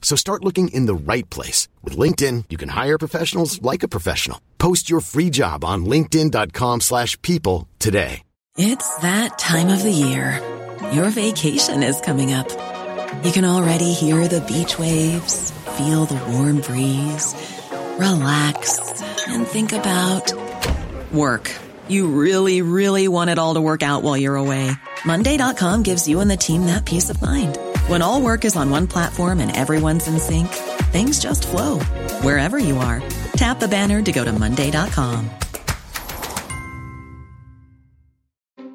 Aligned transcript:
So 0.00 0.16
start 0.16 0.44
looking 0.44 0.68
in 0.68 0.86
the 0.86 0.94
right 0.94 1.28
place. 1.28 1.68
With 1.84 1.98
LinkedIn, 1.98 2.44
you 2.48 2.56
can 2.56 2.70
hire 2.70 2.98
professionals 2.98 3.60
like 3.60 3.82
a 3.82 3.88
professional. 3.88 4.40
Post 4.56 4.88
your 4.88 5.00
free 5.00 5.28
job 5.28 5.64
on 5.64 5.84
linkedin.com 5.84 6.80
slash 6.80 7.20
people 7.20 7.68
today. 7.78 8.22
It's 8.56 8.92
that 8.96 9.38
time 9.38 9.68
of 9.68 9.84
the 9.84 9.92
year. 9.92 10.42
Your 10.92 11.10
vacation 11.10 11.84
is 11.84 12.00
coming 12.00 12.32
up. 12.32 12.48
You 13.22 13.30
can 13.30 13.44
already 13.44 13.92
hear 13.92 14.26
the 14.26 14.40
beach 14.40 14.78
waves, 14.80 15.52
feel 15.76 16.06
the 16.06 16.20
warm 16.32 16.60
breeze, 16.60 17.34
relax, 18.00 19.00
and 19.28 19.46
think 19.46 19.72
about 19.72 20.32
work. 21.12 21.54
You 21.86 22.08
really, 22.08 22.62
really 22.62 23.06
want 23.06 23.30
it 23.30 23.38
all 23.38 23.54
to 23.54 23.60
work 23.60 23.84
out 23.84 24.02
while 24.02 24.16
you're 24.16 24.34
away. 24.34 24.72
Monday.com 25.04 25.84
gives 25.84 26.08
you 26.08 26.18
and 26.20 26.30
the 26.30 26.36
team 26.36 26.66
that 26.66 26.84
peace 26.84 27.10
of 27.10 27.22
mind. 27.22 27.56
When 27.88 28.02
all 28.02 28.20
work 28.20 28.44
is 28.44 28.54
on 28.54 28.68
one 28.68 28.86
platform 28.86 29.40
and 29.40 29.54
everyone's 29.56 30.08
in 30.08 30.18
sync, 30.18 30.48
things 30.92 31.18
just 31.18 31.48
flow 31.48 31.78
wherever 32.20 32.58
you 32.58 32.76
are. 32.76 33.02
Tap 33.32 33.60
the 33.60 33.68
banner 33.68 34.02
to 34.02 34.12
go 34.12 34.24
to 34.26 34.32
Monday.com. 34.32 35.30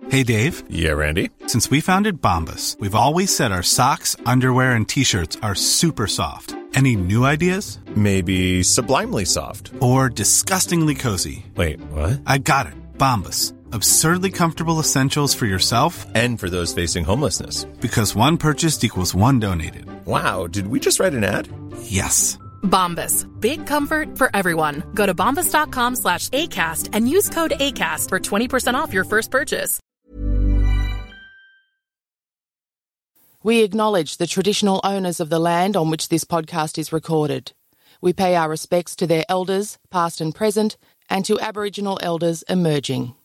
Hey, 0.10 0.24
Dave. 0.24 0.64
Yeah, 0.68 0.92
Randy. 0.92 1.30
Since 1.46 1.70
we 1.70 1.80
founded 1.80 2.22
Bombas, 2.22 2.80
we've 2.80 2.96
always 2.96 3.36
said 3.36 3.52
our 3.52 3.64
socks, 3.64 4.16
underwear, 4.26 4.74
and 4.74 4.90
t 4.90 5.04
shirts 5.04 5.38
are 5.44 5.56
super 5.56 6.08
soft. 6.08 6.56
Any 6.74 6.96
new 6.96 7.24
ideas? 7.24 7.78
Maybe 7.96 8.64
sublimely 8.64 9.26
soft. 9.26 9.72
Or 9.80 10.10
disgustingly 10.10 10.96
cozy? 10.96 11.46
Wait, 11.56 11.80
what? 11.92 12.20
I 12.26 12.40
got 12.40 12.66
it. 12.66 12.74
Bombas. 12.98 13.54
Absurdly 13.74 14.30
comfortable 14.30 14.80
essentials 14.80 15.34
for 15.34 15.48
yourself 15.48 16.06
And 16.14 16.40
for 16.40 16.48
those 16.48 16.74
facing 16.74 17.04
homelessness. 17.06 17.64
because 17.82 18.14
one 18.16 18.38
purchased 18.38 18.84
equals 18.84 19.16
one 19.16 19.40
donated. 19.40 19.86
Wow, 20.06 20.46
did 20.48 20.68
we 20.68 20.80
just 20.80 21.00
write 21.00 21.14
an 21.16 21.24
ad? 21.24 21.48
Yes. 21.82 22.38
Bombas. 22.62 23.26
Big 23.42 23.66
comfort 23.66 24.16
for 24.18 24.30
everyone. 24.36 24.84
Go 24.94 25.06
to 25.08 25.16
bombas.com 25.16 25.96
slash 25.96 26.30
ACAST 26.30 26.90
and 26.94 27.10
use 27.10 27.30
code 27.30 27.54
ACAST 27.60 28.10
for 28.10 28.20
20% 28.20 28.76
off 28.76 28.94
your 28.94 29.06
first 29.06 29.32
purchase. 29.32 29.80
We 33.42 33.64
acknowledge 33.64 34.18
the 34.18 34.28
traditional 34.28 34.80
owners 34.84 35.20
of 35.20 35.30
the 35.32 35.40
land 35.40 35.76
on 35.76 35.90
which 35.90 36.10
this 36.10 36.24
podcast 36.26 36.78
is 36.78 36.94
recorded. 36.94 37.52
We 38.02 38.14
pay 38.14 38.36
our 38.36 38.50
respects 38.50 38.96
to 38.98 39.08
their 39.08 39.26
elders, 39.28 39.78
past 39.90 40.22
and 40.22 40.34
present, 40.34 40.78
and 41.10 41.26
to 41.26 41.40
Aboriginal 41.40 42.00
elders 42.04 42.44
emerging. 42.44 43.16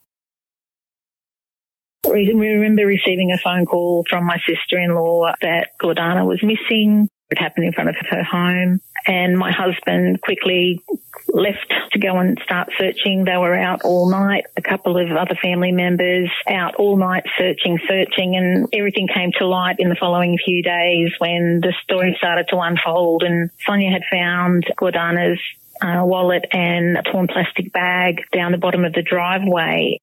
We 2.06 2.30
remember 2.32 2.86
receiving 2.86 3.32
a 3.32 3.38
phone 3.38 3.66
call 3.66 4.04
from 4.08 4.24
my 4.24 4.38
sister-in-law 4.46 5.32
that 5.42 5.70
Gordana 5.80 6.26
was 6.26 6.42
missing. 6.42 7.08
It 7.30 7.38
happened 7.38 7.66
in 7.66 7.72
front 7.72 7.90
of 7.90 7.96
her 8.08 8.22
home 8.22 8.80
and 9.06 9.38
my 9.38 9.52
husband 9.52 10.20
quickly 10.20 10.82
left 11.28 11.72
to 11.92 11.98
go 11.98 12.16
and 12.16 12.38
start 12.42 12.70
searching. 12.78 13.24
They 13.24 13.36
were 13.36 13.54
out 13.54 13.82
all 13.82 14.10
night. 14.10 14.44
A 14.56 14.62
couple 14.62 14.96
of 14.96 15.10
other 15.10 15.34
family 15.34 15.72
members 15.72 16.30
out 16.48 16.76
all 16.76 16.96
night 16.96 17.24
searching, 17.36 17.78
searching 17.86 18.36
and 18.36 18.68
everything 18.72 19.08
came 19.08 19.32
to 19.38 19.46
light 19.46 19.76
in 19.78 19.88
the 19.88 19.96
following 19.96 20.38
few 20.42 20.62
days 20.62 21.10
when 21.18 21.60
the 21.62 21.74
story 21.82 22.14
started 22.18 22.46
to 22.48 22.58
unfold 22.58 23.22
and 23.22 23.50
Sonia 23.66 23.90
had 23.90 24.02
found 24.10 24.64
Gordana's 24.76 25.40
uh, 25.80 26.04
wallet 26.04 26.44
and 26.52 26.96
a 26.96 27.02
torn 27.02 27.28
plastic 27.28 27.72
bag 27.72 28.22
down 28.32 28.52
the 28.52 28.58
bottom 28.58 28.84
of 28.84 28.92
the 28.92 29.02
driveway. 29.02 30.00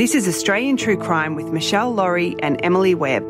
This 0.00 0.14
is 0.14 0.26
Australian 0.26 0.78
True 0.78 0.96
Crime 0.96 1.34
with 1.34 1.44
Meshel 1.48 1.94
Laurie 1.94 2.34
and 2.42 2.58
Emily 2.64 2.94
Webb. 2.94 3.22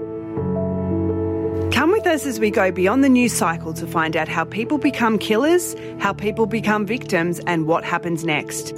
Come 1.73 1.91
with 1.91 2.07
us 2.07 2.27
as 2.27 2.39
we 2.39 2.53
go 2.53 2.71
beyond 2.71 3.03
the 3.03 3.09
news 3.09 3.33
cycle 3.33 3.75
to 3.75 3.89
find 3.89 4.17
out 4.17 4.29
how 4.29 4.45
people 4.45 4.79
become 4.79 5.19
killers, 5.19 5.75
how 5.99 6.13
people 6.13 6.47
become 6.47 6.87
victims, 6.87 7.41
and 7.41 7.67
what 7.67 7.83
happens 7.83 8.25
next. 8.25 8.69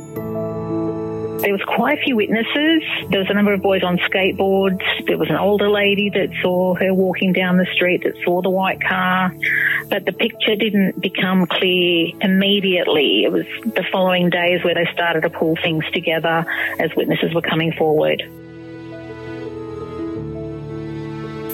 There 1.42 1.52
was 1.52 1.60
quite 1.66 1.98
a 1.98 2.02
few 2.02 2.16
witnesses. 2.16 2.82
There 3.10 3.20
was 3.20 3.28
a 3.28 3.34
number 3.34 3.52
of 3.52 3.60
boys 3.60 3.82
on 3.82 3.98
skateboards. 3.98 4.80
There 5.06 5.18
was 5.18 5.28
an 5.28 5.36
older 5.36 5.68
lady 5.68 6.08
that 6.14 6.30
saw 6.40 6.74
her 6.76 6.94
walking 6.94 7.34
down 7.34 7.58
the 7.58 7.66
street 7.74 8.04
that 8.04 8.14
saw 8.24 8.40
the 8.40 8.48
white 8.48 8.80
car. 8.80 9.34
But 9.92 10.06
the 10.06 10.12
picture 10.14 10.56
didn't 10.56 11.02
become 11.02 11.44
clear 11.44 12.12
immediately. 12.22 13.24
It 13.24 13.30
was 13.30 13.44
the 13.62 13.84
following 13.92 14.30
days 14.30 14.64
where 14.64 14.74
they 14.74 14.86
started 14.94 15.20
to 15.20 15.28
pull 15.28 15.54
things 15.56 15.84
together 15.92 16.46
as 16.78 16.90
witnesses 16.96 17.34
were 17.34 17.42
coming 17.42 17.72
forward. 17.72 18.22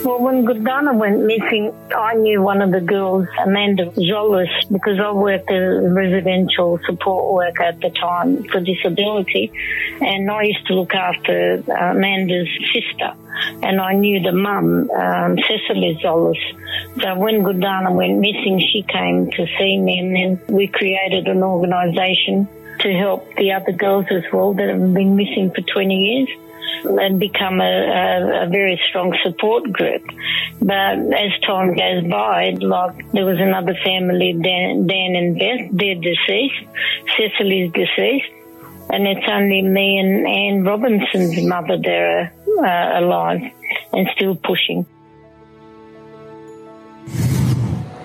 Well, 0.05 0.21
when 0.21 0.47
Gordana 0.47 0.97
went 0.97 1.25
missing, 1.25 1.75
I 1.95 2.15
knew 2.15 2.41
one 2.41 2.63
of 2.63 2.71
the 2.71 2.81
girls, 2.81 3.27
Amanda 3.45 3.87
Zolis, 3.91 4.49
because 4.71 5.01
I 5.01 5.11
worked 5.11 5.51
as 5.51 5.85
a 5.85 5.89
residential 5.91 6.79
support 6.87 7.35
worker 7.35 7.65
at 7.65 7.81
the 7.81 7.91
time 7.91 8.45
for 8.45 8.61
disability. 8.61 9.51
And 10.01 10.31
I 10.31 10.45
used 10.45 10.65
to 10.69 10.75
look 10.75 10.95
after 10.95 11.57
Amanda's 11.77 12.49
sister. 12.73 13.15
And 13.63 13.81
I 13.81 13.95
knew 13.95 14.21
the 14.21 14.33
mum, 14.33 14.91
um, 14.91 15.39
Cecily 15.39 15.99
Zolis. 16.03 16.39
So 17.01 17.15
when 17.19 17.43
Gordana 17.43 17.95
went 17.95 18.19
missing, 18.19 18.61
she 18.73 18.83
came 18.83 19.31
to 19.31 19.47
see 19.59 19.79
me 19.79 19.99
and 19.99 20.15
then 20.17 20.57
we 20.57 20.67
created 20.67 21.29
an 21.29 21.43
organisation 21.43 22.49
to 22.81 22.93
help 22.93 23.35
the 23.37 23.53
other 23.53 23.73
girls 23.73 24.07
as 24.11 24.23
well 24.33 24.55
that 24.55 24.69
have 24.69 24.95
been 24.95 25.17
missing 25.17 25.51
for 25.55 25.63
20 25.63 25.95
years 25.95 26.29
and 26.85 27.19
become 27.19 27.61
a, 27.61 27.65
a, 27.65 28.45
a, 28.45 28.49
very 28.49 28.81
strong 28.89 29.17
support 29.23 29.73
group. 29.73 30.03
But 30.61 30.99
as 30.99 31.33
time 31.47 31.75
goes 31.75 32.05
by, 32.09 32.51
like 32.61 33.11
there 33.13 33.25
was 33.25 33.41
another 33.41 33.75
family, 33.85 34.33
Dan, 34.33 34.87
Dan 34.87 35.17
and 35.17 35.39
Beth, 35.39 35.71
they're 35.73 35.95
deceased. 35.95 36.63
Cecily's 37.17 37.73
deceased. 37.73 38.33
And 38.91 39.07
it's 39.07 39.27
only 39.29 39.63
me 39.63 39.99
and 39.99 40.27
Anne 40.27 40.65
Robinson's 40.65 41.43
mother 41.43 41.77
that 41.77 41.89
are 41.89 42.33
uh, 42.65 43.01
alive 43.01 43.41
and 43.93 44.09
still 44.15 44.35
pushing. 44.35 44.87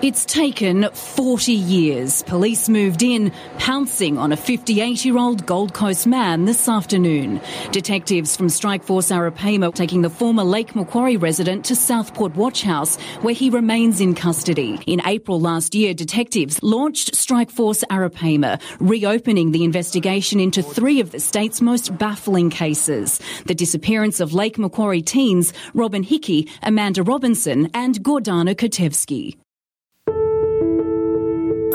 It's 0.02 0.26
taken 0.26 0.90
40 0.92 1.52
years. 1.52 2.22
Police 2.24 2.68
moved 2.68 3.02
in, 3.02 3.32
pouncing 3.58 4.18
on 4.18 4.32
a 4.32 4.36
58 4.36 5.04
year 5.04 5.16
old 5.16 5.46
Gold 5.46 5.72
Coast 5.72 6.06
man 6.06 6.44
this 6.44 6.68
afternoon. 6.68 7.40
Detectives 7.70 8.36
from 8.36 8.50
Strike 8.50 8.82
Force 8.82 9.10
Arapaima 9.10 9.72
taking 9.74 10.02
the 10.02 10.10
former 10.10 10.44
Lake 10.44 10.76
Macquarie 10.76 11.16
resident 11.16 11.64
to 11.66 11.76
Southport 11.76 12.34
Watch 12.34 12.62
House, 12.62 12.96
where 13.22 13.32
he 13.34 13.48
remains 13.48 14.00
in 14.00 14.14
custody. 14.14 14.78
In 14.86 15.00
April 15.06 15.40
last 15.40 15.74
year, 15.74 15.94
detectives 15.94 16.62
launched 16.62 17.14
Strike 17.14 17.50
Force 17.50 17.82
Arapaima, 17.90 18.60
reopening 18.80 19.52
the 19.52 19.64
investigation 19.64 20.38
into 20.38 20.62
three 20.62 21.00
of 21.00 21.12
the 21.12 21.20
state's 21.20 21.62
most 21.62 21.96
baffling 21.96 22.50
cases 22.50 23.20
the 23.46 23.54
disappearance 23.54 24.20
of 24.20 24.34
Lake 24.34 24.58
Macquarie 24.58 25.02
teens 25.02 25.52
Robyn 25.72 26.02
Hickie, 26.02 26.48
Amanda 26.62 27.02
Robinson, 27.02 27.70
and 27.74 28.02
Gordana 28.02 28.54
Kotevska. 28.54 29.43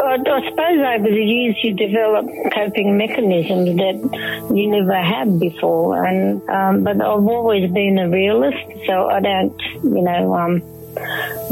I, 0.02 0.14
I 0.14 0.50
suppose 0.50 0.80
over 0.80 1.10
the 1.10 1.24
years 1.24 1.58
you 1.64 1.74
develop 1.74 2.26
coping 2.54 2.98
mechanisms 2.98 3.78
that 3.78 4.50
you 4.56 4.68
never 4.68 4.96
had 4.96 5.40
before, 5.40 6.06
and 6.06 6.48
um, 6.50 6.84
but 6.84 6.96
I've 6.96 7.28
always 7.28 7.70
been 7.72 7.98
a 7.98 8.10
realist, 8.10 8.58
so 8.88 9.08
I 9.08 9.20
don't, 9.20 9.62
you 9.84 10.02
know, 10.02 10.34
um, 10.36 10.62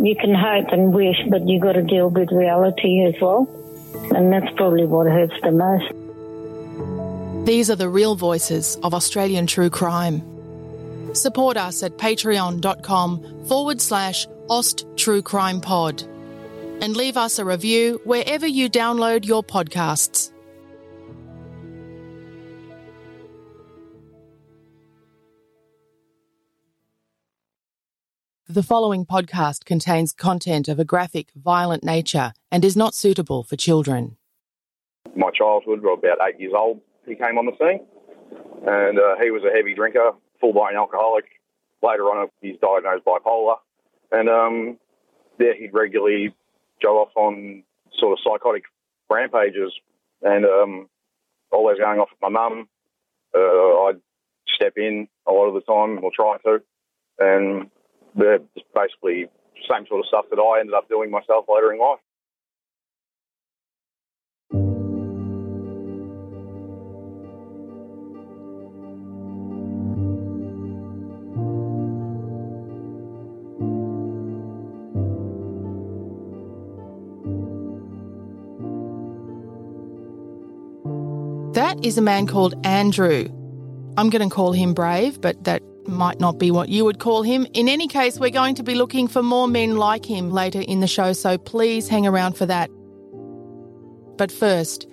you 0.03 0.15
can 0.15 0.33
hope 0.33 0.71
and 0.71 0.93
wish, 0.93 1.17
but 1.29 1.47
you 1.47 1.59
got 1.59 1.73
to 1.73 1.83
deal 1.83 2.09
with 2.09 2.31
reality 2.31 3.05
as 3.05 3.15
well, 3.21 3.47
and 4.15 4.31
that's 4.31 4.53
probably 4.55 4.85
what 4.85 5.07
hurts 5.07 5.35
the 5.43 5.51
most. 5.51 7.45
These 7.45 7.69
are 7.69 7.75
the 7.75 7.89
real 7.89 8.15
voices 8.15 8.77
of 8.83 8.93
Australian 8.93 9.47
true 9.47 9.69
crime. 9.69 10.21
Support 11.13 11.57
us 11.57 11.83
at 11.83 11.97
patreon.com 11.97 13.45
forward 13.47 13.81
slash 13.81 14.27
Aust 14.49 14.85
True 14.95 15.21
Crime 15.21 15.61
Pod 15.61 16.03
and 16.81 16.95
leave 16.95 17.17
us 17.17 17.39
a 17.39 17.45
review 17.45 18.01
wherever 18.03 18.47
you 18.47 18.69
download 18.69 19.25
your 19.25 19.43
podcasts. 19.43 20.31
The 28.49 28.63
following 28.63 29.05
podcast 29.05 29.65
contains 29.65 30.13
content 30.13 30.69
of 30.69 30.79
a 30.79 30.85
graphic, 30.85 31.31
violent 31.35 31.83
nature 31.83 32.31
and 32.49 32.63
is 32.63 32.77
not 32.77 32.95
suitable 32.95 33.43
for 33.43 33.57
children. 33.57 34.15
My 35.17 35.31
childhood, 35.31 35.79
about 35.79 36.17
eight 36.25 36.39
years 36.39 36.53
old, 36.55 36.79
he 37.05 37.15
came 37.15 37.37
on 37.37 37.45
the 37.45 37.51
scene, 37.59 37.85
and 38.65 38.99
uh, 38.99 39.15
he 39.21 39.31
was 39.31 39.43
a 39.43 39.53
heavy 39.53 39.73
drinker, 39.73 40.11
full-blown 40.39 40.75
alcoholic. 40.75 41.25
Later 41.83 42.03
on, 42.03 42.29
he's 42.41 42.55
diagnosed 42.61 43.03
bipolar, 43.05 43.57
and 44.13 44.29
um, 44.29 44.77
yeah, 45.39 45.51
he'd 45.59 45.73
regularly 45.73 46.33
go 46.81 47.01
off 47.01 47.11
on 47.15 47.63
sort 47.99 48.13
of 48.13 48.19
psychotic 48.23 48.63
rampages, 49.09 49.73
and 50.21 50.45
um, 50.45 50.89
always 51.51 51.77
going 51.77 51.99
off 51.99 52.09
with 52.11 52.21
my 52.21 52.29
mum. 52.29 52.67
Uh, 53.35 53.85
I'd 53.85 54.01
step 54.55 54.73
in 54.77 55.07
a 55.27 55.31
lot 55.31 55.47
of 55.47 55.53
the 55.53 55.61
time, 55.61 56.03
or 56.03 56.11
try 56.15 56.37
to, 56.45 56.61
and 57.19 57.69
just 58.55 58.65
basically 58.73 59.29
same 59.69 59.85
sort 59.87 59.99
of 59.99 60.07
stuff 60.07 60.25
that 60.29 60.39
I 60.39 60.59
ended 60.59 60.75
up 60.75 60.87
doing 60.89 61.11
myself 61.11 61.45
later 61.49 61.73
in 61.73 61.79
life. 61.79 61.99
That 81.77 81.85
is 81.85 81.97
a 81.99 82.01
man 82.01 82.25
called 82.25 82.55
Andrew. 82.65 83.29
I'm 83.97 84.09
going 84.09 84.27
to 84.27 84.33
call 84.33 84.51
him 84.51 84.73
brave, 84.73 85.21
but 85.21 85.43
that 85.43 85.61
might 85.87 86.19
not 86.19 86.39
be 86.39 86.49
what 86.49 86.69
you 86.69 86.83
would 86.83 86.97
call 86.97 87.21
him. 87.21 87.45
In 87.53 87.69
any 87.69 87.87
case, 87.87 88.19
we're 88.19 88.31
going 88.31 88.55
to 88.55 88.63
be 88.63 88.73
looking 88.73 89.07
for 89.07 89.21
more 89.21 89.47
men 89.47 89.77
like 89.77 90.03
him 90.03 90.31
later 90.31 90.59
in 90.59 90.79
the 90.79 90.87
show, 90.87 91.13
so 91.13 91.37
please 91.37 91.87
hang 91.87 92.07
around 92.07 92.35
for 92.35 92.47
that. 92.47 92.71
But 94.17 94.31
first, 94.31 94.87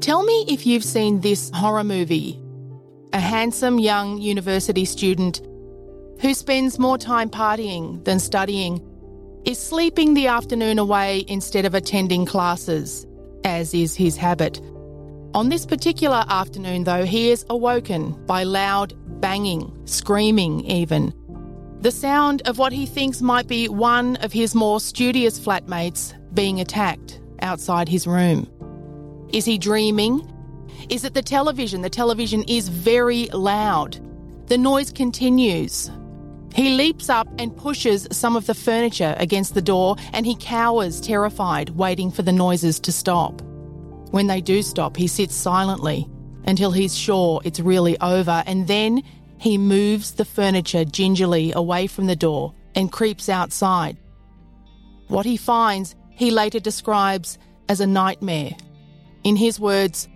tell 0.00 0.22
me 0.24 0.44
if 0.46 0.66
you've 0.66 0.84
seen 0.84 1.22
this 1.22 1.50
horror 1.54 1.84
movie. 1.84 2.38
A 3.14 3.18
handsome 3.18 3.78
young 3.78 4.18
university 4.18 4.84
student 4.84 5.40
who 6.20 6.34
spends 6.34 6.78
more 6.78 6.98
time 6.98 7.30
partying 7.30 8.04
than 8.04 8.20
studying 8.20 8.82
is 9.46 9.58
sleeping 9.58 10.12
the 10.12 10.26
afternoon 10.26 10.78
away 10.78 11.24
instead 11.28 11.64
of 11.64 11.74
attending 11.74 12.26
classes, 12.26 13.06
as 13.42 13.72
is 13.72 13.94
his 13.94 14.18
habit. 14.18 14.60
On 15.34 15.50
this 15.50 15.66
particular 15.66 16.24
afternoon, 16.28 16.84
though, 16.84 17.04
he 17.04 17.30
is 17.30 17.44
awoken 17.50 18.12
by 18.26 18.44
loud 18.44 18.94
banging, 19.20 19.70
screaming 19.84 20.64
even. 20.64 21.12
The 21.80 21.90
sound 21.90 22.42
of 22.46 22.58
what 22.58 22.72
he 22.72 22.86
thinks 22.86 23.20
might 23.20 23.46
be 23.46 23.68
one 23.68 24.16
of 24.16 24.32
his 24.32 24.54
more 24.54 24.80
studious 24.80 25.38
flatmates 25.38 26.14
being 26.34 26.60
attacked 26.60 27.20
outside 27.40 27.88
his 27.88 28.06
room. 28.06 28.48
Is 29.32 29.44
he 29.44 29.58
dreaming? 29.58 30.32
Is 30.88 31.04
it 31.04 31.14
the 31.14 31.22
television? 31.22 31.82
The 31.82 31.90
television 31.90 32.42
is 32.44 32.68
very 32.68 33.26
loud. 33.26 34.00
The 34.48 34.58
noise 34.58 34.90
continues. 34.90 35.90
He 36.54 36.70
leaps 36.70 37.10
up 37.10 37.28
and 37.38 37.54
pushes 37.54 38.08
some 38.10 38.34
of 38.34 38.46
the 38.46 38.54
furniture 38.54 39.14
against 39.18 39.54
the 39.54 39.62
door 39.62 39.96
and 40.14 40.24
he 40.24 40.34
cowers, 40.34 41.00
terrified, 41.00 41.70
waiting 41.70 42.10
for 42.10 42.22
the 42.22 42.32
noises 42.32 42.80
to 42.80 42.92
stop. 42.92 43.42
When 44.10 44.26
they 44.26 44.40
do 44.40 44.62
stop, 44.62 44.96
he 44.96 45.06
sits 45.06 45.34
silently 45.34 46.08
until 46.44 46.70
he's 46.70 46.96
sure 46.96 47.40
it's 47.44 47.60
really 47.60 47.98
over, 48.00 48.42
and 48.46 48.66
then 48.66 49.02
he 49.38 49.58
moves 49.58 50.12
the 50.12 50.24
furniture 50.24 50.84
gingerly 50.84 51.52
away 51.52 51.86
from 51.86 52.06
the 52.06 52.16
door 52.16 52.54
and 52.74 52.90
creeps 52.90 53.28
outside. 53.28 53.96
What 55.08 55.26
he 55.26 55.36
finds, 55.36 55.94
he 56.10 56.30
later 56.30 56.60
describes 56.60 57.38
as 57.68 57.80
a 57.80 57.86
nightmare. 57.86 58.52
In 59.24 59.36
his 59.36 59.60
words, 59.60 60.08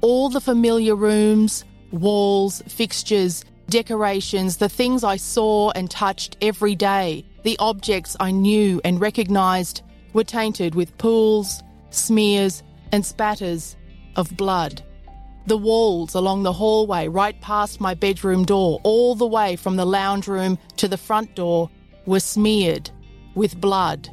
all 0.00 0.28
the 0.28 0.40
familiar 0.40 0.94
rooms, 0.94 1.64
walls, 1.90 2.62
fixtures, 2.68 3.44
decorations, 3.68 4.58
the 4.58 4.68
things 4.68 5.02
I 5.02 5.16
saw 5.16 5.70
and 5.70 5.90
touched 5.90 6.36
every 6.40 6.74
day, 6.74 7.24
the 7.42 7.56
objects 7.58 8.16
I 8.20 8.30
knew 8.30 8.80
and 8.84 9.00
recognised, 9.00 9.82
were 10.12 10.24
tainted 10.24 10.74
with 10.74 10.96
pools, 10.98 11.62
smears, 11.90 12.62
and 12.92 13.04
spatters 13.04 13.76
of 14.16 14.36
blood. 14.36 14.82
The 15.46 15.58
walls 15.58 16.14
along 16.14 16.42
the 16.42 16.52
hallway 16.52 17.08
right 17.08 17.38
past 17.40 17.80
my 17.80 17.94
bedroom 17.94 18.44
door, 18.44 18.80
all 18.82 19.14
the 19.14 19.26
way 19.26 19.56
from 19.56 19.76
the 19.76 19.84
lounge 19.84 20.26
room 20.26 20.58
to 20.76 20.88
the 20.88 20.96
front 20.96 21.34
door, 21.34 21.70
were 22.06 22.20
smeared 22.20 22.90
with 23.34 23.60
blood. 23.60 24.08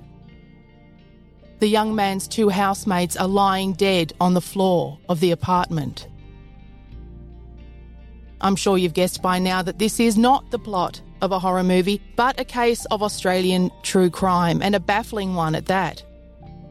The 1.59 1.67
young 1.67 1.95
man's 1.95 2.27
two 2.27 2.49
housemates 2.49 3.15
are 3.15 3.27
lying 3.27 3.73
dead 3.73 4.13
on 4.19 4.33
the 4.33 4.41
floor 4.41 4.97
of 5.07 5.19
the 5.19 5.31
apartment. 5.31 6.07
I'm 8.41 8.55
sure 8.55 8.77
you've 8.77 8.95
guessed 8.95 9.21
by 9.21 9.37
now 9.37 9.61
that 9.61 9.77
this 9.77 9.99
is 9.99 10.17
not 10.17 10.49
the 10.49 10.57
plot 10.57 11.01
of 11.21 11.31
a 11.31 11.39
horror 11.39 11.63
movie, 11.63 12.01
but 12.15 12.39
a 12.39 12.45
case 12.45 12.85
of 12.85 13.03
Australian 13.03 13.71
true 13.83 14.09
crime, 14.09 14.61
and 14.63 14.75
a 14.75 14.79
baffling 14.79 15.35
one 15.35 15.53
at 15.53 15.67
that. 15.67 16.03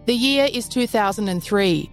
The 0.07 0.15
year 0.15 0.49
is 0.51 0.67
2003. 0.69 1.91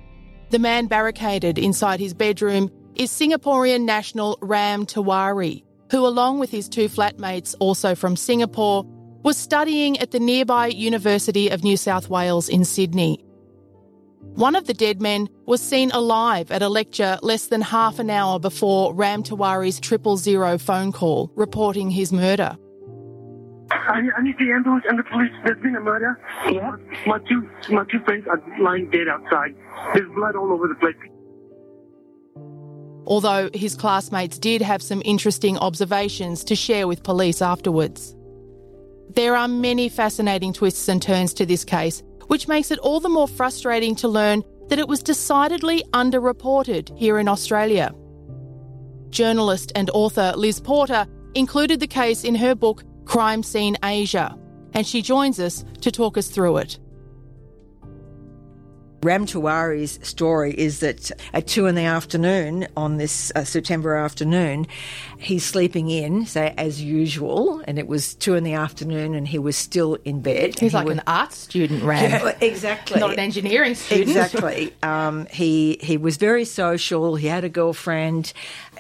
The 0.50 0.60
man 0.60 0.88
barricaded 0.88 1.58
inside 1.58 2.00
his 2.00 2.14
bedroom 2.14 2.72
is 2.96 3.12
Singaporean 3.12 3.82
national 3.84 4.38
Ram 4.42 4.86
Tewari, 4.86 5.64
who, 5.92 6.06
along 6.08 6.40
with 6.40 6.50
his 6.50 6.70
two 6.70 6.88
flatmates, 6.88 7.54
also 7.60 7.96
from 7.96 8.16
Singapore, 8.16 8.86
was 9.24 9.38
studying 9.38 10.00
at 10.00 10.12
the 10.12 10.20
nearby 10.20 10.68
University 10.68 11.50
of 11.50 11.64
New 11.64 11.76
South 11.76 12.10
Wales 12.10 12.48
in 12.48 12.64
Sydney. 12.64 13.24
One 14.36 14.56
of 14.56 14.68
the 14.68 14.74
dead 14.74 15.02
men 15.02 15.28
was 15.46 15.62
seen 15.62 15.92
alive 15.92 16.50
at 16.52 16.62
a 16.62 16.70
lecture 16.70 17.18
less 17.22 17.48
than 17.48 17.62
half 17.62 18.00
an 18.00 18.10
hour 18.10 18.40
before 18.40 18.94
Ram 18.94 19.22
Tewari's 19.22 19.80
triple 19.80 20.16
zero 20.16 20.58
phone 20.58 20.92
call 20.92 21.32
reporting 21.36 21.90
his 21.90 22.14
murder. 22.14 22.58
I, 23.88 24.02
I 24.18 24.24
need 24.24 24.38
the 24.38 24.52
ambulance 24.52 24.86
and 24.88 24.98
the 25.00 25.04
police. 25.04 25.32
There's 25.46 25.62
been 25.62 25.76
a 25.76 25.80
murder. 25.80 26.20
Yeah. 26.50 26.76
My 27.06 27.20
two 27.20 27.50
my 27.70 27.84
two 27.86 28.00
friends 28.06 28.26
are 28.28 28.42
lying 28.60 28.90
dead 28.90 29.08
outside. 29.08 29.56
There's 29.94 30.10
blood 30.16 30.36
all 30.36 30.52
over 30.52 30.68
the 30.68 30.76
place. 30.76 30.96
although 33.08 33.50
his 33.54 33.76
classmates 33.76 34.38
did 34.38 34.62
have 34.62 34.82
some 34.82 35.02
interesting 35.06 35.58
observations 35.58 36.44
to 36.44 36.56
share 36.56 36.88
with 36.88 37.04
police 37.04 37.42
afterwards. 37.42 38.16
There 39.16 39.36
are 39.36 39.48
many 39.48 39.88
fascinating 39.90 40.54
twists 40.54 40.88
and 40.90 41.02
turns 41.02 41.34
to 41.36 41.46
this 41.46 41.64
case, 41.64 42.04
which 42.28 42.48
makes 42.48 42.70
it 42.70 42.80
all 42.80 43.00
the 43.00 43.10
more 43.10 43.28
frustrating 43.28 43.96
to 43.96 44.08
learn 44.10 44.44
that 44.68 44.80
it 44.80 44.88
was 44.90 45.02
decidedly 45.02 45.84
underreported 45.94 46.96
here 46.98 47.18
in 47.18 47.30
Australia. 47.30 47.96
Journalist 49.10 49.72
and 49.74 49.90
author 49.94 50.34
Liz 50.36 50.60
Porter 50.60 51.08
included 51.34 51.80
the 51.80 51.88
case 51.88 52.26
in 52.26 52.36
her 52.36 52.54
book 52.54 52.84
Crime 53.08 53.42
Scene 53.42 53.78
Asia, 53.84 54.38
and 54.74 54.86
she 54.86 55.02
joins 55.02 55.40
us 55.40 55.64
to 55.82 55.92
talk 55.92 56.18
us 56.18 56.28
through 56.28 56.58
it. 56.58 56.78
Ram 59.04 59.28
Tewari's 59.28 60.00
story 60.06 60.54
is 60.58 60.80
that 60.80 61.12
at 61.32 61.46
two 61.48 61.68
in 61.68 61.76
the 61.76 61.84
afternoon 61.84 62.68
on 62.76 62.98
this 62.98 63.32
uh, 63.36 63.44
September 63.44 63.94
afternoon, 63.96 64.66
he's 65.20 65.46
sleeping 65.46 65.90
in, 65.90 66.26
say 66.26 66.54
as 66.58 66.82
usual, 66.82 67.62
and 67.68 67.78
it 67.78 67.88
was 67.88 68.16
two 68.16 68.34
in 68.34 68.44
the 68.44 68.54
afternoon 68.54 69.14
and 69.14 69.28
he 69.28 69.38
was 69.38 69.56
still 69.56 69.96
in 70.04 70.22
bed. 70.22 70.60
He's 70.60 70.72
He 70.72 70.78
like 70.78 70.88
was- 70.88 70.98
an 70.98 71.04
art 71.06 71.32
student, 71.32 71.84
Ram. 71.84 72.10
Yeah, 72.10 72.38
exactly. 72.42 73.00
Not 73.00 73.14
an 73.14 73.20
engineering 73.20 73.76
student. 73.76 74.10
Exactly. 74.10 74.74
Um, 74.82 75.28
he 75.28 75.78
he 75.80 75.96
was 75.98 76.18
very 76.18 76.44
social. 76.44 77.16
He 77.16 77.28
had 77.28 77.44
a 77.44 77.50
girlfriend. 77.50 78.34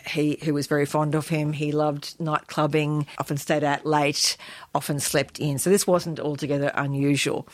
He 0.09 0.39
who 0.43 0.53
was 0.53 0.67
very 0.67 0.85
fond 0.85 1.15
of 1.15 1.27
him. 1.27 1.53
He 1.53 1.71
loved 1.71 2.19
night 2.19 2.47
clubbing. 2.47 3.07
Often 3.17 3.37
stayed 3.37 3.63
out 3.63 3.85
late. 3.85 4.37
Often 4.73 4.99
slept 4.99 5.39
in. 5.39 5.59
So 5.59 5.69
this 5.69 5.87
wasn't 5.87 6.19
altogether 6.19 6.71
unusual. 6.75 7.47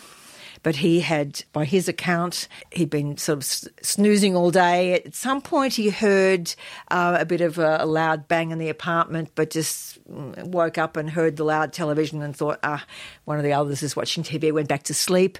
But 0.64 0.78
he 0.78 1.02
had, 1.02 1.44
by 1.52 1.66
his 1.66 1.88
account, 1.88 2.48
he'd 2.72 2.90
been 2.90 3.18
sort 3.18 3.38
of 3.38 3.44
snoozing 3.82 4.36
all 4.36 4.50
day. 4.50 4.94
At 4.94 5.14
some 5.14 5.42
point, 5.42 5.74
he 5.74 5.90
heard 5.90 6.56
uh, 6.90 7.18
a 7.20 7.26
bit 7.26 7.42
of 7.42 7.60
a, 7.60 7.78
a 7.82 7.86
loud 7.86 8.28
bang 8.30 8.52
in 8.52 8.58
the 8.60 8.70
apartment, 8.70 9.32
but 9.36 9.50
just 9.50 10.04
mm, 10.10 10.42
woke 10.46 10.78
up 10.78 10.96
and 10.96 11.10
heard 11.10 11.36
the 11.36 11.44
loud 11.44 11.74
television 11.74 12.22
and 12.22 12.36
thought, 12.36 12.60
ah, 12.64 12.86
one 13.26 13.38
of 13.38 13.44
the 13.44 13.54
others 13.54 13.84
is 13.84 13.96
watching 13.96 14.24
TV, 14.24 14.52
went 14.54 14.70
back 14.70 14.84
to 14.84 14.94
sleep. 14.94 15.38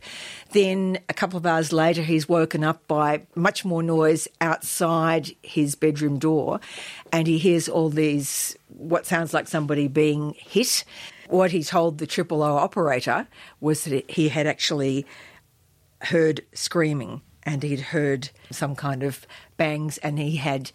Then 0.52 1.00
a 1.08 1.14
couple 1.14 1.38
of 1.38 1.46
hours 1.46 1.72
later, 1.72 2.04
he's 2.04 2.28
woken 2.28 2.64
up 2.64 2.86
by 2.88 3.26
much 3.34 3.64
more 3.64 3.82
noise 3.82 4.28
outside 4.42 5.32
his 5.42 5.76
bedroom 5.76 6.20
door, 6.20 6.60
and 7.12 7.28
he 7.28 7.38
hears 7.38 7.70
all 7.70 7.90
these, 7.90 8.58
what 8.68 9.06
sounds 9.06 9.34
like 9.34 9.48
somebody 9.48 9.88
being 9.88 10.36
hit. 10.38 10.84
What 11.34 11.50
he 11.50 11.64
told 11.64 11.98
the 11.98 12.06
Triple 12.06 12.44
O 12.44 12.58
operator 12.58 13.28
was 13.60 13.86
that 13.86 14.08
he 14.12 14.30
had 14.30 14.46
actually 14.46 15.04
heard 16.02 16.46
screaming 16.54 17.24
and 17.42 17.64
he'd 17.64 17.80
heard 17.80 18.30
some 18.52 18.76
kind 18.76 19.02
of 19.02 19.26
bangs 19.58 19.98
and 19.98 20.20
he 20.20 20.36
had, 20.36 20.72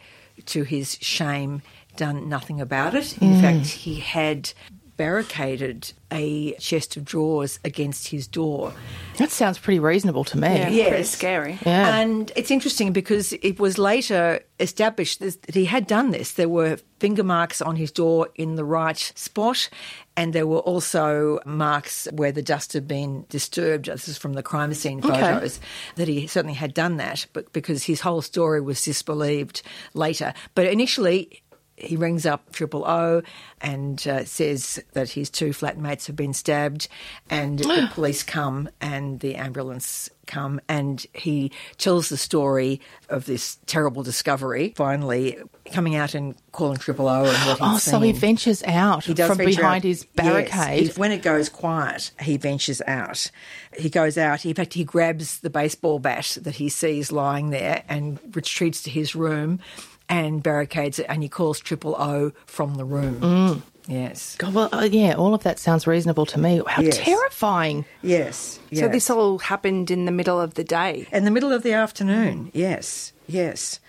to 0.46 0.64
his 0.64 0.98
shame, 1.00 1.62
done 1.96 2.28
nothing 2.28 2.60
about 2.60 2.96
it. 2.96 3.16
In 3.22 3.34
Mm. 3.34 3.40
fact, 3.40 3.66
he 3.66 4.00
had 4.00 4.52
barricaded 4.98 5.92
a 6.12 6.52
chest 6.54 6.96
of 6.96 7.04
drawers 7.04 7.58
against 7.64 8.08
his 8.08 8.26
door. 8.26 8.74
That 9.16 9.30
sounds 9.30 9.58
pretty 9.58 9.78
reasonable 9.80 10.24
to 10.24 10.36
me. 10.38 10.48
Yeah, 10.48 10.68
yes. 10.68 11.08
scary. 11.10 11.58
Yeah. 11.64 11.98
And 11.98 12.30
it's 12.36 12.50
interesting 12.50 12.92
because 12.92 13.32
it 13.32 13.58
was 13.58 13.78
later 13.78 14.40
established 14.60 15.20
that 15.20 15.54
he 15.54 15.64
had 15.64 15.86
done 15.86 16.10
this. 16.10 16.32
There 16.32 16.48
were 16.48 16.78
finger 16.98 17.24
marks 17.24 17.62
on 17.62 17.76
his 17.76 17.90
door 17.92 18.28
in 18.34 18.56
the 18.56 18.64
right 18.64 18.98
spot, 19.14 19.70
and 20.16 20.32
there 20.32 20.46
were 20.46 20.58
also 20.60 21.38
marks 21.46 22.08
where 22.12 22.32
the 22.32 22.42
dust 22.42 22.72
had 22.72 22.88
been 22.88 23.24
disturbed. 23.28 23.86
This 23.86 24.08
is 24.08 24.18
from 24.18 24.32
the 24.34 24.42
crime 24.42 24.74
scene 24.74 24.98
Okay. 25.04 25.20
photos, 25.20 25.60
that 25.96 26.08
he 26.08 26.26
certainly 26.26 26.54
had 26.56 26.74
done 26.74 26.96
that, 26.96 27.26
but 27.32 27.52
because 27.52 27.84
his 27.84 28.00
whole 28.00 28.20
story 28.22 28.60
was 28.60 28.82
disbelieved 28.82 29.62
later. 29.94 30.34
But 30.56 30.66
initially, 30.66 31.42
he 31.78 31.96
rings 31.96 32.26
up 32.26 32.52
Triple 32.52 32.84
O 32.84 33.22
and 33.60 34.06
uh, 34.06 34.24
says 34.24 34.82
that 34.92 35.10
his 35.10 35.30
two 35.30 35.50
flatmates 35.50 36.06
have 36.06 36.16
been 36.16 36.32
stabbed, 36.34 36.88
and 37.30 37.58
the 37.58 37.88
police 37.92 38.22
come 38.22 38.68
and 38.80 39.20
the 39.20 39.36
ambulance 39.36 40.10
come, 40.26 40.60
and 40.68 41.06
he 41.14 41.50
tells 41.78 42.08
the 42.10 42.16
story 42.16 42.80
of 43.08 43.24
this 43.26 43.58
terrible 43.66 44.02
discovery. 44.02 44.74
Finally, 44.76 45.38
coming 45.72 45.96
out 45.96 46.14
and 46.14 46.34
calling 46.52 46.76
Triple 46.76 47.08
O 47.08 47.24
and 47.24 47.36
what 47.46 47.58
he's 47.58 47.60
Oh, 47.62 47.78
so 47.78 48.00
he 48.00 48.12
ventures 48.12 48.62
out 48.64 49.04
He 49.04 49.14
from 49.14 49.38
venture 49.38 49.44
behind 49.56 49.76
out. 49.76 49.82
his 49.84 50.06
Yes, 50.14 50.24
barricade. 50.26 50.86
he- 50.88 51.00
when 51.00 51.12
it 51.12 51.22
goes 51.22 51.48
quiet, 51.48 52.10
he 52.20 52.36
ventures 52.36 52.82
out. 52.86 53.30
He 53.78 53.88
goes 53.88 54.18
out. 54.18 54.44
In 54.44 54.54
fact, 54.54 54.74
he 54.74 54.84
grabs 54.84 55.40
the 55.40 55.50
baseball 55.50 55.98
bat 55.98 56.36
that 56.42 56.56
he 56.56 56.68
sees 56.68 57.10
lying 57.10 57.50
there 57.50 57.84
and 57.88 58.18
retreats 58.34 58.82
to 58.82 58.90
his 58.90 59.14
room 59.14 59.60
and 60.08 60.42
barricades 60.42 60.98
it. 60.98 61.06
And 61.08 61.22
he 61.22 61.28
calls 61.28 61.58
Triple 61.60 61.94
O 61.98 62.32
from 62.46 62.74
the 62.76 62.84
room. 62.84 63.20
Mm. 63.20 63.62
Yes. 63.86 64.36
God, 64.36 64.52
well, 64.52 64.68
uh, 64.72 64.86
yeah, 64.90 65.14
all 65.14 65.32
of 65.34 65.42
that 65.44 65.58
sounds 65.58 65.86
reasonable 65.86 66.26
to 66.26 66.38
me. 66.38 66.60
How 66.66 66.82
Yes. 66.82 66.98
terrifying. 66.98 67.86
Yes. 68.02 68.60
So 68.74 68.86
this 68.86 69.08
all 69.08 69.38
happened 69.38 69.90
in 69.90 70.04
the 70.04 70.12
middle 70.12 70.38
of 70.38 70.54
the 70.54 70.64
day. 70.64 71.08
In 71.10 71.24
the 71.24 71.30
middle 71.30 71.52
of 71.52 71.62
the 71.62 71.72
afternoon, 71.72 72.50
yes, 72.52 73.12
yes. 73.26 73.80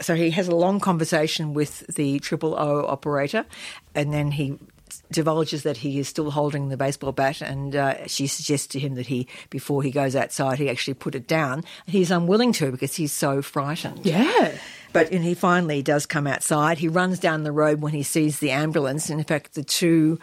So 0.00 0.14
he 0.14 0.30
has 0.30 0.48
a 0.48 0.54
long 0.54 0.80
conversation 0.80 1.52
with 1.52 1.86
the 1.94 2.20
Triple 2.20 2.54
O 2.58 2.86
operator, 2.86 3.44
and 3.94 4.14
then 4.14 4.30
he 4.30 4.58
divulges 5.10 5.62
that 5.62 5.78
he 5.78 5.98
is 5.98 6.08
still 6.08 6.30
holding 6.30 6.68
the 6.68 6.76
baseball 6.76 7.12
bat, 7.12 7.40
and 7.40 7.74
uh, 7.74 8.06
she 8.06 8.26
suggests 8.26 8.66
to 8.68 8.78
him 8.78 8.94
that 8.94 9.06
he, 9.06 9.26
before 9.50 9.82
he 9.82 9.90
goes 9.90 10.14
outside, 10.14 10.58
he 10.58 10.68
actually 10.68 10.94
put 10.94 11.14
it 11.14 11.26
down. 11.26 11.64
He's 11.86 12.10
unwilling 12.10 12.52
to 12.54 12.70
because 12.70 12.96
he's 12.96 13.12
so 13.12 13.42
frightened. 13.42 14.04
Yeah. 14.04 14.56
But 14.92 15.12
and 15.12 15.24
he 15.24 15.34
finally 15.34 15.82
does 15.82 16.06
come 16.06 16.26
outside. 16.26 16.78
He 16.78 16.88
runs 16.88 17.18
down 17.18 17.42
the 17.42 17.52
road 17.52 17.80
when 17.80 17.92
he 17.92 18.02
sees 18.02 18.38
the 18.38 18.50
ambulance. 18.50 19.10
And 19.10 19.20
in 19.20 19.24
fact, 19.24 19.54
the 19.54 19.62
two 19.62 20.18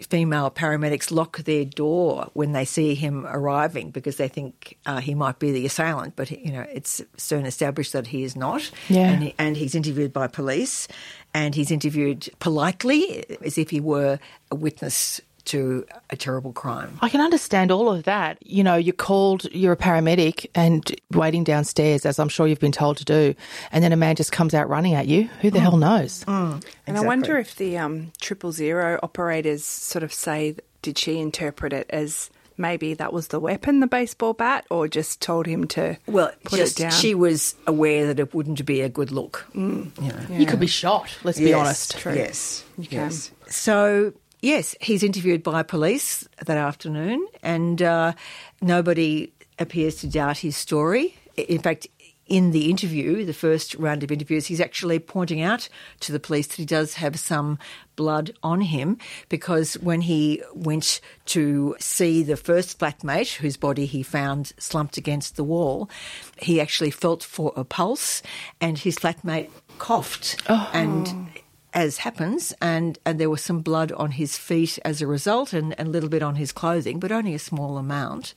female 0.00 0.50
paramedics 0.50 1.10
lock 1.10 1.38
their 1.38 1.64
door 1.64 2.30
when 2.34 2.52
they 2.52 2.64
see 2.64 2.94
him 2.94 3.26
arriving 3.26 3.90
because 3.90 4.16
they 4.16 4.28
think 4.28 4.78
uh, 4.86 5.00
he 5.00 5.14
might 5.14 5.38
be 5.38 5.50
the 5.50 5.66
assailant. 5.66 6.14
But 6.16 6.30
you 6.30 6.52
know, 6.52 6.66
it's 6.72 7.02
soon 7.16 7.46
established 7.46 7.92
that 7.92 8.06
he 8.06 8.22
is 8.22 8.36
not. 8.36 8.70
Yeah. 8.88 9.10
And, 9.10 9.22
he, 9.22 9.34
and 9.38 9.56
he's 9.56 9.74
interviewed 9.74 10.12
by 10.12 10.26
police, 10.28 10.88
and 11.34 11.54
he's 11.54 11.70
interviewed 11.70 12.28
politely 12.38 13.24
as 13.44 13.58
if 13.58 13.70
he 13.70 13.80
were 13.80 14.18
a 14.50 14.54
witness 14.54 15.20
to 15.48 15.84
a 16.10 16.16
terrible 16.16 16.52
crime. 16.52 16.98
I 17.02 17.08
can 17.08 17.20
understand 17.20 17.70
all 17.70 17.90
of 17.92 18.04
that. 18.04 18.38
You 18.46 18.62
know, 18.64 18.76
you're 18.76 18.92
called, 18.94 19.44
you're 19.52 19.72
a 19.72 19.76
paramedic 19.76 20.46
and 20.54 20.90
waiting 21.12 21.44
downstairs, 21.44 22.06
as 22.06 22.18
I'm 22.18 22.28
sure 22.28 22.46
you've 22.46 22.60
been 22.60 22.72
told 22.72 22.96
to 22.98 23.04
do, 23.04 23.34
and 23.72 23.82
then 23.84 23.92
a 23.92 23.96
man 23.96 24.16
just 24.16 24.32
comes 24.32 24.54
out 24.54 24.68
running 24.68 24.94
at 24.94 25.06
you. 25.06 25.24
Who 25.40 25.50
the 25.50 25.60
hell 25.60 25.76
knows? 25.76 26.24
And 26.26 26.62
I 26.96 27.00
wonder 27.00 27.38
if 27.38 27.56
the 27.56 27.78
um, 27.78 28.12
triple 28.20 28.52
zero 28.52 28.98
operators 29.02 29.64
sort 29.64 30.02
of 30.02 30.12
say, 30.12 30.56
did 30.82 30.96
she 30.98 31.18
interpret 31.18 31.72
it 31.72 31.86
as 31.90 32.30
maybe 32.56 32.92
that 32.94 33.12
was 33.12 33.28
the 33.28 33.38
weapon, 33.38 33.78
the 33.80 33.86
baseball 33.86 34.32
bat, 34.32 34.66
or 34.70 34.88
just 34.88 35.20
told 35.20 35.46
him 35.46 35.66
to 35.68 35.96
Well, 36.06 36.32
put 36.44 36.56
just 36.58 36.80
it 36.80 36.84
down? 36.84 36.90
she 36.92 37.14
was 37.14 37.54
aware 37.68 38.06
that 38.08 38.18
it 38.18 38.34
wouldn't 38.34 38.64
be 38.66 38.80
a 38.80 38.88
good 38.88 39.12
look. 39.12 39.46
Mm. 39.54 39.92
You, 40.02 40.12
know. 40.12 40.38
You 40.40 40.46
could 40.46 40.58
be 40.60 40.66
shot, 40.66 41.08
let's 41.22 41.38
be 41.38 41.46
Yes, 41.50 41.56
honest. 41.58 42.04
Yes. 42.04 42.64
You 42.76 42.86
can. 42.88 42.98
yes. 42.98 43.30
So, 43.48 44.12
yes, 44.40 44.74
he's 44.80 45.02
interviewed 45.02 45.42
by 45.42 45.62
police 45.62 46.26
that 46.44 46.56
afternoon, 46.56 47.26
and 47.42 47.80
uh, 47.82 48.12
nobody 48.60 49.32
appears 49.58 49.96
to 49.96 50.06
doubt 50.06 50.38
his 50.38 50.56
story. 50.56 51.16
In 51.36 51.60
fact, 51.60 51.86
in 52.28 52.50
the 52.50 52.68
interview, 52.68 53.24
the 53.24 53.32
first 53.32 53.74
round 53.76 54.02
of 54.02 54.12
interviews, 54.12 54.46
he's 54.46 54.60
actually 54.60 54.98
pointing 54.98 55.40
out 55.40 55.68
to 56.00 56.12
the 56.12 56.20
police 56.20 56.46
that 56.46 56.56
he 56.56 56.66
does 56.66 56.94
have 56.94 57.18
some 57.18 57.58
blood 57.96 58.32
on 58.42 58.60
him 58.60 58.98
because 59.28 59.74
when 59.78 60.02
he 60.02 60.42
went 60.54 61.00
to 61.24 61.74
see 61.80 62.22
the 62.22 62.36
first 62.36 62.78
flatmate, 62.78 63.36
whose 63.36 63.56
body 63.56 63.86
he 63.86 64.02
found 64.02 64.52
slumped 64.58 64.98
against 64.98 65.36
the 65.36 65.44
wall, 65.44 65.88
he 66.36 66.60
actually 66.60 66.90
felt 66.90 67.22
for 67.22 67.52
a 67.56 67.64
pulse 67.64 68.22
and 68.60 68.78
his 68.78 68.96
flatmate 68.96 69.50
coughed. 69.78 70.36
And 70.48 71.30
as 71.74 71.98
happens, 71.98 72.52
and, 72.60 72.98
and 73.04 73.20
there 73.20 73.30
was 73.30 73.42
some 73.42 73.60
blood 73.60 73.92
on 73.92 74.12
his 74.12 74.36
feet 74.36 74.78
as 74.84 75.02
a 75.02 75.06
result, 75.06 75.52
and, 75.52 75.78
and 75.78 75.88
a 75.88 75.90
little 75.90 76.08
bit 76.08 76.22
on 76.22 76.36
his 76.36 76.52
clothing, 76.52 76.98
but 76.98 77.12
only 77.12 77.34
a 77.34 77.38
small 77.38 77.78
amount. 77.78 78.34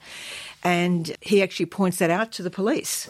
And 0.64 1.16
he 1.22 1.42
actually 1.42 1.68
points 1.68 1.98
that 1.98 2.10
out 2.10 2.32
to 2.34 2.44
the 2.44 2.52
police. 2.52 3.10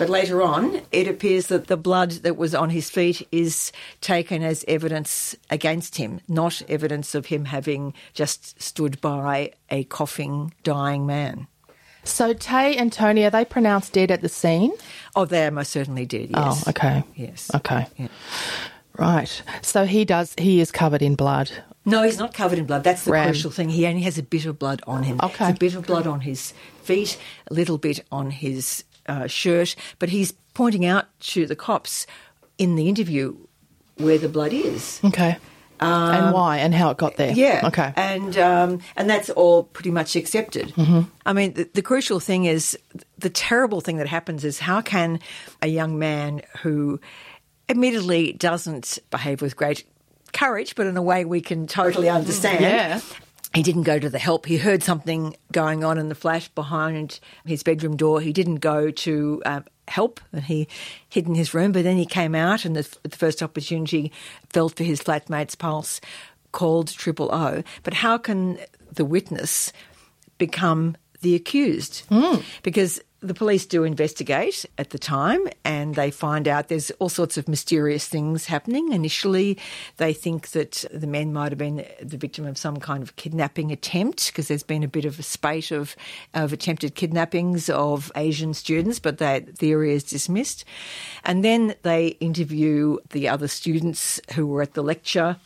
But 0.00 0.08
later 0.08 0.40
on, 0.40 0.80
it 0.92 1.06
appears 1.08 1.48
that 1.48 1.66
the 1.66 1.76
blood 1.76 2.12
that 2.22 2.38
was 2.38 2.54
on 2.54 2.70
his 2.70 2.88
feet 2.88 3.28
is 3.30 3.70
taken 4.00 4.42
as 4.42 4.64
evidence 4.66 5.36
against 5.50 5.96
him, 5.96 6.22
not 6.26 6.62
evidence 6.70 7.14
of 7.14 7.26
him 7.26 7.44
having 7.44 7.92
just 8.14 8.62
stood 8.62 8.98
by 9.02 9.52
a 9.68 9.84
coughing, 9.84 10.54
dying 10.62 11.04
man. 11.04 11.48
So 12.04 12.32
Tay 12.32 12.76
and 12.76 12.92
Tony, 12.92 13.24
are 13.24 13.30
they 13.30 13.44
pronounced 13.44 13.92
dead 13.92 14.10
at 14.10 14.22
the 14.22 14.28
scene? 14.28 14.72
Oh, 15.14 15.24
they 15.24 15.46
are 15.46 15.50
most 15.50 15.70
certainly 15.70 16.06
dead, 16.06 16.30
yes. 16.30 16.64
Oh, 16.66 16.70
okay. 16.70 17.02
Yes. 17.14 17.50
Okay. 17.54 17.86
Right. 18.96 19.42
So 19.62 19.84
he 19.84 20.04
does, 20.04 20.34
he 20.38 20.60
is 20.60 20.70
covered 20.70 21.02
in 21.02 21.14
blood. 21.14 21.50
No, 21.84 22.02
he's 22.02 22.18
not 22.18 22.34
covered 22.34 22.58
in 22.58 22.66
blood. 22.66 22.84
That's 22.84 23.04
the 23.04 23.12
Ram. 23.12 23.26
crucial 23.28 23.50
thing. 23.50 23.70
He 23.70 23.86
only 23.86 24.02
has 24.02 24.18
a 24.18 24.22
bit 24.22 24.44
of 24.46 24.58
blood 24.58 24.82
on 24.86 25.02
him. 25.02 25.18
Okay. 25.22 25.48
It's 25.48 25.56
a 25.56 25.58
bit 25.58 25.74
of 25.74 25.86
blood 25.86 26.06
on 26.06 26.20
his 26.20 26.52
feet, 26.82 27.18
a 27.50 27.54
little 27.54 27.78
bit 27.78 28.04
on 28.12 28.30
his 28.30 28.84
uh, 29.06 29.26
shirt, 29.26 29.74
but 29.98 30.10
he's 30.10 30.32
pointing 30.54 30.84
out 30.84 31.06
to 31.20 31.46
the 31.46 31.56
cops 31.56 32.06
in 32.58 32.76
the 32.76 32.88
interview 32.88 33.36
where 33.96 34.18
the 34.18 34.28
blood 34.28 34.52
is. 34.52 35.00
Okay. 35.04 35.38
And 35.80 36.26
Um, 36.26 36.32
why 36.32 36.58
and 36.58 36.74
how 36.74 36.90
it 36.90 36.98
got 36.98 37.16
there. 37.16 37.32
Yeah. 37.32 37.62
Okay. 37.68 37.92
And 37.96 38.36
um, 38.38 38.80
and 38.96 39.08
that's 39.08 39.30
all 39.30 39.64
pretty 39.64 39.90
much 39.90 40.16
accepted. 40.16 40.68
Mhm. 40.74 41.06
I 41.26 41.32
mean, 41.32 41.54
the, 41.54 41.68
the 41.74 41.82
crucial 41.82 42.20
thing 42.20 42.44
is 42.44 42.78
the 43.18 43.30
terrible 43.30 43.80
thing 43.80 43.96
that 43.98 44.06
happens 44.08 44.44
is 44.44 44.58
how 44.58 44.80
can 44.82 45.20
a 45.62 45.66
young 45.68 45.98
man 45.98 46.42
who 46.62 47.00
admittedly 47.68 48.32
doesn't 48.32 48.98
behave 49.10 49.40
with 49.42 49.56
great 49.56 49.84
courage, 50.32 50.74
but 50.74 50.86
in 50.86 50.96
a 50.96 51.02
way 51.02 51.24
we 51.24 51.40
can 51.40 51.66
totally 51.66 52.08
understand. 52.08 52.60
Yeah. 52.60 53.00
He 53.54 53.62
didn't 53.64 53.82
go 53.82 53.98
to 53.98 54.08
the 54.08 54.18
help. 54.18 54.46
He 54.46 54.58
heard 54.58 54.82
something 54.82 55.34
going 55.50 55.82
on 55.82 55.98
in 55.98 56.08
the 56.08 56.14
flat 56.14 56.48
behind 56.54 57.18
his 57.44 57.64
bedroom 57.64 57.96
door. 57.96 58.20
He 58.20 58.32
didn't 58.32 58.56
go 58.58 58.92
to 58.92 59.42
um, 59.44 59.64
help, 59.90 60.20
and 60.32 60.44
he 60.44 60.68
hid 61.08 61.26
in 61.26 61.34
his 61.34 61.52
room. 61.52 61.72
But 61.72 61.84
then 61.84 61.96
he 61.96 62.06
came 62.06 62.34
out, 62.34 62.64
and 62.64 62.76
the, 62.76 62.88
the 63.02 63.16
first 63.16 63.42
opportunity 63.42 64.12
felt 64.48 64.76
for 64.76 64.84
his 64.84 65.02
flatmate's 65.02 65.54
pulse, 65.54 66.00
called 66.52 66.88
triple 66.88 67.32
O. 67.34 67.62
But 67.82 67.94
how 67.94 68.18
can 68.18 68.58
the 68.92 69.04
witness 69.04 69.72
become 70.38 70.96
the 71.20 71.34
accused? 71.34 72.04
Hmm. 72.08 72.36
Because 72.62 73.00
the 73.22 73.34
police 73.34 73.66
do 73.66 73.84
investigate 73.84 74.64
at 74.78 74.90
the 74.90 74.98
time 74.98 75.46
and 75.62 75.94
they 75.94 76.10
find 76.10 76.48
out 76.48 76.68
there's 76.68 76.90
all 76.92 77.10
sorts 77.10 77.36
of 77.36 77.48
mysterious 77.48 78.08
things 78.08 78.46
happening. 78.46 78.92
Initially, 78.92 79.58
they 79.98 80.14
think 80.14 80.48
that 80.50 80.84
the 80.92 81.06
men 81.06 81.32
might 81.32 81.52
have 81.52 81.58
been 81.58 81.84
the 82.02 82.16
victim 82.16 82.46
of 82.46 82.56
some 82.56 82.78
kind 82.78 83.02
of 83.02 83.16
kidnapping 83.16 83.70
attempt 83.70 84.28
because 84.28 84.48
there's 84.48 84.62
been 84.62 84.82
a 84.82 84.88
bit 84.88 85.04
of 85.04 85.18
a 85.18 85.22
spate 85.22 85.70
of, 85.70 85.96
of 86.32 86.52
attempted 86.52 86.94
kidnappings 86.94 87.68
of 87.68 88.10
Asian 88.16 88.54
students, 88.54 88.98
but 88.98 89.18
that 89.18 89.56
theory 89.56 89.92
is 89.92 90.04
dismissed. 90.04 90.64
And 91.22 91.44
then 91.44 91.74
they 91.82 92.08
interview 92.20 92.96
the 93.10 93.28
other 93.28 93.48
students 93.48 94.18
who 94.34 94.46
were 94.46 94.62
at 94.62 94.72
the 94.72 94.82
lecture 94.82 95.36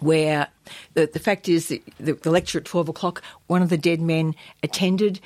where 0.00 0.48
the, 0.92 1.08
the 1.10 1.18
fact 1.18 1.48
is 1.48 1.68
that 1.68 1.82
the, 1.98 2.12
the 2.12 2.30
lecture 2.30 2.58
at 2.58 2.66
12 2.66 2.90
o'clock, 2.90 3.22
one 3.46 3.62
of 3.62 3.70
the 3.70 3.78
dead 3.78 4.00
men 4.00 4.34
attended, 4.62 5.20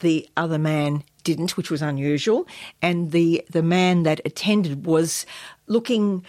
the 0.00 0.28
other 0.36 0.58
man 0.58 1.04
didn't, 1.20 1.56
which 1.56 1.70
was 1.70 1.82
unusual. 1.82 2.46
And 2.82 3.12
the, 3.12 3.44
the 3.50 3.62
man 3.62 4.02
that 4.04 4.20
attended 4.24 4.86
was 4.86 5.26
looking 5.66 6.24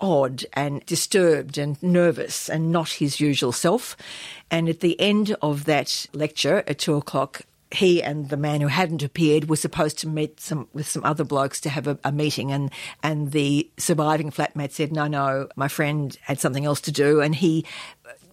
odd 0.00 0.44
and 0.52 0.84
disturbed 0.86 1.58
and 1.58 1.80
nervous 1.82 2.48
and 2.48 2.70
not 2.70 2.90
his 2.90 3.20
usual 3.20 3.52
self. 3.52 3.96
And 4.50 4.68
at 4.68 4.80
the 4.80 4.98
end 5.00 5.36
of 5.42 5.64
that 5.64 6.06
lecture 6.12 6.62
at 6.66 6.78
two 6.78 6.96
o'clock, 6.96 7.42
he 7.70 8.02
and 8.02 8.30
the 8.30 8.36
man 8.36 8.60
who 8.60 8.68
hadn't 8.68 9.02
appeared 9.02 9.48
were 9.48 9.56
supposed 9.56 9.98
to 9.98 10.08
meet 10.08 10.40
some 10.40 10.68
with 10.72 10.88
some 10.88 11.04
other 11.04 11.24
blokes 11.24 11.60
to 11.60 11.68
have 11.68 11.86
a, 11.86 11.98
a 12.02 12.10
meeting 12.10 12.50
and 12.50 12.70
and 13.02 13.32
the 13.32 13.70
surviving 13.76 14.30
flatmate 14.30 14.72
said 14.72 14.90
no 14.90 15.06
no 15.06 15.48
my 15.54 15.68
friend 15.68 16.16
had 16.22 16.40
something 16.40 16.64
else 16.64 16.80
to 16.80 16.90
do 16.90 17.20
and 17.20 17.34
he 17.34 17.66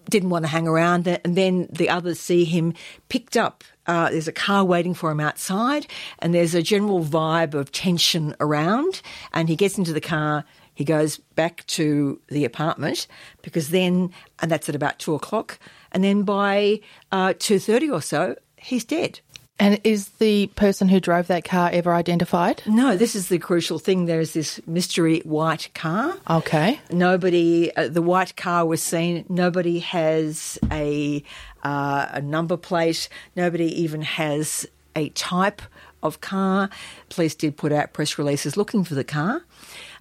didn't 0.10 0.30
want 0.30 0.44
to 0.46 0.50
hang 0.50 0.68
around 0.68 1.08
and 1.08 1.36
then 1.36 1.68
the 1.72 1.90
others 1.90 2.20
see 2.20 2.46
him 2.46 2.74
picked 3.10 3.38
up 3.38 3.64
uh, 3.88 4.10
there's 4.10 4.28
a 4.28 4.34
car 4.34 4.66
waiting 4.66 4.94
for 4.94 5.12
him 5.12 5.20
outside 5.20 5.88
and 6.20 6.34
there's 6.34 6.56
a 6.56 6.64
general 6.64 7.04
vibe 7.04 7.54
of 7.54 7.72
tension 7.72 8.36
around. 8.40 9.02
And 9.34 9.50
he 9.50 9.56
gets 9.56 9.78
into 9.78 9.94
the 9.94 10.02
car 10.02 10.46
he 10.74 10.84
goes 10.84 11.18
back 11.18 11.66
to 11.68 12.20
the 12.28 12.44
apartment 12.44 13.08
because 13.42 13.70
then 13.70 14.12
and 14.42 14.52
that's 14.52 14.68
at 14.68 14.76
about 14.76 15.00
two 15.00 15.16
o'clock. 15.16 15.58
And 15.94 16.04
then 16.04 16.24
by 16.24 16.82
uh, 17.12 17.30
2.30 17.30 17.94
or 17.94 18.02
so 18.02 18.36
he's 18.58 18.84
dead 18.84 19.20
And 19.58 19.80
is 19.86 20.10
the 20.20 20.48
person 20.48 20.90
who 20.90 21.00
drove 21.00 21.28
that 21.28 21.46
car 21.46 21.70
ever 21.72 21.94
identified? 21.94 22.62
No, 22.66 22.98
this 22.98 23.16
is 23.16 23.30
the 23.30 23.40
crucial 23.40 23.80
thing. 23.80 24.06
There's 24.06 24.34
this 24.34 24.60
mystery 24.68 25.22
white 25.22 25.70
car. 25.74 26.18
Okay. 26.30 26.80
Nobody, 26.92 27.74
uh, 27.76 27.88
the 27.88 28.02
white 28.02 28.36
car 28.36 28.66
was 28.66 28.84
seen. 28.84 29.26
Nobody 29.30 29.80
has 29.80 30.60
a 30.72 31.24
uh, 31.64 32.08
a 32.12 32.22
number 32.22 32.58
plate. 32.58 33.10
Nobody 33.36 33.82
even 33.82 34.02
has 34.02 34.68
a 34.96 35.10
type 35.10 35.62
of 36.04 36.22
car. 36.22 36.70
Police 37.10 37.36
did 37.36 37.58
put 37.58 37.72
out 37.72 37.94
press 37.94 38.18
releases 38.18 38.56
looking 38.56 38.84
for 38.84 38.94
the 38.94 39.04
car. 39.04 39.44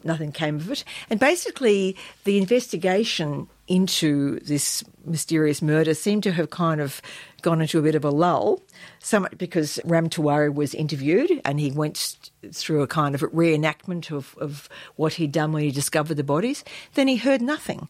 Nothing 0.02 0.32
came 0.32 0.56
of 0.56 0.70
it. 0.70 0.84
And 1.08 1.18
basically, 1.18 1.96
the 2.24 2.38
investigation 2.38 3.48
into 3.66 4.40
this 4.40 4.84
mysterious 5.06 5.62
murder 5.62 5.94
seemed 5.94 6.22
to 6.24 6.32
have 6.32 6.50
kind 6.50 6.80
of 6.80 7.00
gone 7.44 7.60
into 7.60 7.78
a 7.78 7.82
bit 7.82 7.94
of 7.94 8.04
a 8.04 8.10
lull. 8.10 8.62
somewhat 8.98 9.38
because 9.38 9.78
Ram 9.84 10.08
Tawari 10.08 10.52
was 10.52 10.74
interviewed 10.74 11.30
and 11.44 11.60
he 11.60 11.70
went 11.70 12.30
through 12.52 12.82
a 12.82 12.88
kind 12.88 13.14
of 13.14 13.20
reenactment 13.20 14.10
of, 14.10 14.34
of 14.40 14.68
what 14.96 15.14
he'd 15.14 15.30
done 15.30 15.52
when 15.52 15.62
he 15.62 15.70
discovered 15.70 16.14
the 16.14 16.24
bodies, 16.24 16.64
then 16.94 17.06
he 17.06 17.16
heard 17.16 17.42
nothing. 17.42 17.88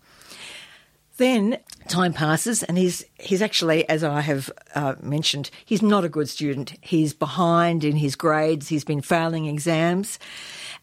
Then 1.17 1.59
time 1.87 2.13
passes, 2.13 2.65
and 2.65 2.77
he's 2.77 3.05
he's 3.21 3.41
actually, 3.41 3.89
as 3.89 4.03
I 4.03 4.21
have 4.21 4.51
uh, 4.75 4.97
mentioned, 5.01 5.49
he's 5.65 5.81
not 5.81 6.03
a 6.03 6.09
good 6.09 6.29
student. 6.29 6.75
He's 6.81 7.15
behind 7.15 7.85
in 7.85 7.95
his 7.95 8.17
grades. 8.17 8.67
He's 8.67 8.83
been 8.83 9.01
failing 9.01 9.47
exams, 9.47 10.19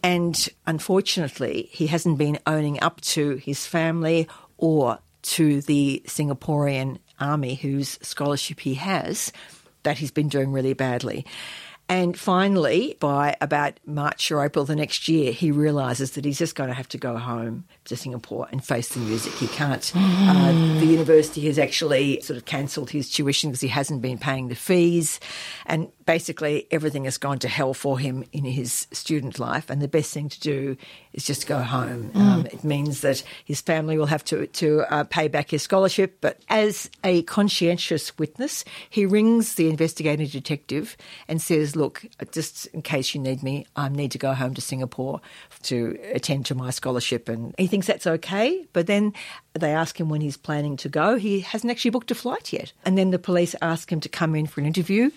and 0.02 0.48
unfortunately, 0.66 1.68
he 1.74 1.88
hasn't 1.88 2.18
been 2.18 2.40
owning 2.48 2.82
up 2.82 3.02
to 3.02 3.36
his 3.36 3.68
family 3.68 4.30
or 4.58 5.00
to 5.24 5.62
the 5.64 6.02
Singaporean 6.08 7.00
army, 7.22 7.56
whose 7.56 8.00
scholarship 8.02 8.60
he 8.60 8.74
has, 8.76 9.32
that 9.84 9.98
he's 10.00 10.12
been 10.12 10.30
doing 10.30 10.52
really 10.52 10.74
badly. 10.74 11.26
And 11.92 12.18
finally, 12.18 12.96
by 13.02 13.36
about 13.42 13.74
March 13.86 14.32
or 14.32 14.46
April 14.46 14.64
the 14.64 14.78
next 14.78 15.10
year, 15.10 15.34
he 15.34 15.52
realises 15.52 16.12
that 16.12 16.24
he's 16.24 16.38
just 16.38 16.56
going 16.56 16.70
to 16.70 16.74
have 16.74 16.88
to 16.88 16.98
go 16.98 17.18
home 17.18 17.66
to 17.84 17.98
Singapore 17.98 18.48
and 18.50 18.64
face 18.64 18.94
the 18.94 19.02
music. 19.02 19.34
He 19.34 19.48
can't. 19.50 19.92
Uh, 19.94 20.54
the 20.80 20.86
university 20.86 21.42
has 21.48 21.60
actually 21.60 22.22
sort 22.22 22.38
of 22.38 22.46
cancelled 22.46 22.92
his 22.92 23.10
tuition 23.10 23.50
because 23.50 23.60
he 23.60 23.68
hasn't 23.68 24.02
been 24.02 24.18
paying 24.18 24.48
the 24.48 24.56
fees. 24.56 25.20
And 25.66 25.92
basically, 26.06 26.66
everything 26.72 27.04
has 27.04 27.18
gone 27.18 27.40
to 27.40 27.50
hell 27.50 27.74
for 27.74 28.00
him 28.00 28.24
in 28.32 28.46
his 28.46 28.88
student 28.94 29.38
life. 29.38 29.70
And 29.70 29.82
the 29.82 29.90
best 29.90 30.14
thing 30.14 30.30
to 30.30 30.40
do 30.40 30.78
is 31.12 31.26
just 31.26 31.46
go 31.46 31.60
home. 31.60 32.12
Um, 32.16 32.46
it 32.46 32.64
means 32.64 33.02
that 33.02 33.22
his 33.44 33.60
family 33.60 33.98
will 33.98 34.06
have 34.06 34.24
to, 34.26 34.48
to 34.48 34.94
uh, 34.94 35.04
pay 35.04 35.28
back 35.28 35.50
his 35.50 35.64
scholarship. 35.64 36.20
But 36.22 36.40
as 36.48 36.90
a 37.04 37.24
conscientious 37.24 38.18
witness, 38.18 38.64
he 38.90 39.06
rings 39.06 39.56
the 39.56 39.70
investigating 39.70 40.28
detective 40.28 40.96
and 41.28 41.42
says, 41.42 41.76
Look, 41.82 42.06
just 42.32 42.68
in 42.68 42.84
case 42.84 43.16
you 43.16 43.20
need 43.20 43.42
me, 43.42 43.66
I 43.76 43.90
need 43.90 44.12
to 44.12 44.20
go 44.20 44.36
home 44.36 44.54
to 44.54 44.62
Singapore 44.62 45.20
to 45.64 45.98
attend 46.14 46.46
to 46.46 46.54
my 46.54 46.70
scholarship. 46.70 47.28
And 47.28 47.56
he 47.58 47.66
thinks 47.66 47.88
that's 47.88 48.06
okay. 48.06 48.68
But 48.72 48.86
then 48.86 49.14
they 49.54 49.74
ask 49.74 50.00
him 50.00 50.08
when 50.08 50.22
he's 50.22 50.38
planning 50.38 50.78
to 50.78 50.90
go. 50.90 51.18
He 51.18 51.40
hasn't 51.40 51.72
actually 51.72 51.90
booked 51.90 52.12
a 52.12 52.16
flight 52.16 52.54
yet. 52.54 52.72
And 52.86 53.00
then 53.00 53.10
the 53.10 53.18
police 53.18 53.56
ask 53.64 53.92
him 53.92 54.00
to 54.02 54.10
come 54.10 54.36
in 54.36 54.46
for 54.46 54.60
an 54.60 54.68
interview 54.68 55.10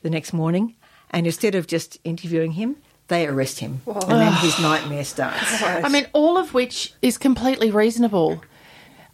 the 0.00 0.08
next 0.08 0.32
morning. 0.32 0.76
And 1.10 1.26
instead 1.26 1.54
of 1.54 1.66
just 1.66 1.98
interviewing 2.04 2.52
him, 2.52 2.76
they 3.08 3.26
arrest 3.26 3.58
him. 3.60 3.82
And 3.86 4.12
then 4.12 4.32
his 4.32 4.58
nightmare 4.60 5.04
starts. 5.04 5.62
I 5.62 5.90
mean, 5.90 6.06
all 6.14 6.38
of 6.38 6.54
which 6.54 6.94
is 7.02 7.18
completely 7.18 7.70
reasonable. 7.70 8.42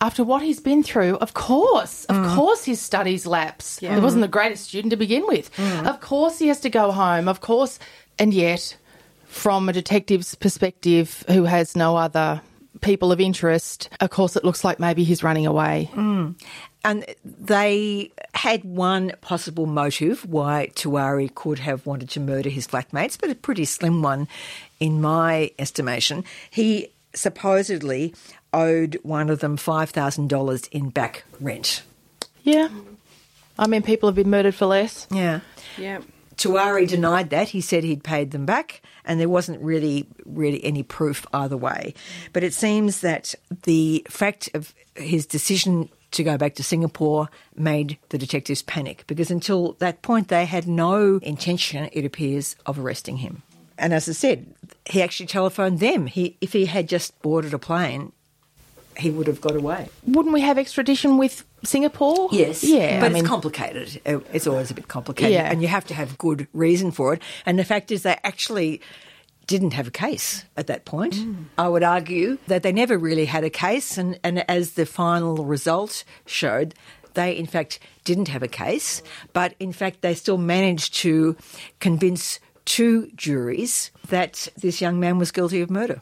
After 0.05 0.23
what 0.23 0.43
he's 0.43 0.61
been 0.61 0.83
through, 0.83 1.17
of 1.17 1.33
course, 1.33 2.05
of 2.13 2.17
Mm. 2.17 2.35
course 2.37 2.63
his 2.65 2.81
studies 2.81 3.25
lapse. 3.27 3.79
Yeah. 3.81 3.95
He 3.95 4.01
wasn't 4.01 4.21
the 4.23 4.29
greatest 4.39 4.65
student 4.69 4.91
to 4.91 4.97
begin 4.99 5.25
with. 5.27 5.51
Mm. 5.57 5.87
Of 5.87 6.01
course 6.01 6.39
he 6.39 6.49
has 6.49 6.61
to 6.61 6.71
go 6.71 6.93
home. 6.93 7.27
Of 7.29 7.41
course. 7.41 7.79
And 8.19 8.35
yet, 8.35 8.77
from 9.27 9.69
a 9.69 9.73
detective's 9.73 10.35
perspective 10.35 11.25
who 11.29 11.45
has 11.45 11.75
no 11.75 11.97
other 11.97 12.43
people 12.83 13.13
of 13.13 13.21
interest, 13.21 13.89
of 14.01 14.11
course 14.11 14.37
it 14.37 14.45
looks 14.45 14.63
like 14.63 14.79
maybe 14.79 15.05
he's 15.05 15.23
running 15.23 15.47
away. 15.47 15.89
Mm. 15.95 16.35
And 16.85 17.07
they 17.25 18.11
had 18.35 18.63
one 18.65 19.13
possible 19.23 19.65
motive 19.65 20.27
why 20.29 20.69
Tuari 20.75 21.35
could 21.35 21.59
have 21.61 21.87
wanted 21.87 22.11
to 22.11 22.21
murder 22.21 22.51
his 22.51 22.67
flatmates, 22.67 23.17
but 23.19 23.31
a 23.31 23.35
pretty 23.35 23.65
slim 23.65 24.03
one 24.03 24.29
in 24.81 25.01
my 25.01 25.51
estimation. 25.59 26.25
He 26.51 26.89
supposedly 27.15 28.13
owed 28.55 28.99
one 29.03 29.29
of 29.29 29.41
them 29.41 29.57
$5,000 29.57 30.69
in 30.71 30.89
back 30.91 31.25
rent. 31.41 31.83
Yeah. 32.43 32.69
I 33.59 33.67
mean, 33.67 33.83
people 33.83 34.09
have 34.09 34.17
been 34.17 34.31
murdered 34.31 34.55
for 34.55 34.67
less. 34.67 35.07
Yeah. 35.11 35.41
Yeah. 35.77 36.01
Tuari 36.37 36.89
denied 36.89 37.31
that. 37.31 37.49
He 37.51 37.61
said 37.61 37.85
he'd 37.85 38.03
paid 38.03 38.33
them 38.33 38.45
back, 38.45 38.83
and 39.05 39.21
there 39.21 39.29
wasn't 39.29 39.63
really, 39.63 40.09
really 40.25 40.65
any 40.65 40.83
proof 40.83 41.27
either 41.33 41.57
way. 41.57 41.95
But 42.33 42.43
it 42.43 42.55
seems 42.55 43.01
that 43.01 43.35
the 43.63 44.05
fact 44.09 44.51
of 44.55 44.75
his 44.97 45.27
decision 45.27 45.89
to 46.11 46.25
go 46.25 46.37
back 46.37 46.55
to 46.55 46.65
Singapore 46.65 47.29
made 47.57 47.99
the 48.11 48.19
detectives 48.19 48.63
panic 48.63 49.05
because 49.07 49.31
until 49.31 49.73
that 49.81 50.03
point 50.03 50.29
they 50.29 50.45
had 50.45 50.67
no 50.67 51.19
intention, 51.23 51.89
it 51.93 52.05
appears, 52.05 52.57
of 52.67 52.79
arresting 52.79 53.19
him. 53.19 53.43
And 53.77 53.93
as 53.93 54.09
I 54.09 54.13
said, 54.13 54.47
he 54.87 55.03
actually 55.03 55.27
telephoned 55.27 55.81
them. 55.81 56.07
He, 56.07 56.37
if 56.41 56.53
he 56.53 56.67
had 56.67 56.89
just 56.89 57.21
boarded 57.23 57.53
a 57.53 57.59
plane, 57.59 58.13
he 58.97 59.11
would 59.11 59.27
have 59.27 59.41
got 59.41 59.57
away. 59.57 59.89
Wouldn't 60.07 60.33
we 60.35 60.41
have 60.43 60.59
extradition 60.59 61.19
with 61.19 61.45
Singapore? 61.65 62.29
Yes. 62.33 62.63
Yeah. 62.65 63.01
But 63.01 63.07
I 63.07 63.09
mean, 63.11 63.21
it's 63.21 63.29
complicated. 63.29 64.01
Uh, 64.07 64.21
It's 64.33 64.47
always 64.47 64.71
a 64.71 64.75
bit 64.75 64.89
complicated. 64.89 65.33
Yeah. 65.33 65.51
And 65.51 65.61
you 65.63 65.69
have 65.69 65.87
to 65.87 65.95
have 65.95 66.17
good 66.19 66.47
reason 66.53 66.91
for 66.93 67.15
it. 67.15 67.23
And 67.47 67.59
the 67.59 67.65
fact 67.65 67.91
is, 67.91 68.03
they 68.03 68.17
actually 68.25 68.81
didn't 69.47 69.73
have 69.75 69.87
a 69.87 69.91
case 69.91 70.45
at 70.57 70.67
that 70.69 70.85
point. 70.85 71.17
I 71.59 71.69
would 71.69 71.83
argue 71.83 72.39
that 72.47 72.63
they 72.63 72.73
never 72.73 72.97
really 72.97 73.27
had 73.27 73.45
a 73.45 73.51
case, 73.51 73.99
and, 73.99 74.19
and 74.25 74.49
as 74.51 74.73
the 74.73 74.87
final 74.87 75.45
result 75.45 76.05
showed, 76.25 76.75
they 77.13 77.37
in 77.37 77.47
fact 77.47 77.79
didn't 78.05 78.29
have 78.29 78.43
a 78.43 78.49
case, 78.49 79.03
but 79.35 79.55
in 79.61 79.73
fact 79.73 80.01
they 80.01 80.15
still 80.15 80.39
managed 80.39 80.95
to 80.95 81.37
convince 81.79 82.41
two 82.65 83.09
juries 83.17 83.91
that 84.09 84.49
this 84.57 84.81
young 84.81 84.99
man 84.99 85.19
was 85.19 85.31
guilty 85.31 85.61
of 85.61 85.69
murder. 85.71 86.01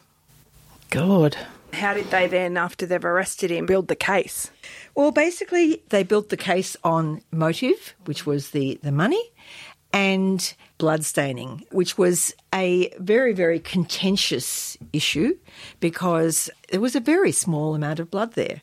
Good. 0.90 1.36
How 1.72 1.94
did 1.94 2.10
they 2.10 2.26
then, 2.26 2.56
after 2.56 2.86
they've 2.86 3.04
arrested 3.04 3.50
him, 3.50 3.66
build 3.66 3.88
the 3.88 3.96
case? 3.96 4.50
Well, 4.94 5.10
basically, 5.10 5.82
they 5.88 6.02
built 6.02 6.28
the 6.28 6.36
case 6.36 6.76
on 6.84 7.22
motive, 7.30 7.94
which 8.04 8.26
was 8.26 8.50
the, 8.50 8.78
the 8.82 8.92
money, 8.92 9.32
and 9.92 10.54
bloodstaining, 10.78 11.64
which 11.70 11.96
was 11.96 12.34
a 12.54 12.92
very, 12.98 13.32
very 13.32 13.58
contentious 13.58 14.76
issue 14.92 15.36
because 15.80 16.50
there 16.70 16.80
was 16.80 16.94
a 16.94 17.00
very 17.00 17.32
small 17.32 17.74
amount 17.74 18.00
of 18.00 18.10
blood 18.10 18.34
there. 18.34 18.62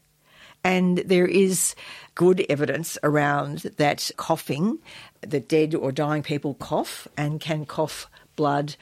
And 0.63 0.99
there 0.99 1.27
is 1.27 1.73
good 2.15 2.45
evidence 2.49 2.97
around 3.01 3.59
that 3.77 4.11
coughing, 4.17 4.79
that 5.21 5.47
dead 5.47 5.73
or 5.73 5.91
dying 5.91 6.23
people 6.23 6.55
cough 6.55 7.07
and 7.17 7.39
can 7.39 7.65
cough 7.65 8.09
blood 8.35 8.75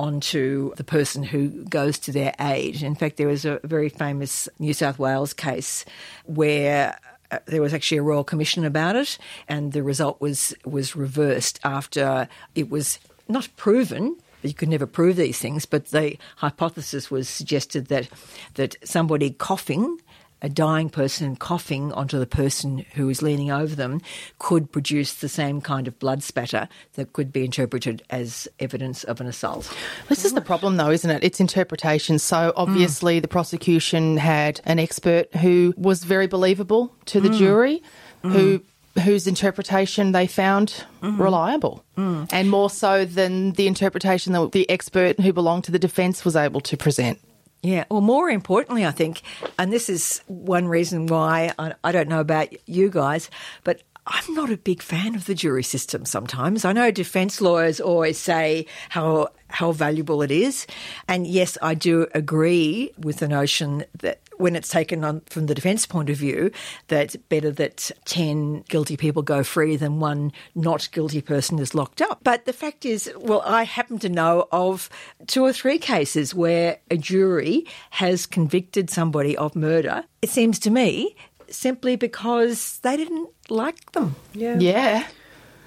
onto 0.00 0.74
the 0.76 0.84
person 0.84 1.22
who 1.22 1.48
goes 1.66 1.98
to 1.98 2.10
their 2.10 2.34
aid. 2.40 2.82
In 2.82 2.94
fact, 2.94 3.18
there 3.18 3.28
was 3.28 3.44
a 3.44 3.60
very 3.64 3.90
famous 3.90 4.48
New 4.58 4.72
South 4.72 4.98
Wales 4.98 5.34
case 5.34 5.84
where 6.24 6.98
uh, 7.30 7.38
there 7.44 7.60
was 7.60 7.74
actually 7.74 7.98
a 7.98 8.02
royal 8.02 8.24
commission 8.24 8.64
about 8.64 8.96
it, 8.96 9.18
and 9.46 9.72
the 9.72 9.82
result 9.82 10.18
was 10.18 10.54
was 10.64 10.96
reversed 10.96 11.60
after 11.64 12.28
it 12.54 12.70
was 12.70 12.98
not 13.28 13.48
proven. 13.56 14.16
You 14.42 14.54
could 14.54 14.70
never 14.70 14.86
prove 14.86 15.16
these 15.16 15.38
things, 15.38 15.66
but 15.66 15.88
the 15.88 16.16
hypothesis 16.36 17.10
was 17.10 17.28
suggested 17.28 17.88
that 17.88 18.08
that 18.54 18.76
somebody 18.82 19.30
coughing 19.30 20.00
a 20.42 20.48
dying 20.48 20.88
person 20.88 21.36
coughing 21.36 21.92
onto 21.92 22.18
the 22.18 22.26
person 22.26 22.84
who 22.94 23.08
is 23.08 23.22
leaning 23.22 23.50
over 23.50 23.74
them 23.74 24.00
could 24.38 24.70
produce 24.72 25.14
the 25.14 25.28
same 25.28 25.60
kind 25.60 25.86
of 25.86 25.98
blood 25.98 26.22
spatter 26.22 26.68
that 26.94 27.12
could 27.12 27.32
be 27.32 27.44
interpreted 27.44 28.02
as 28.10 28.48
evidence 28.58 29.04
of 29.04 29.20
an 29.20 29.26
assault. 29.26 29.72
This 30.08 30.24
is 30.24 30.32
the 30.32 30.40
problem, 30.40 30.76
though, 30.76 30.90
isn't 30.90 31.10
it? 31.10 31.22
It's 31.22 31.40
interpretation. 31.40 32.18
So 32.18 32.52
obviously, 32.56 33.20
the 33.20 33.28
prosecution 33.28 34.16
had 34.16 34.60
an 34.64 34.78
expert 34.78 35.34
who 35.36 35.74
was 35.76 36.04
very 36.04 36.26
believable 36.26 36.94
to 37.06 37.20
the 37.20 37.28
Mm. 37.28 37.38
jury, 37.38 37.82
mm. 38.24 38.32
who 38.32 38.62
whose 39.04 39.28
interpretation 39.28 40.10
they 40.10 40.26
found 40.26 40.84
mm. 41.00 41.16
reliable, 41.18 41.84
mm. 41.96 42.28
and 42.32 42.50
more 42.50 42.68
so 42.68 43.04
than 43.04 43.52
the 43.52 43.68
interpretation 43.68 44.32
that 44.32 44.50
the 44.50 44.68
expert 44.68 45.18
who 45.20 45.32
belonged 45.32 45.62
to 45.62 45.70
the 45.70 45.78
defence 45.78 46.24
was 46.24 46.34
able 46.34 46.60
to 46.60 46.76
present. 46.76 47.18
Yeah, 47.62 47.84
well, 47.90 48.00
more 48.00 48.30
importantly, 48.30 48.86
I 48.86 48.90
think, 48.90 49.20
and 49.58 49.70
this 49.70 49.90
is 49.90 50.22
one 50.26 50.66
reason 50.66 51.06
why 51.06 51.52
I, 51.58 51.74
I 51.84 51.92
don't 51.92 52.08
know 52.08 52.20
about 52.20 52.48
you 52.66 52.88
guys, 52.88 53.28
but 53.64 53.82
I'm 54.10 54.34
not 54.34 54.50
a 54.50 54.56
big 54.56 54.82
fan 54.82 55.14
of 55.14 55.26
the 55.26 55.34
jury 55.34 55.62
system 55.62 56.04
sometimes. 56.04 56.64
I 56.64 56.72
know 56.72 56.90
defence 56.90 57.40
lawyers 57.40 57.80
always 57.80 58.18
say 58.18 58.66
how 58.88 59.28
how 59.52 59.72
valuable 59.72 60.22
it 60.22 60.30
is. 60.30 60.66
And 61.08 61.26
yes, 61.26 61.58
I 61.60 61.74
do 61.74 62.06
agree 62.14 62.92
with 62.98 63.18
the 63.18 63.28
notion 63.28 63.84
that 63.98 64.20
when 64.36 64.56
it's 64.56 64.68
taken 64.68 65.04
on 65.04 65.20
from 65.26 65.46
the 65.46 65.54
defence 65.54 65.86
point 65.86 66.08
of 66.08 66.16
view, 66.16 66.50
that 66.88 67.16
better 67.28 67.50
that 67.52 67.90
10 68.06 68.64
guilty 68.68 68.96
people 68.96 69.22
go 69.22 69.42
free 69.42 69.76
than 69.76 70.00
one 70.00 70.32
not 70.54 70.88
guilty 70.92 71.20
person 71.20 71.58
is 71.58 71.74
locked 71.74 72.00
up. 72.00 72.20
But 72.22 72.46
the 72.46 72.52
fact 72.52 72.86
is, 72.86 73.10
well, 73.18 73.42
I 73.44 73.64
happen 73.64 73.98
to 74.00 74.08
know 74.08 74.48
of 74.50 74.88
two 75.26 75.44
or 75.44 75.52
three 75.52 75.78
cases 75.78 76.34
where 76.34 76.78
a 76.90 76.96
jury 76.96 77.66
has 77.90 78.26
convicted 78.26 78.88
somebody 78.88 79.36
of 79.36 79.54
murder, 79.54 80.04
it 80.22 80.30
seems 80.30 80.58
to 80.60 80.70
me, 80.70 81.16
simply 81.50 81.96
because 81.96 82.78
they 82.82 82.96
didn't 82.96 83.28
like 83.48 83.92
them. 83.92 84.16
Yeah. 84.34 84.58
Yeah. 84.58 85.06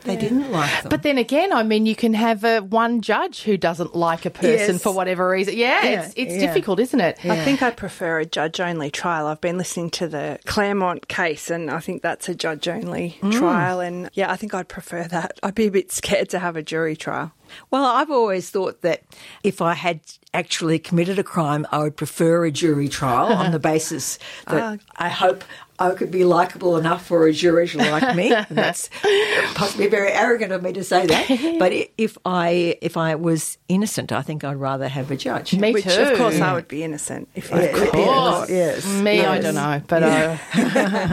They 0.06 0.17
didn't 0.17 0.52
like 0.52 0.82
them. 0.82 0.89
But 0.89 1.04
then 1.04 1.17
again, 1.17 1.54
I 1.54 1.63
mean, 1.63 1.86
you 1.86 1.96
can 1.96 2.13
have 2.13 2.43
a 2.43 2.60
one 2.60 3.00
judge 3.00 3.43
who 3.43 3.56
doesn't 3.56 3.96
like 3.96 4.26
a 4.26 4.30
person 4.30 4.74
Yes. 4.76 4.84
for 4.84 4.93
whatever 4.93 5.30
reason. 5.30 5.56
Yeah, 5.56 5.82
Yeah, 5.82 6.02
it's 6.02 6.13
it's 6.17 6.34
yeah. 6.34 6.39
difficult, 6.41 6.82
isn't 6.82 7.00
it? 7.00 7.24
I 7.24 7.39
think 7.46 7.62
I'd 7.62 7.78
prefer 7.78 8.19
a 8.19 8.26
judge 8.26 8.60
only 8.60 8.91
trial. 8.91 9.28
I've 9.28 9.39
been 9.39 9.58
listening 9.58 9.91
to 9.91 10.10
the 10.10 10.39
Claremont 10.46 11.08
case, 11.08 11.50
and 11.50 11.72
I 11.72 11.80
think 11.80 12.02
that's 12.02 12.28
a 12.28 12.36
judge 12.36 12.67
only 12.67 13.17
Mm. 13.22 13.32
trial. 13.32 13.80
And 13.80 14.10
yeah, 14.13 14.30
I 14.30 14.36
think 14.36 14.54
I'd 14.54 14.67
prefer 14.67 15.06
that. 15.06 15.39
I'd 15.41 15.56
be 15.56 15.67
a 15.67 15.72
bit 15.72 15.89
scared 15.93 16.28
to 16.32 16.39
have 16.39 16.58
a 16.58 16.62
jury 16.62 16.98
trial. 16.98 17.32
Well, 17.72 17.86
I've 17.86 18.12
always 18.12 18.50
thought 18.50 18.82
that 18.82 19.04
if 19.41 19.62
I 19.62 19.74
had 19.74 20.02
actually 20.34 20.80
committed 20.80 21.17
a 21.17 21.24
crime, 21.24 21.65
I 21.72 21.78
would 21.78 21.96
prefer 21.96 22.43
a 22.43 22.52
jury 22.52 22.89
trial 22.89 23.28
on 23.32 23.54
the 23.54 23.60
basis 23.72 24.19
that 24.48 24.82
I 24.98 25.08
hope 25.08 25.46
I 25.80 25.92
could 25.96 26.12
be 26.12 26.24
likable 26.24 26.78
enough 26.78 27.06
for 27.06 27.26
a 27.28 27.34
jury 27.34 27.68
to 27.70 27.78
like 27.78 28.16
me. 28.16 28.34
And 28.34 28.58
that's 28.58 28.90
possibly 29.56 29.88
very 29.88 30.12
arrogant 30.12 30.52
of 30.52 30.62
me 30.64 30.74
to 30.74 30.84
say 30.84 31.06
that. 31.08 31.56
But 31.60 31.72
if 31.98 32.18
I 32.26 32.78
if 32.82 32.96
I 32.98 33.16
was 33.16 33.58
innocent, 33.68 34.12
I 34.12 34.22
think 34.22 34.44
I'd 34.44 34.56
rather 34.58 34.88
have 34.88 35.10
a 35.12 35.16
judge. 35.16 35.54
Me 35.56 35.74
Which, 35.74 35.86
too. 35.86 36.02
of 36.02 36.18
course, 36.18 36.40
I 36.40 36.54
would 36.54 36.68
be 36.68 36.84
innocent 36.84 37.28
if 37.36 37.52
I 37.54 37.64
Yeah, 37.64 37.72
could 37.74 37.92
be. 37.92 37.98
yeah, 38.00 38.28
innocent. 38.28 38.50
yes. 38.50 38.86
Me, 39.02 39.22
I 39.26 39.40
don't 39.40 39.56
know, 39.56 39.82
but 39.88 40.04
uh, 40.04 40.38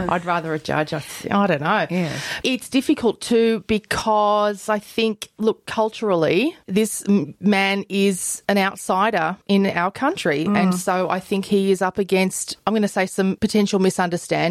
I'd 0.09 0.25
rather 0.25 0.53
a 0.53 0.59
judge. 0.59 0.93
I, 0.93 1.03
I 1.31 1.47
don't 1.47 1.61
know. 1.61 1.87
Yeah. 1.89 2.11
It's 2.43 2.69
difficult 2.69 3.21
too 3.21 3.63
because 3.67 4.69
I 4.69 4.79
think, 4.79 5.29
look, 5.37 5.65
culturally, 5.65 6.55
this 6.67 7.03
man 7.39 7.85
is 7.89 8.43
an 8.47 8.57
outsider 8.57 9.37
in 9.47 9.65
our 9.67 9.91
country, 9.91 10.45
and 10.45 10.73
so 10.75 11.09
I 11.09 11.19
think 11.19 11.45
he 11.45 11.71
is 11.71 11.81
up 11.81 11.97
against. 11.97 12.57
I'm 12.67 12.73
going 12.73 12.81
to 12.83 12.87
say 12.87 13.05
some 13.05 13.35
potential 13.37 13.79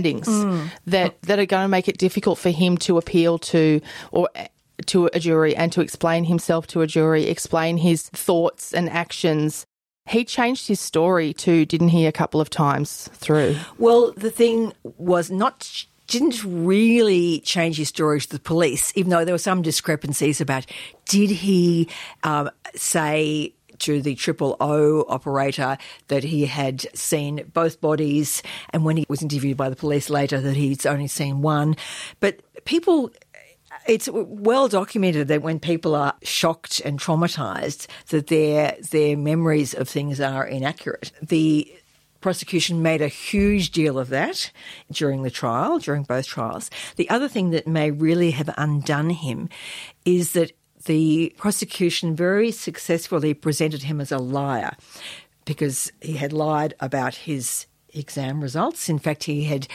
misunderstandings 0.03 0.29
mm. 0.29 0.71
that 0.87 1.21
mm. 1.21 1.27
that 1.27 1.39
are 1.39 1.47
going 1.47 1.65
to 1.65 1.69
make 1.69 1.89
it 1.89 1.99
difficult 1.99 2.39
for 2.39 2.51
him 2.51 2.77
to 2.79 2.99
appeal 2.99 3.39
to 3.39 3.81
or 4.13 4.29
eh, 4.35 4.47
to 4.87 5.11
a 5.13 5.21
jury 5.21 5.55
and 5.55 5.71
to 5.73 5.81
explain 5.83 6.25
himself 6.25 6.67
to 6.69 6.81
a 6.81 6.87
jury, 6.87 7.27
explain 7.27 7.77
his 7.77 8.09
thoughts 8.09 8.73
and 8.73 8.89
actions. 8.89 9.67
He 10.09 10.25
changed 10.25 10.69
his 10.69 10.81
story 10.81 11.35
too, 11.35 11.67
didn't 11.67 11.89
he, 11.89 12.07
a 12.07 12.13
couple 12.13 12.41
of 12.41 12.49
times 12.49 13.09
through? 13.13 13.57
Well, 13.79 14.13
the 14.17 14.31
thing 14.31 14.73
was 14.97 15.31
not 15.31 15.87
didn't 16.07 16.43
really 16.45 17.39
change 17.41 17.77
his 17.77 17.89
story 17.89 18.21
to 18.21 18.29
the 18.29 18.41
police, 18.41 18.93
even 18.97 19.11
though 19.11 19.25
there 19.25 19.35
were 19.35 19.39
some 19.39 19.63
discrepancies 19.63 20.41
about 20.41 20.67
did 21.07 21.31
he 21.31 21.89
um, 22.25 22.51
say 22.75 23.53
to 23.81 24.01
the 24.01 24.15
triple 24.15 24.57
O 24.61 25.05
operator 25.09 25.77
that 26.09 26.25
he 26.25 26.47
had 26.47 26.87
seen 26.97 27.51
both 27.53 27.81
bodies, 27.81 28.43
and 28.71 28.85
when 28.85 28.97
he 28.97 29.07
was 29.09 29.23
interviewed 29.23 29.57
by 29.57 29.69
the 29.69 29.77
police 29.77 30.09
later, 30.11 30.41
that 30.41 30.57
he's 30.57 30.87
only 30.87 31.09
seen 31.09 31.43
one. 31.43 31.77
But 32.21 32.41
people 32.65 33.11
it's 33.87 34.09
well 34.13 34.69
documented 34.69 35.29
that 35.29 35.43
when 35.43 35.59
people 35.59 35.95
are 35.95 36.15
shocked 36.23 36.81
and 36.85 36.99
traumatized 36.99 37.87
that 38.09 38.27
their 38.27 38.77
their 38.91 39.17
memories 39.17 39.75
of 39.75 39.89
things 39.89 40.21
are 40.21 40.47
inaccurate 40.47 41.13
the 41.23 41.73
prosecution 42.21 42.83
made 42.83 43.01
a 43.01 43.09
huge 43.09 43.71
deal 43.71 43.99
of 43.99 44.11
that 44.11 44.51
during 44.93 45.23
the 45.23 45.31
trial 45.31 45.79
during 45.79 46.03
both 46.03 46.27
trials 46.27 46.71
the 46.97 47.09
other 47.09 47.29
thing 47.29 47.51
that 47.51 47.67
may 47.67 47.91
really 47.91 48.33
have 48.33 48.53
undone 48.59 49.11
him 49.11 49.49
is 50.05 50.33
that 50.33 50.53
the 50.87 51.35
prosecution 51.37 52.17
very 52.17 52.51
successfully 52.51 53.35
presented 53.35 53.83
him 53.83 54.01
as 54.01 54.13
a 54.13 54.19
liar 54.19 54.77
because 55.45 55.93
he 56.01 56.15
had 56.15 56.33
lied 56.33 56.75
about 56.81 57.15
his 57.15 57.67
exam 57.93 58.41
results 58.41 58.89
in 58.89 58.99
fact 58.99 59.25
he 59.25 59.45
had 59.45 59.67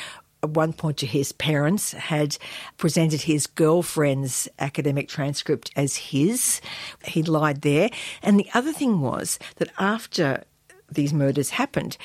at 0.45 0.51
one 0.51 0.73
point 0.73 0.97
to 0.97 1.05
his 1.07 1.31
parents 1.31 1.91
had 1.91 2.37
presented 2.77 3.21
his 3.23 3.47
girlfriend's 3.47 4.47
academic 4.59 5.07
transcript 5.07 5.71
as 5.75 5.95
his. 5.95 6.61
He 7.03 7.23
lied 7.23 7.61
there. 7.61 7.89
And 8.21 8.39
the 8.39 8.49
other 8.53 8.71
thing 8.71 9.01
was 9.01 9.39
that 9.55 9.71
after 9.79 10.43
these 10.91 11.13
murders 11.13 11.49
happened, 11.51 11.97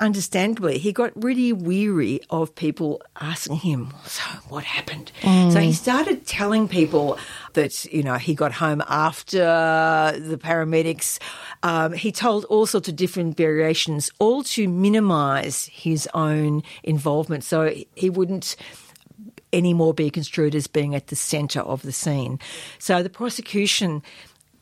understandably, 0.00 0.78
he 0.78 0.92
got 0.92 1.12
really 1.22 1.52
weary 1.52 2.20
of 2.30 2.54
people 2.54 3.02
asking 3.20 3.56
him, 3.56 3.92
So, 4.06 4.22
what 4.48 4.64
happened? 4.64 5.12
So 5.22 5.60
he 5.60 5.72
started 5.72 6.26
telling 6.26 6.68
people 6.68 7.18
that, 7.54 7.84
you 7.86 8.02
know, 8.02 8.14
he 8.16 8.34
got 8.34 8.52
home 8.52 8.82
after 8.88 9.38
the 9.38 10.38
paramedics. 10.40 11.18
Um, 11.62 11.92
he 11.92 12.12
told 12.12 12.44
all 12.46 12.66
sorts 12.66 12.88
of 12.88 12.96
different 12.96 13.36
variations, 13.36 14.10
all 14.18 14.42
to 14.44 14.68
minimise 14.68 15.66
his 15.72 16.08
own 16.14 16.62
involvement. 16.82 17.44
So 17.44 17.74
he 17.94 18.10
wouldn't 18.10 18.56
anymore 19.52 19.94
be 19.94 20.10
construed 20.10 20.54
as 20.54 20.66
being 20.66 20.94
at 20.94 21.06
the 21.06 21.16
centre 21.16 21.60
of 21.60 21.82
the 21.82 21.92
scene. 21.92 22.38
So 22.78 23.02
the 23.02 23.10
prosecution 23.10 24.02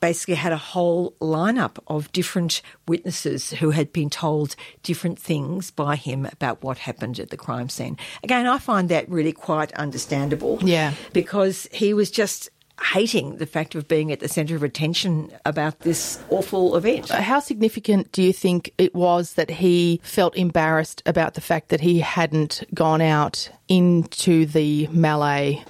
basically 0.05 0.35
had 0.35 0.53
a 0.53 0.59
whole 0.59 1.13
lineup 1.19 1.79
of 1.87 2.13
different 2.13 2.61
witnesses 2.87 3.53
who 3.53 3.71
had 3.71 3.91
been 3.91 4.11
told 4.11 4.55
different 4.83 5.19
things 5.19 5.71
by 5.71 5.97
him 5.97 6.27
about 6.27 6.63
what 6.63 6.77
happened 6.77 7.19
at 7.19 7.31
the 7.31 7.39
crime 7.39 7.71
scene. 7.71 7.97
Again, 8.23 8.47
I 8.47 8.59
find 8.59 8.91
that 8.91 9.09
really 9.09 9.33
quite 9.33 9.73
understandable. 9.73 10.59
Yeah. 10.63 10.93
Because 11.15 11.67
he 11.73 11.95
was 11.95 12.11
just 12.11 12.51
hating 12.93 13.37
the 13.39 13.47
fact 13.47 13.75
of 13.75 13.89
being 13.89 14.13
at 14.13 14.21
the 14.21 14.29
centre 14.29 14.55
of 14.55 14.63
attention 14.63 15.31
about 15.47 15.81
this 15.81 16.23
awful 16.29 16.77
event. 16.77 17.11
Uh, 17.11 17.23
how 17.23 17.41
significant 17.41 18.13
do 18.13 18.23
you 18.23 18.33
think 18.35 18.75
it 18.77 18.95
was 18.95 19.35
that 19.35 19.49
he 19.49 20.03
felt 20.03 20.37
embarrassed 20.37 21.03
about 21.07 21.33
the 21.33 21.41
fact 21.41 21.71
that 21.71 21.81
he 21.81 22.01
hadn't 22.01 22.63
gone 22.75 23.01
out 23.01 23.49
into 23.69 24.45
the 24.45 24.87
melee 24.89 25.65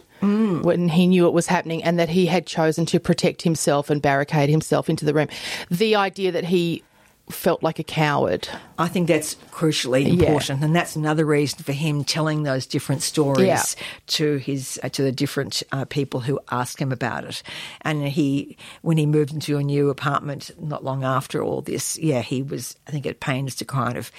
when 0.63 0.89
he 0.89 1.07
knew 1.07 1.27
it 1.27 1.33
was 1.33 1.47
happening 1.47 1.83
and 1.85 1.99
that 1.99 2.09
he 2.09 2.27
had 2.27 2.47
chosen 2.47 2.87
to 2.87 3.01
protect 3.01 3.43
himself 3.43 3.91
and 3.91 4.01
barricade 4.03 4.49
himself 4.49 4.89
into 4.89 5.05
the 5.05 5.15
room? 5.15 5.29
The 5.71 5.97
idea 5.97 6.33
that 6.33 6.45
he 6.45 6.83
felt 7.31 7.63
like 7.63 7.79
a 7.79 7.83
coward. 7.83 8.47
I 8.79 8.87
think 8.87 9.09
that's 9.09 9.35
crucially 9.51 10.07
important, 10.07 10.63
and 10.63 10.77
that's 10.77 10.95
another 10.95 11.25
reason 11.25 11.61
for 11.61 11.73
him 11.73 12.05
telling 12.05 12.43
those 12.43 12.67
different 12.67 13.01
stories 13.01 13.47
Yeah. 13.47 13.63
to 14.09 14.37
his 14.37 14.79
uh, 14.83 14.91
to 14.91 15.03
the 15.03 15.11
different 15.13 15.63
uh, 15.73 15.87
people 15.87 16.21
who 16.21 16.39
asked 16.51 16.79
him 16.79 16.93
about 16.93 17.25
it. 17.25 17.43
And 17.81 18.07
he, 18.07 18.59
when 18.83 18.99
he 18.99 19.07
moved 19.07 19.33
into 19.33 19.57
a 19.57 19.63
new 19.63 19.89
apartment 19.89 20.51
not 20.61 20.85
long 20.85 21.03
after 21.03 21.43
all 21.43 21.63
this, 21.63 21.99
yeah, 21.99 22.21
he 22.21 22.43
was 22.43 22.77
I 22.87 22.91
think 22.91 23.07
at 23.07 23.21
pains 23.21 23.55
to 23.55 23.65
kind 23.65 23.97
of 23.97 24.13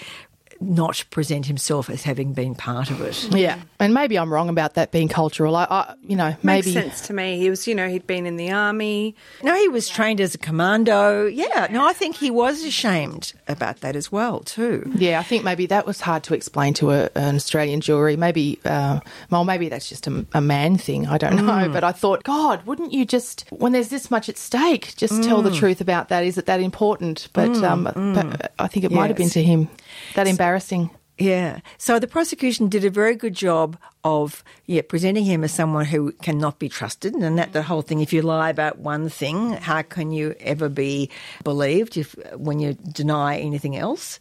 not 0.66 1.04
present 1.12 1.46
himself 1.46 1.90
as 1.90 2.04
having 2.04 2.34
been 2.34 2.56
part 2.56 2.90
of 2.92 3.02
it. 3.02 3.30
Yeah, 3.32 3.60
and 3.80 3.94
maybe 3.94 4.18
I'm 4.18 4.32
wrong 4.34 4.50
about 4.50 4.74
that 4.76 4.92
being 4.92 5.08
cultural. 5.08 5.56
I, 5.56 5.66
I 5.70 5.94
you 6.02 6.16
know, 6.16 6.36
maybe 6.44 6.74
Makes 6.74 6.86
sense 6.96 7.08
to 7.08 7.14
me. 7.14 7.38
He 7.40 7.50
was, 7.50 7.68
you 7.68 7.76
know, 7.76 7.88
he'd 7.88 8.08
been 8.08 8.26
in 8.26 8.38
the 8.38 8.52
army. 8.52 9.16
No, 9.44 9.56
he 9.56 9.68
was 9.68 9.88
trained 9.88 10.20
as 10.22 10.36
a 10.36 10.38
commando. 10.38 11.26
Yeah, 11.28 11.68
no, 11.72 11.86
I 11.88 11.94
think 11.94 12.16
he 12.16 12.32
was 12.32 12.64
ashamed 12.64 13.34
about 13.48 13.82
that 13.82 13.96
as 13.96 14.12
well 14.12 14.40
too. 14.40 14.92
Yeah, 14.96 15.20
I 15.20 15.24
think 15.24 15.44
maybe 15.44 15.66
that 15.68 15.86
was 15.86 16.02
hard 16.02 16.24
to 16.24 16.34
explain 16.34 16.74
to 16.76 16.92
a, 16.92 17.10
an 17.16 17.36
Australian 17.36 17.82
jury. 17.82 18.16
Maybe, 18.18 18.60
uh, 18.66 19.00
well, 19.30 19.44
maybe 19.46 19.70
that's 19.70 19.88
just 19.90 20.08
a, 20.08 20.26
a 20.34 20.42
man 20.42 20.78
thing. 20.78 21.08
I 21.08 21.18
don't 21.18 21.36
know. 21.36 21.68
Mm. 21.70 21.74
But 21.74 21.84
I 21.84 21.92
thought, 21.92 22.24
God, 22.24 22.66
wouldn't 22.66 22.92
you 22.94 23.06
just, 23.06 23.46
when 23.52 23.72
there's 23.72 23.90
this 23.90 24.10
much 24.10 24.30
at 24.30 24.38
stake, 24.38 24.96
just 24.98 25.24
tell 25.24 25.42
the 25.42 25.50
Mm. 25.50 25.60
truth 25.60 25.82
about 25.82 26.10
that? 26.10 26.24
Is 26.24 26.38
it 26.38 26.46
that 26.48 26.60
important? 26.60 27.28
But, 27.34 27.50
Mm, 27.50 27.64
um, 27.64 27.86
mm. 27.86 28.16
but 28.16 28.52
I 28.60 28.68
think 28.68 28.84
it 28.86 28.92
might 28.92 29.08
have 29.08 29.18
been 29.18 29.30
to 29.30 29.44
him 29.44 29.70
that 30.16 30.28
embarrassing. 30.28 30.90
Yeah. 31.18 31.62
So 31.78 31.98
the 31.98 32.08
prosecution 32.08 32.68
did 32.68 32.84
a 32.84 32.90
very 32.90 33.16
good 33.16 33.34
job 33.34 33.78
of 34.04 34.44
yeah 34.66 34.82
presenting 34.82 35.24
him 35.24 35.46
as 35.46 35.54
someone 35.54 35.86
who 35.86 36.12
cannot 36.12 36.60
be 36.60 36.68
trusted, 36.68 37.16
and 37.16 37.38
that 37.38 37.54
the 37.54 37.64
whole 37.64 37.82
thing. 37.82 38.02
If 38.02 38.12
you 38.12 38.22
lie 38.22 38.50
about 38.50 38.80
one 38.80 39.08
thing, 39.08 39.54
how 39.54 39.82
can 39.82 40.12
you 40.12 40.36
ever 40.42 40.68
be 40.68 41.10
believed 41.44 41.96
if 41.96 42.16
when 42.36 42.60
you 42.60 42.74
deny 42.74 43.38
anything 43.38 43.78
else? 43.78 44.20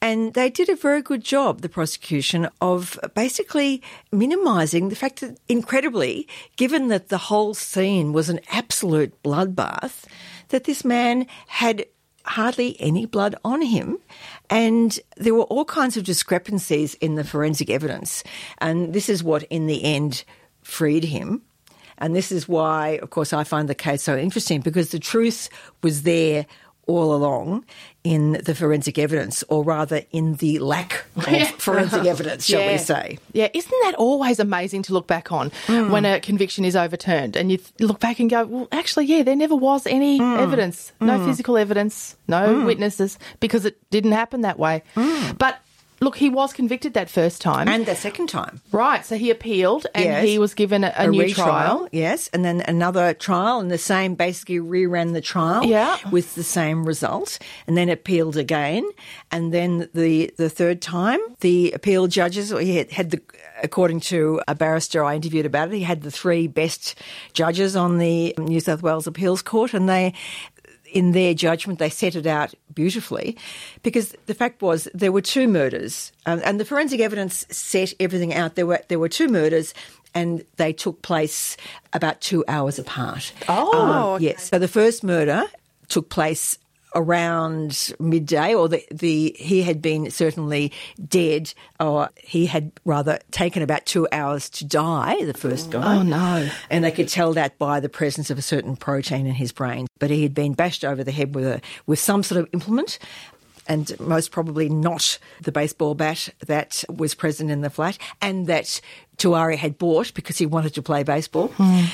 And 0.00 0.34
they 0.34 0.50
did 0.50 0.68
a 0.68 0.76
very 0.76 1.00
good 1.00 1.24
job, 1.24 1.60
the 1.60 1.68
prosecution, 1.68 2.48
of 2.60 2.98
basically 3.14 3.80
minimising 4.12 4.88
the 4.88 4.96
fact 4.96 5.20
that, 5.20 5.38
incredibly, 5.48 6.28
given 6.56 6.88
that 6.88 7.08
the 7.08 7.16
whole 7.16 7.54
scene 7.54 8.12
was 8.12 8.28
an 8.28 8.40
absolute 8.50 9.22
bloodbath, 9.22 10.04
that 10.48 10.64
this 10.64 10.84
man 10.84 11.26
had 11.46 11.86
hardly 12.26 12.76
any 12.80 13.06
blood 13.06 13.34
on 13.44 13.62
him. 13.62 13.98
And 14.50 14.98
there 15.16 15.34
were 15.34 15.44
all 15.44 15.64
kinds 15.64 15.96
of 15.96 16.04
discrepancies 16.04 16.94
in 16.94 17.14
the 17.14 17.24
forensic 17.24 17.70
evidence. 17.70 18.22
And 18.58 18.92
this 18.92 19.08
is 19.08 19.24
what, 19.24 19.42
in 19.44 19.66
the 19.66 19.82
end, 19.82 20.24
freed 20.62 21.04
him. 21.04 21.42
And 21.98 22.14
this 22.14 22.32
is 22.32 22.48
why, 22.48 22.98
of 23.02 23.10
course, 23.10 23.32
I 23.32 23.44
find 23.44 23.68
the 23.68 23.74
case 23.74 24.02
so 24.02 24.16
interesting 24.16 24.60
because 24.60 24.90
the 24.90 24.98
truth 24.98 25.48
was 25.82 26.02
there 26.02 26.46
all 26.86 27.14
along 27.14 27.64
in 28.02 28.32
the 28.44 28.54
forensic 28.54 28.98
evidence, 28.98 29.42
or 29.48 29.64
rather 29.64 30.02
in 30.12 30.34
the 30.36 30.58
lack 30.58 31.04
of 31.16 31.24
forensic 31.58 32.04
evidence, 32.04 32.44
shall 32.44 32.60
Yeah. 32.60 32.72
we 32.72 32.78
say. 32.78 33.18
Yeah, 33.32 33.48
isn't 33.54 33.72
that 33.84 33.94
always 33.94 34.38
amazing 34.38 34.82
to 34.82 34.92
look 34.92 35.06
back 35.06 35.32
on 35.32 35.50
Mm. 35.66 35.90
when 35.90 36.04
a 36.04 36.20
conviction 36.20 36.64
is 36.66 36.76
overturned 36.76 37.34
and 37.36 37.50
you 37.50 37.58
look 37.80 38.00
back 38.00 38.20
and 38.20 38.28
go, 38.28 38.44
well, 38.44 38.68
actually, 38.72 39.06
yeah, 39.06 39.22
there 39.22 39.36
never 39.36 39.56
was 39.56 39.86
any 39.86 40.20
evidence, 40.20 40.92
no 41.00 41.18
Mm. 41.18 41.24
physical 41.24 41.56
evidence, 41.56 42.16
no 42.28 42.42
Mm. 42.48 42.66
witnesses, 42.66 43.18
because 43.40 43.64
it 43.64 43.78
didn't 43.90 44.12
happen 44.12 44.42
that 44.42 44.58
way. 44.58 44.82
But 45.38 45.58
look, 46.04 46.16
he 46.16 46.28
was 46.28 46.52
convicted 46.52 46.94
that 46.94 47.10
first 47.10 47.40
time. 47.40 47.68
And 47.68 47.86
the 47.86 47.94
second 47.96 48.28
time. 48.28 48.60
Right, 48.72 49.04
so 49.04 49.16
he 49.16 49.30
appealed 49.30 49.86
and 49.94 50.04
Yes. 50.04 50.24
he 50.24 50.38
was 50.38 50.54
given 50.54 50.84
a, 50.84 50.92
a 50.96 51.06
new 51.08 51.20
retrial, 51.20 51.46
trial. 51.48 51.88
Yes, 51.92 52.28
and 52.32 52.44
then 52.44 52.60
another 52.68 53.14
trial, 53.14 53.60
and 53.60 53.70
the 53.70 53.78
same 53.78 54.14
basically 54.14 54.58
reran 54.60 55.12
the 55.12 55.20
trial 55.20 55.64
Yeah. 55.64 55.96
with 56.10 56.34
the 56.34 56.42
same 56.44 56.84
result, 56.84 57.38
and 57.66 57.76
then 57.76 57.88
appealed 57.88 58.36
again, 58.36 58.88
and 59.30 59.52
then 59.52 59.88
the 59.94 60.32
the 60.36 60.50
third 60.50 60.80
time, 60.82 61.20
the 61.40 61.72
appeal 61.72 62.06
judges 62.06 62.52
or 62.52 62.60
he 62.60 62.76
had, 62.76 62.90
had 62.92 63.10
the 63.10 63.20
according 63.62 64.00
to 64.00 64.40
a 64.48 64.54
barrister 64.54 65.02
I 65.04 65.14
interviewed 65.16 65.46
about 65.46 65.68
it, 65.68 65.74
he 65.76 65.82
had 65.84 66.02
the 66.02 66.10
three 66.10 66.46
best 66.48 66.96
judges 67.32 67.76
on 67.76 67.98
the 67.98 68.34
New 68.38 68.60
South 68.60 68.82
Wales 68.82 69.06
Appeals 69.06 69.42
Court, 69.42 69.74
and 69.74 69.88
they. 69.88 70.12
In 70.94 71.12
their 71.12 71.34
judgment, 71.34 71.78
they 71.78 71.90
set 71.90 72.14
it 72.14 72.26
out 72.26 72.54
beautifully 72.72 73.36
because 73.82 74.14
the 74.26 74.34
fact 74.34 74.62
was 74.62 74.88
there 74.94 75.10
were 75.12 75.20
two 75.20 75.48
murders, 75.48 76.12
um, 76.24 76.40
and 76.44 76.58
the 76.58 76.64
forensic 76.64 77.00
evidence 77.00 77.44
set 77.50 77.92
everything 77.98 78.32
out. 78.32 78.54
There 78.54 78.64
were 78.64 78.80
there 78.88 79.00
were 79.00 79.10
two 79.10 79.28
murders, 79.28 79.74
and 80.14 80.44
they 80.56 80.72
took 80.72 81.02
place 81.02 81.56
about 81.92 82.20
two 82.20 82.44
hours 82.46 82.78
apart. 82.78 83.32
Oh. 83.48 84.14
Um, 84.14 84.22
yes. 84.22 84.48
So 84.48 84.58
the 84.58 84.68
first 84.68 85.02
murder 85.02 85.44
took 85.88 86.08
place 86.08 86.58
around 86.94 87.92
midday, 87.98 88.54
or 88.54 88.68
the, 88.68 88.84
the 88.90 89.34
he 89.38 89.62
had 89.62 89.82
been 89.82 90.10
certainly 90.10 90.72
dead, 91.06 91.52
or 91.80 92.10
he 92.16 92.46
had 92.46 92.72
rather 92.84 93.18
taken 93.30 93.62
about 93.62 93.86
two 93.86 94.06
hours 94.12 94.48
to 94.50 94.64
die. 94.64 95.24
The 95.24 95.34
first 95.34 95.70
guy. 95.70 95.96
Oh, 95.96 96.02
no. 96.02 96.48
And 96.70 96.84
they 96.84 96.90
could 96.90 97.08
tell 97.08 97.32
that 97.34 97.58
by 97.58 97.80
the 97.80 97.88
presence 97.88 98.30
of 98.30 98.38
a 98.38 98.42
certain 98.42 98.76
protein 98.76 99.26
in 99.26 99.34
his 99.34 99.52
brain. 99.52 99.86
But 99.98 100.10
he 100.10 100.22
had 100.22 100.34
been 100.34 100.54
bashed 100.54 100.84
over 100.84 101.04
the 101.04 101.12
head 101.12 101.34
with 101.34 101.46
a 101.46 101.60
with 101.86 101.98
some 101.98 102.22
sort 102.22 102.40
of 102.40 102.48
implement. 102.52 102.98
And 103.66 103.98
most 103.98 104.30
probably 104.30 104.68
not 104.68 105.18
the 105.40 105.50
baseball 105.50 105.94
bat 105.94 106.28
that 106.46 106.84
was 106.94 107.14
present 107.14 107.50
in 107.50 107.62
the 107.62 107.70
flat 107.70 107.96
and 108.20 108.46
that 108.46 108.78
Tuari 109.16 109.56
had 109.56 109.78
bought 109.78 110.12
because 110.12 110.36
he 110.36 110.44
wanted 110.44 110.74
to 110.74 110.82
play 110.82 111.02
baseball. 111.02 111.48
Hmm. 111.48 111.84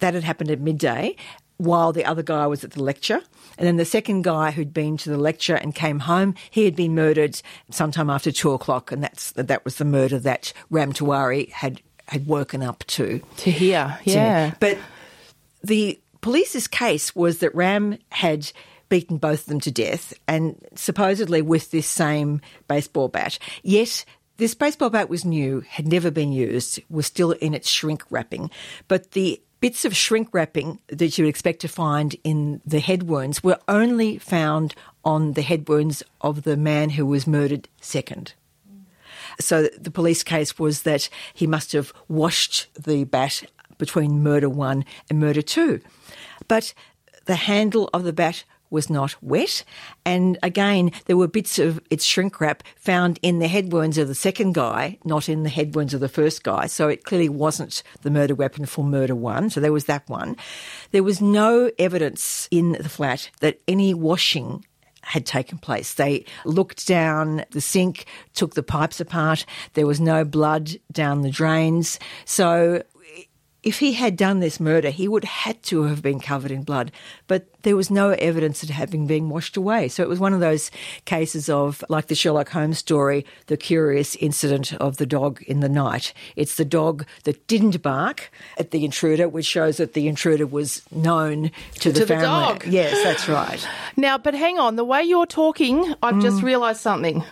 That 0.00 0.12
had 0.12 0.22
happened 0.22 0.50
at 0.50 0.60
midday 0.60 1.16
while 1.56 1.92
the 1.92 2.04
other 2.04 2.22
guy 2.22 2.46
was 2.46 2.64
at 2.64 2.72
the 2.72 2.82
lecture. 2.82 3.20
And 3.56 3.66
then 3.66 3.76
the 3.76 3.84
second 3.84 4.22
guy 4.22 4.50
who'd 4.50 4.74
been 4.74 4.96
to 4.98 5.10
the 5.10 5.18
lecture 5.18 5.54
and 5.54 5.74
came 5.74 6.00
home, 6.00 6.34
he 6.50 6.64
had 6.64 6.74
been 6.74 6.94
murdered 6.94 7.40
sometime 7.70 8.10
after 8.10 8.32
two 8.32 8.52
o'clock. 8.52 8.90
And 8.90 9.02
that's, 9.02 9.32
that 9.32 9.64
was 9.64 9.76
the 9.76 9.84
murder 9.84 10.18
that 10.20 10.52
Ram 10.70 10.92
Tuari 10.92 11.50
had, 11.50 11.80
had 12.08 12.26
woken 12.26 12.62
up 12.62 12.84
to. 12.88 13.20
To 13.38 13.50
hear, 13.50 13.98
to- 14.04 14.10
yeah. 14.10 14.54
But 14.58 14.78
the 15.62 16.00
police's 16.20 16.66
case 16.66 17.14
was 17.14 17.38
that 17.38 17.54
Ram 17.54 17.98
had 18.10 18.50
beaten 18.88 19.16
both 19.16 19.40
of 19.40 19.46
them 19.46 19.60
to 19.60 19.70
death 19.70 20.12
and 20.28 20.56
supposedly 20.74 21.42
with 21.42 21.70
this 21.70 21.86
same 21.86 22.40
baseball 22.68 23.08
bat. 23.08 23.38
Yet 23.62 24.04
this 24.36 24.54
baseball 24.54 24.90
bat 24.90 25.08
was 25.08 25.24
new, 25.24 25.60
had 25.68 25.86
never 25.86 26.10
been 26.10 26.32
used, 26.32 26.80
was 26.90 27.06
still 27.06 27.32
in 27.32 27.54
its 27.54 27.68
shrink 27.68 28.02
wrapping. 28.10 28.50
But 28.88 29.12
the 29.12 29.40
bits 29.64 29.86
of 29.86 29.96
shrink 29.96 30.28
wrapping 30.32 30.78
that 30.88 31.16
you 31.16 31.24
would 31.24 31.30
expect 31.30 31.58
to 31.58 31.68
find 31.68 32.14
in 32.22 32.60
the 32.66 32.80
head 32.80 33.04
wounds 33.04 33.42
were 33.42 33.58
only 33.66 34.18
found 34.18 34.74
on 35.06 35.32
the 35.32 35.40
head 35.40 35.66
wounds 35.66 36.02
of 36.20 36.42
the 36.42 36.54
man 36.54 36.90
who 36.90 37.06
was 37.06 37.26
murdered 37.26 37.66
second. 37.80 38.34
So 39.40 39.68
the 39.80 39.90
police 39.90 40.22
case 40.22 40.58
was 40.58 40.82
that 40.82 41.08
he 41.32 41.46
must 41.46 41.72
have 41.72 41.94
washed 42.08 42.66
the 42.74 43.04
bat 43.04 43.42
between 43.78 44.22
murder 44.22 44.50
one 44.50 44.84
and 45.08 45.18
murder 45.18 45.40
two. 45.40 45.80
But 46.46 46.74
the 47.24 47.36
handle 47.36 47.88
of 47.94 48.04
the 48.04 48.12
bat 48.12 48.44
was 48.74 48.90
not 48.90 49.16
wet. 49.22 49.64
And 50.04 50.36
again, 50.42 50.92
there 51.06 51.16
were 51.16 51.28
bits 51.28 51.58
of 51.58 51.80
its 51.88 52.04
shrink 52.04 52.40
wrap 52.40 52.62
found 52.76 53.18
in 53.22 53.38
the 53.38 53.48
head 53.48 53.72
wounds 53.72 53.96
of 53.96 54.08
the 54.08 54.14
second 54.14 54.52
guy, 54.52 54.98
not 55.04 55.30
in 55.30 55.44
the 55.44 55.48
head 55.48 55.74
wounds 55.74 55.94
of 55.94 56.00
the 56.00 56.08
first 56.08 56.42
guy. 56.42 56.66
So 56.66 56.88
it 56.88 57.04
clearly 57.04 57.30
wasn't 57.30 57.82
the 58.02 58.10
murder 58.10 58.34
weapon 58.34 58.66
for 58.66 58.84
murder 58.84 59.14
one. 59.14 59.48
So 59.48 59.60
there 59.60 59.72
was 59.72 59.86
that 59.86 60.06
one. 60.10 60.36
There 60.90 61.02
was 61.02 61.22
no 61.22 61.70
evidence 61.78 62.48
in 62.50 62.72
the 62.72 62.88
flat 62.88 63.30
that 63.40 63.60
any 63.66 63.94
washing 63.94 64.64
had 65.04 65.26
taken 65.26 65.58
place. 65.58 65.94
They 65.94 66.24
looked 66.44 66.86
down 66.86 67.44
the 67.50 67.60
sink, 67.60 68.06
took 68.32 68.54
the 68.54 68.62
pipes 68.62 69.00
apart. 69.00 69.44
There 69.74 69.86
was 69.86 70.00
no 70.00 70.24
blood 70.24 70.70
down 70.90 71.22
the 71.22 71.30
drains. 71.30 71.98
So 72.24 72.82
if 73.64 73.78
he 73.78 73.94
had 73.94 74.16
done 74.16 74.40
this 74.40 74.60
murder, 74.60 74.90
he 74.90 75.08
would 75.08 75.24
had 75.24 75.62
to 75.64 75.84
have 75.84 76.02
been 76.02 76.20
covered 76.20 76.50
in 76.50 76.62
blood, 76.62 76.92
but 77.26 77.46
there 77.62 77.76
was 77.76 77.90
no 77.90 78.10
evidence 78.10 78.62
of 78.62 78.68
having 78.68 79.06
been 79.06 79.30
washed 79.30 79.56
away. 79.56 79.88
So 79.88 80.02
it 80.02 80.08
was 80.08 80.20
one 80.20 80.34
of 80.34 80.40
those 80.40 80.70
cases 81.06 81.48
of, 81.48 81.82
like 81.88 82.08
the 82.08 82.14
Sherlock 82.14 82.50
Holmes 82.50 82.76
story, 82.78 83.24
the 83.46 83.56
curious 83.56 84.16
incident 84.16 84.74
of 84.74 84.98
the 84.98 85.06
dog 85.06 85.42
in 85.44 85.60
the 85.60 85.68
night. 85.68 86.12
It's 86.36 86.56
the 86.56 86.64
dog 86.66 87.06
that 87.24 87.46
didn't 87.46 87.80
bark 87.82 88.30
at 88.58 88.70
the 88.70 88.84
intruder, 88.84 89.28
which 89.28 89.46
shows 89.46 89.78
that 89.78 89.94
the 89.94 90.08
intruder 90.08 90.46
was 90.46 90.82
known 90.90 91.50
to 91.80 91.90
the 91.90 92.00
To 92.00 92.04
the 92.04 92.06
family. 92.06 92.24
dog. 92.26 92.66
Yes, 92.66 93.02
that's 93.02 93.28
right. 93.28 93.66
Now, 93.96 94.18
but 94.18 94.34
hang 94.34 94.58
on, 94.58 94.76
the 94.76 94.84
way 94.84 95.02
you're 95.02 95.24
talking, 95.26 95.94
I've 96.02 96.20
just 96.20 96.38
Mm. 96.38 96.42
realised 96.42 96.80
something. 96.80 97.24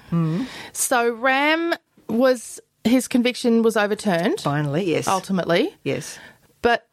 So 0.73 1.11
Ram 1.13 1.75
was 2.09 2.61
his 2.85 3.09
conviction 3.09 3.63
was 3.63 3.77
overturned 3.77 4.41
finally, 4.41 4.85
yes, 4.85 5.09
ultimately, 5.09 5.75
yes. 5.85 6.19
But 6.63 6.89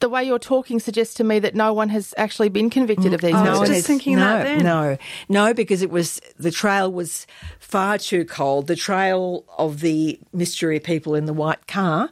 the 0.00 0.08
way 0.08 0.24
you're 0.24 0.38
talking 0.38 0.78
suggests 0.78 1.14
to 1.14 1.24
me 1.24 1.38
that 1.40 1.54
no 1.54 1.72
one 1.72 1.88
has 1.88 2.14
actually 2.16 2.48
been 2.48 2.70
convicted 2.70 3.12
of 3.12 3.20
these 3.20 3.34
Oh, 3.34 3.38
I 3.38 3.58
was 3.58 3.68
just 3.68 3.86
thinking 3.86 4.16
no, 4.16 4.20
that 4.20 4.44
then. 4.44 4.64
No, 4.64 4.96
no, 5.28 5.54
because 5.54 5.82
it 5.82 5.90
was 5.90 6.20
the 6.38 6.50
trail 6.50 6.90
was 6.90 7.26
far 7.58 7.98
too 7.98 8.24
cold. 8.24 8.66
The 8.66 8.76
trail 8.76 9.44
of 9.56 9.80
the 9.80 10.20
mystery 10.32 10.78
people 10.80 11.14
in 11.14 11.26
the 11.26 11.32
white 11.32 11.66
car 11.66 12.10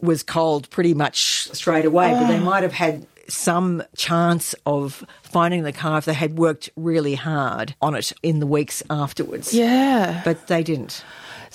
was 0.00 0.22
cold 0.22 0.70
pretty 0.70 0.94
much 0.94 1.48
straight 1.52 1.84
away, 1.84 2.10
but 2.12 2.28
they 2.28 2.38
oh. 2.38 2.44
might 2.44 2.62
have 2.62 2.72
had 2.72 3.06
some 3.28 3.82
chance 3.96 4.54
of 4.66 5.04
finding 5.22 5.62
the 5.62 5.72
car 5.72 5.98
if 5.98 6.04
they 6.04 6.14
had 6.14 6.38
worked 6.38 6.68
really 6.76 7.14
hard 7.14 7.74
on 7.80 7.94
it 7.94 8.12
in 8.22 8.38
the 8.38 8.46
weeks 8.46 8.82
afterwards. 8.90 9.54
Yeah. 9.54 10.20
But 10.24 10.46
they 10.46 10.62
didn't. 10.62 11.02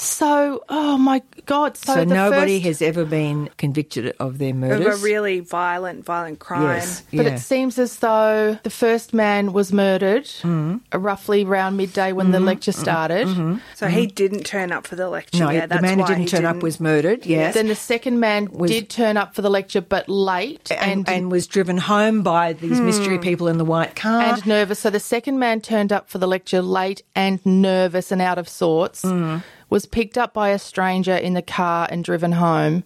So, 0.01 0.63
oh 0.69 0.97
my 0.97 1.21
God. 1.45 1.75
So, 1.75 1.93
So, 1.93 2.03
nobody 2.05 2.59
first- 2.59 2.65
has 2.67 2.81
ever 2.81 3.03
been 3.03 3.49
convicted 3.57 4.15
of 4.17 4.37
their 4.37 4.53
murder. 4.53 4.75
Of 4.75 4.79
murders. 4.83 5.01
a 5.01 5.03
really 5.03 5.41
violent, 5.41 6.05
violent 6.05 6.39
crime. 6.39 6.63
Yes. 6.77 7.03
But 7.13 7.25
yeah. 7.25 7.33
it 7.33 7.39
seems 7.39 7.77
as 7.77 7.97
though 7.97 8.57
the 8.63 8.69
first 8.69 9.13
man 9.13 9.51
was 9.51 9.73
murdered 9.73 10.23
Mm-hmm. 10.23 10.77
uh, 10.93 10.97
roughly 10.99 11.43
around 11.43 11.75
midday 11.75 12.13
when 12.13 12.31
the 12.31 12.39
lecture 12.39 12.71
started. 12.71 13.27
So 13.75 13.87
he 13.87 14.07
didn't 14.07 14.45
turn 14.45 14.71
up 14.71 14.87
for 14.87 14.95
the 14.95 15.09
lecture. 15.09 15.37
Mm-hmm. 15.39 15.45
no, 15.47 15.51
yeah, 15.51 15.61
the 15.61 15.67
that's 15.67 15.81
man 15.81 15.95
who 15.97 16.03
why 16.03 16.07
didn't 16.07 16.29
turn 16.29 16.45
up 16.45 16.53
didn't- 16.55 16.63
was 16.63 16.79
murdered. 16.79 17.25
Yes, 17.25 17.53
Then 17.55 17.67
the 17.67 17.75
second 17.75 18.21
man 18.21 18.45
did 18.67 18.89
turn 18.89 19.17
up 19.17 19.35
for 19.35 19.41
the 19.41 19.49
lecture, 19.49 19.81
but 19.81 20.07
late 20.07 20.71
and, 20.71 20.81
and, 20.81 21.09
and 21.09 21.31
was 21.31 21.45
driven 21.45 21.77
home 21.77 22.23
by 22.23 22.53
these 22.53 22.79
mystery 22.79 23.19
people 23.19 23.49
in 23.49 23.57
the 23.57 23.65
white 23.65 23.97
car. 23.97 24.21
and 24.21 24.45
nervous. 24.47 24.79
So 24.79 24.89
the 24.89 24.99
second 25.01 25.39
man 25.39 25.59
turned 25.59 25.91
up 25.91 26.09
for 26.09 26.19
the 26.19 26.27
lecture 26.27 26.61
late 26.61 27.01
and 27.15 27.45
nervous 27.45 28.13
and 28.13 28.21
out 28.21 28.37
of 28.37 28.47
sorts. 28.47 29.03
Mm. 29.69 29.71
Was 29.71 29.85
picked 29.85 30.17
up 30.17 30.33
by 30.33 30.49
a 30.49 30.59
stranger 30.59 31.15
in 31.15 31.33
the 31.35 31.41
car 31.41 31.87
and 31.91 32.03
driven 32.03 32.31
home. 32.33 32.83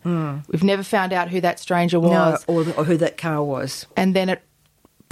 We've 0.49 0.63
never 0.63 0.83
found 0.83 1.13
out 1.13 1.29
who 1.29 1.39
that 1.41 1.59
stranger 1.59 1.97
Mm. 1.97 2.03
no, 2.03 2.09
was. 2.31 2.43
or, 2.47 2.63
the, 2.63 2.75
or 2.75 2.83
who 2.83 2.97
that 2.97 3.17
car 3.17 3.41
was. 3.43 3.85
And 3.95 4.15
then 4.15 4.29
it 4.29 4.41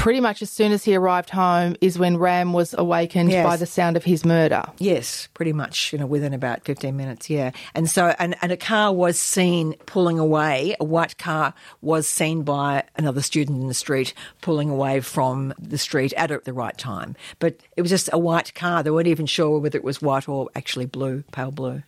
pretty 0.02 0.20
much 0.20 0.42
as 0.42 0.50
soon 0.50 0.72
as 0.72 0.84
he 0.84 0.96
arrived 0.96 1.30
home 1.30 1.76
is 1.80 1.98
when 2.00 2.18
Ram 2.18 2.54
was 2.54 2.74
awakened 2.78 3.30
Yes. 3.32 3.46
by 3.46 3.56
the 3.56 3.66
sound 3.68 3.96
of 3.96 4.04
his 4.04 4.26
murder. 4.26 4.64
Yes, 4.80 5.30
pretty 5.36 5.54
much, 5.54 5.94
you 5.94 6.00
know, 6.00 6.08
within 6.08 6.34
about 6.34 6.66
15 6.66 6.96
minutes, 6.98 7.30
yeah. 7.30 7.52
And 7.76 7.90
so, 7.90 8.16
and, 8.18 8.36
and 8.42 8.52
a 8.52 8.58
car 8.58 8.92
was 8.94 9.20
seen 9.20 9.76
pulling 9.86 10.18
away, 10.18 10.76
a 10.80 10.84
white 10.84 11.18
car 11.18 11.54
was 11.82 12.08
seen 12.08 12.42
by 12.42 12.84
another 12.96 13.22
student 13.22 13.62
in 13.62 13.68
the 13.68 13.74
street 13.76 14.14
pulling 14.42 14.70
away 14.70 15.02
from 15.02 15.54
the 15.60 15.78
street 15.78 16.14
at 16.14 16.32
the 16.46 16.54
right 16.54 16.78
time. 16.78 17.16
But 17.40 17.60
it 17.78 17.82
was 17.82 17.92
just 17.92 18.10
a 18.12 18.18
white 18.18 18.56
car. 18.56 18.82
They 18.82 18.92
weren't 18.92 19.08
even 19.08 19.28
sure 19.28 19.60
whether 19.60 19.78
it 19.78 19.84
was 19.84 20.02
white 20.02 20.28
or 20.28 20.50
actually 20.56 20.88
blue, 20.88 21.24
pale 21.32 21.52
blue. 21.52 21.84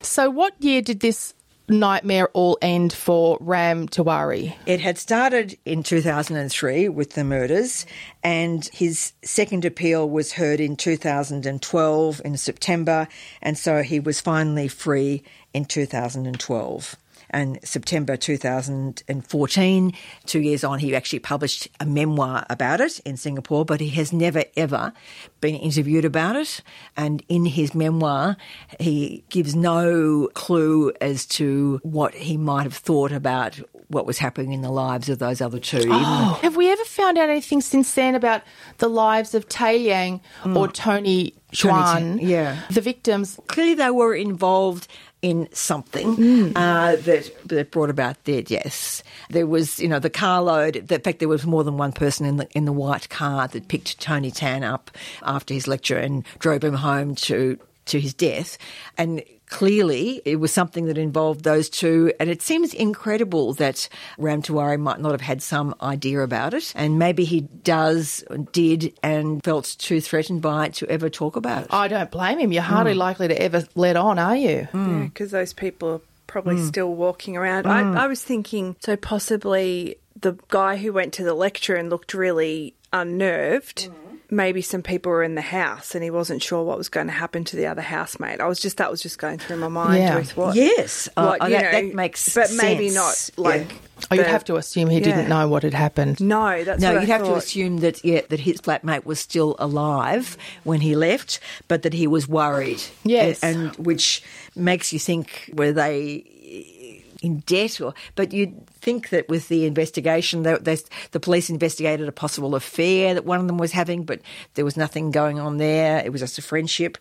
So 0.00 0.30
what 0.30 0.54
year 0.58 0.82
did 0.82 1.00
this 1.00 1.34
nightmare 1.68 2.28
all 2.32 2.58
end 2.60 2.92
for 2.92 3.38
Ram 3.40 3.88
Tiwari? 3.88 4.54
It 4.66 4.80
had 4.80 4.98
started 4.98 5.58
in 5.64 5.82
2003 5.82 6.88
with 6.88 7.12
the 7.12 7.24
murders, 7.24 7.86
and 8.22 8.64
his 8.72 9.12
second 9.22 9.64
appeal 9.64 10.08
was 10.08 10.32
heard 10.32 10.60
in 10.60 10.76
2012 10.76 12.22
in 12.24 12.36
September, 12.36 13.08
and 13.40 13.56
so 13.56 13.82
he 13.82 14.00
was 14.00 14.20
finally 14.20 14.68
free 14.68 15.22
in 15.54 15.64
2012. 15.64 16.96
And 17.32 17.58
September 17.64 18.16
2014, 18.16 19.92
two 20.26 20.40
years 20.40 20.64
on, 20.64 20.78
he 20.78 20.94
actually 20.94 21.18
published 21.20 21.68
a 21.80 21.86
memoir 21.86 22.44
about 22.50 22.80
it 22.80 23.00
in 23.00 23.16
Singapore, 23.16 23.64
but 23.64 23.80
he 23.80 23.88
has 23.90 24.12
never 24.12 24.44
ever 24.56 24.92
been 25.40 25.54
interviewed 25.54 26.04
about 26.04 26.36
it. 26.36 26.62
And 26.96 27.22
in 27.28 27.46
his 27.46 27.74
memoir, 27.74 28.36
he 28.78 29.24
gives 29.30 29.54
no 29.54 30.28
clue 30.34 30.92
as 31.00 31.26
to 31.26 31.80
what 31.82 32.14
he 32.14 32.36
might 32.36 32.64
have 32.64 32.74
thought 32.74 33.12
about 33.12 33.60
what 33.92 34.06
was 34.06 34.18
happening 34.18 34.52
in 34.52 34.62
the 34.62 34.70
lives 34.70 35.08
of 35.08 35.18
those 35.18 35.40
other 35.40 35.58
two. 35.58 35.84
Oh, 35.88 36.38
have 36.42 36.56
we 36.56 36.72
ever 36.72 36.84
found 36.84 37.18
out 37.18 37.28
anything 37.28 37.60
since 37.60 37.92
then 37.94 38.14
about 38.14 38.42
the 38.78 38.88
lives 38.88 39.34
of 39.34 39.48
Tay 39.48 39.76
Yang 39.76 40.20
or 40.44 40.66
hmm. 40.66 40.72
Tony 40.72 41.12
Tony 41.12 41.34
Chuan? 41.52 42.18
Yeah. 42.18 42.60
The 42.70 42.80
victims. 42.80 43.38
clearly 43.46 43.74
they 43.74 43.90
were 43.90 44.14
involved 44.14 44.88
in 45.22 45.48
something 45.52 46.16
Mm. 46.16 46.52
uh, 46.56 46.96
that 46.96 47.30
that 47.48 47.70
brought 47.70 47.90
about 47.90 48.22
their 48.24 48.42
deaths. 48.42 49.02
There 49.30 49.46
was, 49.46 49.78
you 49.78 49.88
know, 49.88 50.00
the 50.00 50.10
carload. 50.10 50.76
In 50.76 51.00
fact, 51.00 51.20
there 51.20 51.28
was 51.28 51.46
more 51.46 51.62
than 51.64 51.78
one 51.78 51.92
person 51.92 52.26
in 52.26 52.36
the 52.36 52.48
in 52.54 52.64
the 52.64 52.72
white 52.72 53.08
car 53.08 53.48
that 53.48 53.68
picked 53.68 54.00
Tony 54.00 54.30
Tan 54.32 54.64
up 54.64 54.90
after 55.22 55.54
his 55.54 55.66
lecture 55.68 55.96
and 55.96 56.24
drove 56.40 56.62
him 56.64 56.74
home 56.74 57.14
to 57.14 57.58
to 57.86 58.00
his 58.00 58.14
death. 58.14 58.58
And 58.96 59.22
clearly, 59.46 60.22
it 60.24 60.36
was 60.36 60.52
something 60.52 60.86
that 60.86 60.96
involved 60.96 61.44
those 61.44 61.68
two. 61.68 62.12
And 62.18 62.30
it 62.30 62.40
seems 62.40 62.72
incredible 62.72 63.52
that 63.54 63.88
Ram 64.16 64.40
Tiwari 64.40 64.80
might 64.80 65.00
not 65.00 65.12
have 65.12 65.20
had 65.20 65.42
some 65.42 65.74
idea 65.82 66.20
about 66.20 66.54
it, 66.54 66.72
and 66.74 66.98
maybe 66.98 67.24
he 67.24 67.42
does, 67.42 68.24
did, 68.52 68.94
and 69.02 69.44
felt 69.44 69.76
too 69.78 70.00
threatened 70.00 70.40
by 70.40 70.66
it 70.66 70.74
to 70.74 70.88
ever 70.88 71.10
talk 71.10 71.36
about 71.36 71.64
it. 71.64 71.68
I 71.72 71.88
don't 71.88 72.10
blame 72.10 72.38
him. 72.38 72.52
You're 72.52 72.62
hardly 72.62 72.94
mm. 72.94 72.98
likely 72.98 73.28
to 73.28 73.42
ever 73.42 73.64
let 73.74 73.96
on, 73.96 74.18
are 74.18 74.36
you? 74.36 74.68
Yeah, 74.72 75.02
because 75.04 75.30
those 75.32 75.52
people 75.52 75.88
are 75.90 76.00
probably 76.26 76.56
Mm. 76.56 76.68
still 76.68 76.94
walking 76.94 77.36
around. 77.36 77.66
I, 77.66 77.82
mm. 77.82 77.96
I 77.96 78.06
was 78.06 78.22
thinking, 78.22 78.76
so 78.80 78.96
possibly 78.96 79.96
the 80.18 80.34
guy 80.48 80.76
who 80.76 80.94
went 80.94 81.12
to 81.14 81.24
the 81.24 81.34
lecture 81.34 81.74
and 81.74 81.90
looked 81.90 82.14
really 82.14 82.74
unnerved. 82.90 83.90
Mm. 83.90 84.01
Maybe 84.32 84.62
some 84.62 84.82
people 84.82 85.12
were 85.12 85.22
in 85.22 85.34
the 85.34 85.42
house 85.42 85.94
and 85.94 86.02
he 86.02 86.10
wasn't 86.10 86.42
sure 86.42 86.64
what 86.64 86.78
was 86.78 86.88
going 86.88 87.06
to 87.06 87.12
happen 87.12 87.44
to 87.44 87.56
the 87.56 87.66
other 87.66 87.82
housemate. 87.82 88.40
I 88.40 88.48
was 88.48 88.58
just 88.58 88.78
that 88.78 88.90
was 88.90 89.02
just 89.02 89.18
going 89.18 89.38
through 89.38 89.58
my 89.58 89.68
mind 89.68 90.02
Yeah. 90.02 90.16
with 90.16 90.34
what. 90.38 90.56
Yes, 90.56 91.06
uh, 91.18 91.36
what, 91.38 91.50
you 91.50 91.54
that, 91.54 91.72
know, 91.72 91.82
that 91.82 91.94
makes 91.94 92.34
but 92.34 92.50
maybe 92.56 92.88
not 92.88 93.28
like. 93.36 93.70
Yeah. 93.70 93.76
Oh, 94.10 94.14
you'd 94.16 94.26
have 94.26 94.44
to 94.46 94.56
assume 94.56 94.88
he 94.88 95.00
didn't 95.00 95.28
know 95.28 95.46
what 95.48 95.62
had 95.62 95.74
happened. 95.74 96.18
No, 96.18 96.64
that's 96.64 96.80
no, 96.80 96.94
what 96.94 97.02
you'd 97.02 97.10
I 97.10 97.18
have 97.18 97.26
to 97.26 97.34
assume 97.36 97.78
that 97.78 98.04
yeah, 98.04 98.22
that 98.30 98.40
his 98.40 98.60
flatmate 98.60 99.04
was 99.04 99.20
still 99.20 99.54
alive 99.58 100.36
when 100.64 100.80
he 100.80 100.96
left, 100.96 101.38
but 101.68 101.82
that 101.82 101.92
he 101.92 102.06
was 102.06 102.26
worried. 102.26 102.82
Yes. 103.04 103.42
and, 103.44 103.76
and 103.76 103.86
which 103.86 104.22
makes 104.56 104.92
you 104.94 104.98
think 104.98 105.50
were 105.52 105.72
they 105.72 106.24
in 107.22 107.40
debt 107.40 107.80
or 107.80 107.94
but 108.16 108.32
you'd 108.32 108.54
think 108.82 109.08
that 109.10 109.28
with 109.28 109.48
the 109.48 109.64
investigation 109.64 110.42
that 110.42 110.64
there's- 110.64 110.84
the 111.12 111.20
police 111.20 111.48
investigated 111.48 112.08
a 112.08 112.12
possible 112.12 112.54
affair 112.54 113.14
that 113.14 113.24
one 113.24 113.40
of 113.40 113.46
them 113.46 113.58
was 113.58 113.72
having 113.72 114.04
but 114.04 114.20
there 114.54 114.64
was 114.64 114.76
nothing 114.76 115.10
going 115.12 115.38
on 115.38 115.56
there 115.58 116.02
it 116.04 116.10
was 116.12 116.20
just 116.20 116.38
a 116.38 116.42
friendship 116.42 116.98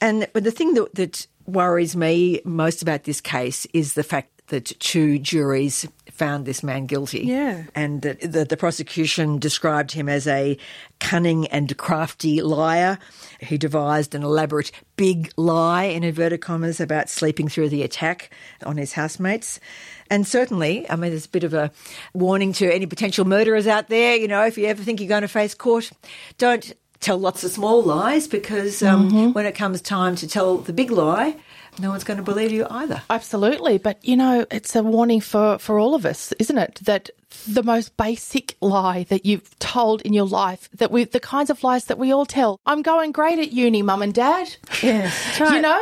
and 0.00 0.26
but 0.34 0.44
the 0.44 0.50
thing 0.50 0.74
that, 0.74 0.94
that 0.94 1.26
worries 1.46 1.94
me 1.96 2.40
most 2.44 2.82
about 2.82 3.04
this 3.04 3.20
case 3.20 3.66
is 3.72 3.92
the 3.94 4.02
fact 4.02 4.30
that 4.48 4.66
two 4.78 5.18
juries 5.18 5.86
found 6.12 6.44
this 6.46 6.62
man 6.62 6.86
guilty 6.86 7.22
Yeah. 7.24 7.64
and 7.74 8.02
that 8.02 8.20
the, 8.20 8.44
the 8.44 8.56
prosecution 8.56 9.38
described 9.38 9.90
him 9.92 10.08
as 10.08 10.26
a 10.28 10.56
cunning 11.00 11.48
and 11.48 11.76
crafty 11.76 12.40
liar. 12.42 12.98
He 13.40 13.58
devised 13.58 14.14
an 14.14 14.22
elaborate 14.22 14.70
big 14.96 15.32
lie, 15.36 15.84
in 15.84 16.04
inverted 16.04 16.40
commas, 16.42 16.80
about 16.80 17.08
sleeping 17.10 17.48
through 17.48 17.70
the 17.70 17.82
attack 17.82 18.30
on 18.64 18.76
his 18.76 18.92
housemates. 18.92 19.58
And 20.10 20.26
certainly, 20.26 20.88
I 20.88 20.96
mean, 20.96 21.10
there's 21.10 21.26
a 21.26 21.30
bit 21.30 21.44
of 21.44 21.54
a 21.54 21.70
warning 22.14 22.52
to 22.54 22.72
any 22.72 22.86
potential 22.86 23.24
murderers 23.24 23.66
out 23.66 23.88
there. 23.88 24.16
You 24.16 24.28
know, 24.28 24.44
if 24.44 24.56
you 24.58 24.66
ever 24.66 24.82
think 24.82 25.00
you're 25.00 25.08
going 25.08 25.22
to 25.22 25.28
face 25.28 25.54
court, 25.54 25.90
don't 26.38 26.72
tell 27.00 27.18
lots 27.18 27.44
of 27.44 27.50
small 27.50 27.82
lies 27.82 28.26
because 28.26 28.82
um, 28.82 29.32
when 29.34 29.46
it 29.46 29.54
comes 29.54 29.80
time 29.82 30.16
to 30.16 30.26
tell 30.26 30.58
the 30.58 30.72
big 30.72 30.90
lie, 30.90 31.36
no 31.78 31.90
one's 31.90 32.04
going 32.04 32.18
to 32.18 32.22
believe 32.22 32.52
you 32.52 32.66
either. 32.70 33.02
Absolutely, 33.10 33.78
but 33.78 34.04
you 34.04 34.16
know, 34.16 34.46
it's 34.50 34.74
a 34.76 34.82
warning 34.82 35.20
for 35.20 35.58
for 35.58 35.78
all 35.78 35.94
of 35.94 36.06
us, 36.06 36.32
isn't 36.38 36.58
it? 36.58 36.80
That 36.82 37.10
the 37.46 37.62
most 37.62 37.96
basic 37.96 38.56
lie 38.60 39.04
that 39.04 39.26
you've 39.26 39.58
told 39.58 40.02
in 40.02 40.12
your 40.12 40.26
life, 40.26 40.68
that 40.74 40.90
we 40.90 41.04
the 41.04 41.20
kinds 41.20 41.50
of 41.50 41.62
lies 41.62 41.86
that 41.86 41.98
we 41.98 42.12
all 42.12 42.26
tell. 42.26 42.60
I'm 42.66 42.82
going 42.82 43.12
great 43.12 43.38
at 43.38 43.52
uni, 43.52 43.82
mum 43.82 44.02
and 44.02 44.14
dad. 44.14 44.56
Yes. 44.82 45.38
You 45.38 45.60
know? 45.60 45.80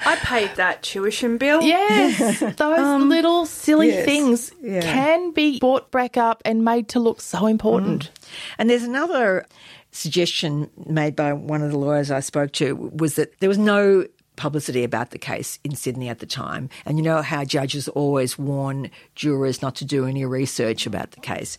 I 0.00 0.16
paid 0.22 0.50
that 0.56 0.82
tuition 0.82 1.38
bill. 1.38 1.62
Yes, 1.62 2.42
um, 2.42 2.54
those 2.56 3.02
little 3.04 3.46
silly 3.46 3.88
yes, 3.88 4.04
things 4.04 4.52
yeah. 4.60 4.80
can 4.80 5.32
be 5.32 5.58
brought 5.58 5.90
back 5.90 6.16
up 6.16 6.42
and 6.44 6.64
made 6.64 6.88
to 6.90 7.00
look 7.00 7.20
so 7.20 7.46
important. 7.46 8.04
Mm. 8.04 8.28
And 8.58 8.70
there's 8.70 8.84
another 8.84 9.46
suggestion 9.92 10.70
made 10.86 11.16
by 11.16 11.32
one 11.32 11.62
of 11.62 11.70
the 11.70 11.78
lawyers 11.78 12.10
I 12.10 12.20
spoke 12.20 12.52
to 12.52 12.76
was 12.76 13.14
that 13.14 13.38
there 13.40 13.48
was 13.48 13.58
no 13.58 14.06
publicity 14.36 14.84
about 14.84 15.10
the 15.10 15.18
case 15.18 15.58
in 15.64 15.74
Sydney 15.74 16.08
at 16.08 16.18
the 16.18 16.26
time. 16.26 16.68
And 16.84 16.98
you 16.98 17.04
know 17.04 17.22
how 17.22 17.44
judges 17.44 17.88
always 17.88 18.38
warn 18.38 18.90
jurors 19.14 19.62
not 19.62 19.74
to 19.76 19.84
do 19.84 20.06
any 20.06 20.24
research 20.24 20.86
about 20.86 21.12
the 21.12 21.20
case. 21.20 21.58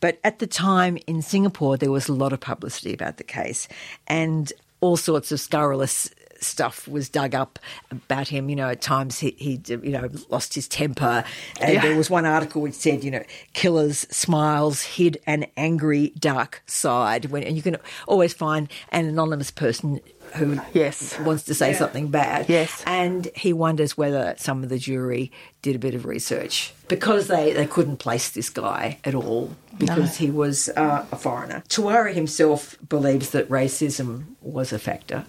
But 0.00 0.18
at 0.24 0.38
the 0.38 0.46
time 0.46 0.98
in 1.06 1.22
Singapore, 1.22 1.76
there 1.76 1.90
was 1.90 2.08
a 2.08 2.14
lot 2.14 2.32
of 2.32 2.40
publicity 2.40 2.94
about 2.94 3.18
the 3.18 3.24
case 3.24 3.68
and 4.06 4.52
all 4.80 4.96
sorts 4.96 5.32
of 5.32 5.40
scurrilous 5.40 6.10
stuff 6.40 6.86
was 6.86 7.08
dug 7.08 7.34
up 7.34 7.58
about 7.90 8.28
him. 8.28 8.50
You 8.50 8.56
know, 8.56 8.68
at 8.68 8.82
times 8.82 9.18
he, 9.18 9.34
he 9.38 9.60
you 9.66 9.90
know, 9.90 10.10
lost 10.28 10.54
his 10.54 10.68
temper. 10.68 11.24
And 11.60 11.74
Yeah. 11.74 11.82
there 11.82 11.96
was 11.96 12.10
one 12.10 12.26
article 12.26 12.60
which 12.62 12.74
said, 12.74 13.02
you 13.02 13.10
know, 13.10 13.22
killers' 13.54 14.06
smiles 14.10 14.82
hid 14.82 15.18
an 15.26 15.46
angry, 15.56 16.12
dark 16.18 16.62
side. 16.66 17.26
When, 17.26 17.42
and 17.44 17.56
you 17.56 17.62
can 17.62 17.78
always 18.06 18.34
find 18.34 18.68
an 18.90 19.06
anonymous 19.06 19.50
person 19.50 20.00
who 20.36 20.58
Yes. 20.72 21.18
wants 21.20 21.44
to 21.44 21.54
say 21.54 21.72
something 21.74 22.08
bad. 22.08 22.48
Yes. 22.48 22.82
And 22.86 23.28
he 23.34 23.52
wonders 23.52 23.96
whether 23.96 24.34
some 24.38 24.62
of 24.62 24.68
the 24.68 24.78
jury 24.78 25.30
did 25.62 25.76
a 25.76 25.78
bit 25.78 25.94
of 25.94 26.04
research 26.04 26.72
because 26.88 27.28
they, 27.28 27.52
they 27.52 27.66
couldn't 27.66 27.98
place 27.98 28.30
this 28.30 28.50
guy 28.50 28.98
at 29.04 29.14
all 29.14 29.50
because 29.78 30.16
he 30.16 30.30
was 30.30 30.68
uh, 30.70 31.04
a 31.10 31.16
foreigner. 31.16 31.62
Tiwari 31.68 32.14
himself 32.14 32.76
believes 32.88 33.30
that 33.30 33.48
racism 33.48 34.24
was 34.40 34.72
a 34.72 34.78
factor. 34.78 35.24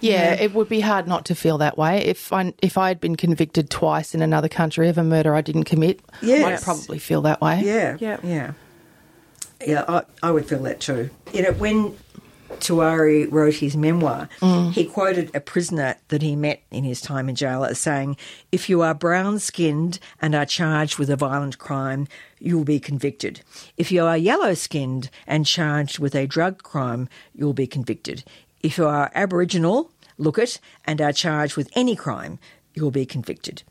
Yeah, 0.00 0.34
it 0.34 0.52
would 0.52 0.68
be 0.68 0.80
hard 0.80 1.08
not 1.08 1.24
to 1.26 1.34
feel 1.34 1.56
that 1.58 1.78
way. 1.78 2.04
If 2.04 2.30
I 2.30 2.52
if 2.60 2.76
I 2.76 2.88
had 2.88 3.00
been 3.00 3.16
convicted 3.16 3.70
twice 3.70 4.14
in 4.14 4.20
another 4.20 4.48
country 4.48 4.90
of 4.90 4.98
a 4.98 5.04
murder 5.04 5.34
I 5.34 5.40
didn't 5.40 5.64
commit, 5.64 6.00
Yes. 6.20 6.60
I'd 6.60 6.64
probably 6.64 6.98
feel 6.98 7.22
that 7.22 7.40
way. 7.40 7.62
Yeah, 7.64 7.96
Yeah. 7.98 8.18
yeah, 8.22 8.52
yeah. 9.66 9.84
I, 9.88 10.02
I 10.22 10.30
would 10.30 10.46
feel 10.46 10.62
that 10.64 10.80
too. 10.80 11.08
You 11.32 11.42
know, 11.42 11.52
when 11.52 11.96
Tiwari 12.60 13.30
wrote 13.30 13.54
his 13.54 13.76
memoir, 13.76 14.28
mm. 14.40 14.72
he 14.72 14.84
quoted 14.84 15.34
a 15.34 15.40
prisoner 15.40 15.96
that 16.08 16.22
he 16.22 16.36
met 16.36 16.62
in 16.70 16.84
his 16.84 17.00
time 17.00 17.28
in 17.28 17.34
jail 17.34 17.64
as 17.64 17.78
saying, 17.78 18.16
"If 18.50 18.68
you 18.68 18.82
are 18.82 18.94
brown-skinned 18.94 19.98
and 20.20 20.34
are 20.34 20.46
charged 20.46 20.98
with 20.98 21.10
a 21.10 21.16
violent 21.16 21.58
crime, 21.58 22.06
you 22.38 22.56
will 22.56 22.64
be 22.64 22.80
convicted. 22.80 23.40
If 23.76 23.90
you 23.92 24.04
are 24.04 24.16
yellow-skinned 24.16 25.10
and 25.26 25.46
charged 25.46 25.98
with 25.98 26.14
a 26.14 26.26
drug 26.26 26.62
crime, 26.62 27.08
you 27.34 27.46
will 27.46 27.54
be 27.54 27.66
convicted. 27.66 28.24
If 28.62 28.78
you 28.78 28.86
are 28.86 29.10
Aboriginal, 29.14 29.90
look 30.16 30.38
it, 30.38 30.60
and 30.84 31.00
are 31.00 31.12
charged 31.12 31.56
with 31.56 31.70
any 31.74 31.96
crime, 31.96 32.38
you 32.74 32.82
will 32.82 32.90
be 32.90 33.06
convicted." 33.06 33.62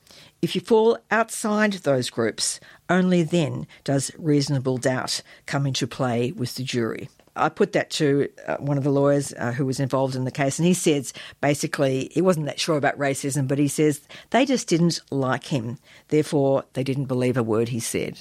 If 0.41 0.55
you 0.55 0.61
fall 0.61 0.97
outside 1.09 1.73
those 1.73 2.09
groups, 2.09 2.59
only 2.89 3.23
then 3.23 3.65
does 3.85 4.11
reasonable 4.17 4.77
doubt 4.77 5.21
come 5.45 5.65
into 5.65 5.87
play 5.87 6.33
with 6.33 6.55
the 6.55 6.63
jury. 6.63 7.09
I 7.35 7.49
put 7.49 7.73
that 7.73 7.89
to 7.91 8.29
uh, 8.47 8.57
one 8.57 8.77
of 8.77 8.83
the 8.83 8.91
lawyers 8.91 9.33
uh, 9.33 9.51
who 9.51 9.65
was 9.65 9.79
involved 9.79 10.15
in 10.15 10.23
the 10.23 10.31
case, 10.31 10.59
and 10.59 10.67
he 10.67 10.73
says 10.73 11.13
basically 11.41 12.09
he 12.11 12.21
wasn't 12.21 12.45
that 12.45 12.59
sure 12.59 12.77
about 12.77 12.97
racism, 12.97 13.47
but 13.47 13.57
he 13.57 13.67
says 13.67 14.01
they 14.29 14.45
just 14.45 14.67
didn't 14.67 15.01
like 15.09 15.45
him. 15.45 15.79
Therefore, 16.09 16.65
they 16.73 16.83
didn't 16.83 17.05
believe 17.05 17.35
a 17.35 17.43
word 17.43 17.69
he 17.69 17.79
said. 17.79 18.19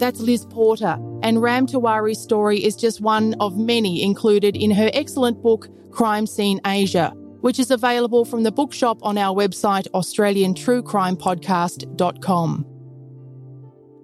That's 0.00 0.18
Liz 0.20 0.46
Porter, 0.46 0.98
and 1.22 1.42
Ram 1.42 1.66
Tiwari's 1.66 2.18
story 2.18 2.64
is 2.64 2.74
just 2.74 3.02
one 3.02 3.34
of 3.38 3.58
many 3.58 4.02
included 4.02 4.56
in 4.56 4.70
her 4.70 4.90
excellent 4.94 5.42
book, 5.42 5.68
Crime 5.90 6.26
Scene 6.26 6.58
Asia, 6.66 7.12
which 7.40 7.58
is 7.58 7.70
available 7.70 8.24
from 8.24 8.42
the 8.42 8.52
bookshop 8.52 8.98
on 9.02 9.18
our 9.18 9.34
website, 9.34 9.88
AustralianTrueCrimePodcast.com. 9.90 12.66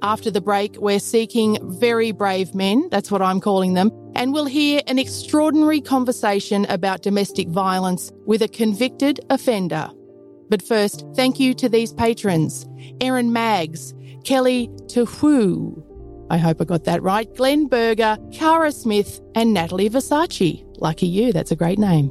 After 0.02 0.30
the 0.30 0.40
break, 0.40 0.76
we're 0.76 0.98
seeking 0.98 1.58
very 1.78 2.12
brave 2.12 2.54
men, 2.54 2.88
that's 2.90 3.10
what 3.10 3.22
I'm 3.22 3.40
calling 3.40 3.74
them, 3.74 3.90
and 4.14 4.32
we'll 4.32 4.44
hear 4.44 4.80
an 4.86 4.98
extraordinary 4.98 5.80
conversation 5.80 6.66
about 6.66 7.02
domestic 7.02 7.48
violence 7.48 8.12
with 8.26 8.42
a 8.42 8.48
convicted 8.48 9.20
offender. 9.30 9.90
But 10.48 10.62
first, 10.62 11.04
thank 11.16 11.40
you 11.40 11.54
to 11.54 11.68
these 11.68 11.92
patrons 11.92 12.66
Erin 13.00 13.32
Maggs, 13.32 13.94
Kelly 14.24 14.68
Tuhu, 14.86 15.82
I 16.30 16.38
hope 16.38 16.60
I 16.60 16.64
got 16.64 16.84
that 16.84 17.02
right, 17.02 17.32
Glenn 17.36 17.68
Berger, 17.68 18.16
Cara 18.32 18.72
Smith, 18.72 19.20
and 19.34 19.54
Natalie 19.54 19.90
Versace. 19.90 20.64
Lucky 20.78 21.06
you, 21.06 21.32
that's 21.32 21.52
a 21.52 21.56
great 21.56 21.78
name. 21.78 22.10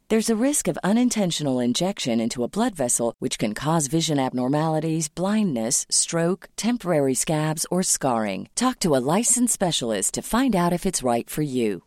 There's 0.11 0.29
a 0.29 0.45
risk 0.47 0.67
of 0.67 0.77
unintentional 0.83 1.61
injection 1.61 2.19
into 2.19 2.43
a 2.43 2.49
blood 2.49 2.75
vessel, 2.75 3.15
which 3.19 3.39
can 3.39 3.53
cause 3.53 3.87
vision 3.87 4.19
abnormalities, 4.19 5.07
blindness, 5.07 5.85
stroke, 5.89 6.49
temporary 6.57 7.13
scabs, 7.13 7.65
or 7.71 7.81
scarring. 7.81 8.49
Talk 8.53 8.79
to 8.79 8.93
a 8.93 8.99
licensed 8.99 9.53
specialist 9.53 10.15
to 10.15 10.21
find 10.21 10.53
out 10.53 10.73
if 10.73 10.85
it's 10.85 11.01
right 11.01 11.29
for 11.29 11.43
you. 11.43 11.83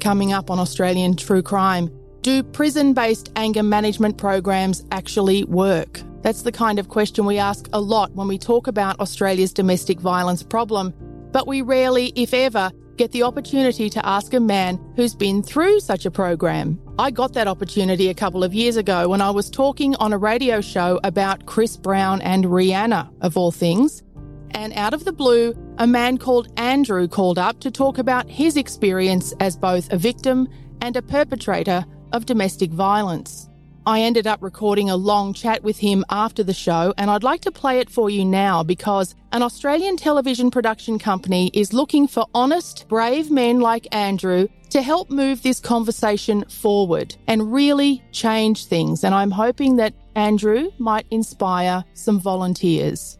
Coming 0.00 0.32
up 0.32 0.50
on 0.50 0.58
Australian 0.58 1.14
True 1.14 1.42
Crime, 1.42 1.90
do 2.22 2.42
prison 2.42 2.94
based 2.94 3.30
anger 3.36 3.62
management 3.62 4.16
programs 4.16 4.86
actually 4.90 5.44
work? 5.44 6.00
That's 6.22 6.44
the 6.44 6.52
kind 6.52 6.78
of 6.78 6.88
question 6.88 7.26
we 7.26 7.36
ask 7.36 7.68
a 7.74 7.80
lot 7.82 8.10
when 8.14 8.26
we 8.26 8.38
talk 8.38 8.66
about 8.66 8.98
Australia's 9.00 9.52
domestic 9.52 10.00
violence 10.00 10.42
problem, 10.42 10.94
but 11.30 11.46
we 11.46 11.60
rarely, 11.60 12.14
if 12.16 12.32
ever, 12.32 12.72
get 12.98 13.12
the 13.12 13.22
opportunity 13.22 13.88
to 13.88 14.04
ask 14.04 14.34
a 14.34 14.40
man 14.40 14.78
who's 14.96 15.14
been 15.14 15.42
through 15.42 15.78
such 15.80 16.04
a 16.04 16.10
program. 16.10 16.78
I 16.98 17.12
got 17.12 17.32
that 17.34 17.46
opportunity 17.46 18.08
a 18.08 18.14
couple 18.14 18.42
of 18.42 18.52
years 18.52 18.76
ago 18.76 19.08
when 19.08 19.22
I 19.22 19.30
was 19.30 19.48
talking 19.48 19.94
on 19.96 20.12
a 20.12 20.18
radio 20.18 20.60
show 20.60 20.98
about 21.04 21.46
Chris 21.46 21.76
Brown 21.76 22.20
and 22.22 22.44
Rihanna, 22.44 23.08
of 23.20 23.36
all 23.36 23.52
things. 23.52 24.02
And 24.50 24.72
out 24.72 24.94
of 24.94 25.04
the 25.04 25.12
blue, 25.12 25.54
a 25.78 25.86
man 25.86 26.18
called 26.18 26.52
Andrew 26.56 27.06
called 27.06 27.38
up 27.38 27.60
to 27.60 27.70
talk 27.70 27.98
about 27.98 28.28
his 28.28 28.56
experience 28.56 29.32
as 29.38 29.56
both 29.56 29.92
a 29.92 29.96
victim 29.96 30.48
and 30.82 30.96
a 30.96 31.02
perpetrator 31.02 31.84
of 32.12 32.26
domestic 32.26 32.72
violence. 32.72 33.48
I 33.88 34.02
ended 34.02 34.26
up 34.26 34.42
recording 34.42 34.90
a 34.90 34.96
long 34.96 35.32
chat 35.32 35.64
with 35.64 35.78
him 35.78 36.04
after 36.10 36.44
the 36.44 36.52
show, 36.52 36.92
and 36.98 37.10
I'd 37.10 37.22
like 37.22 37.40
to 37.40 37.50
play 37.50 37.78
it 37.78 37.88
for 37.88 38.10
you 38.10 38.22
now 38.22 38.62
because 38.62 39.14
an 39.32 39.42
Australian 39.42 39.96
television 39.96 40.50
production 40.50 40.98
company 40.98 41.50
is 41.54 41.72
looking 41.72 42.06
for 42.06 42.26
honest, 42.34 42.86
brave 42.88 43.30
men 43.30 43.60
like 43.60 43.88
Andrew 43.90 44.46
to 44.68 44.82
help 44.82 45.08
move 45.08 45.42
this 45.42 45.58
conversation 45.58 46.44
forward 46.50 47.16
and 47.28 47.50
really 47.50 48.04
change 48.12 48.66
things. 48.66 49.04
And 49.04 49.14
I'm 49.14 49.30
hoping 49.30 49.76
that 49.76 49.94
Andrew 50.14 50.70
might 50.76 51.06
inspire 51.10 51.82
some 51.94 52.20
volunteers. 52.20 53.18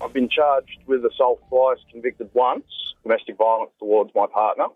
I've 0.00 0.12
been 0.12 0.28
charged 0.28 0.78
with 0.86 1.04
assault 1.04 1.42
twice, 1.48 1.78
convicted 1.90 2.30
once, 2.32 2.94
domestic 3.02 3.38
violence 3.38 3.72
towards 3.80 4.12
my 4.14 4.26
partner. 4.32 4.66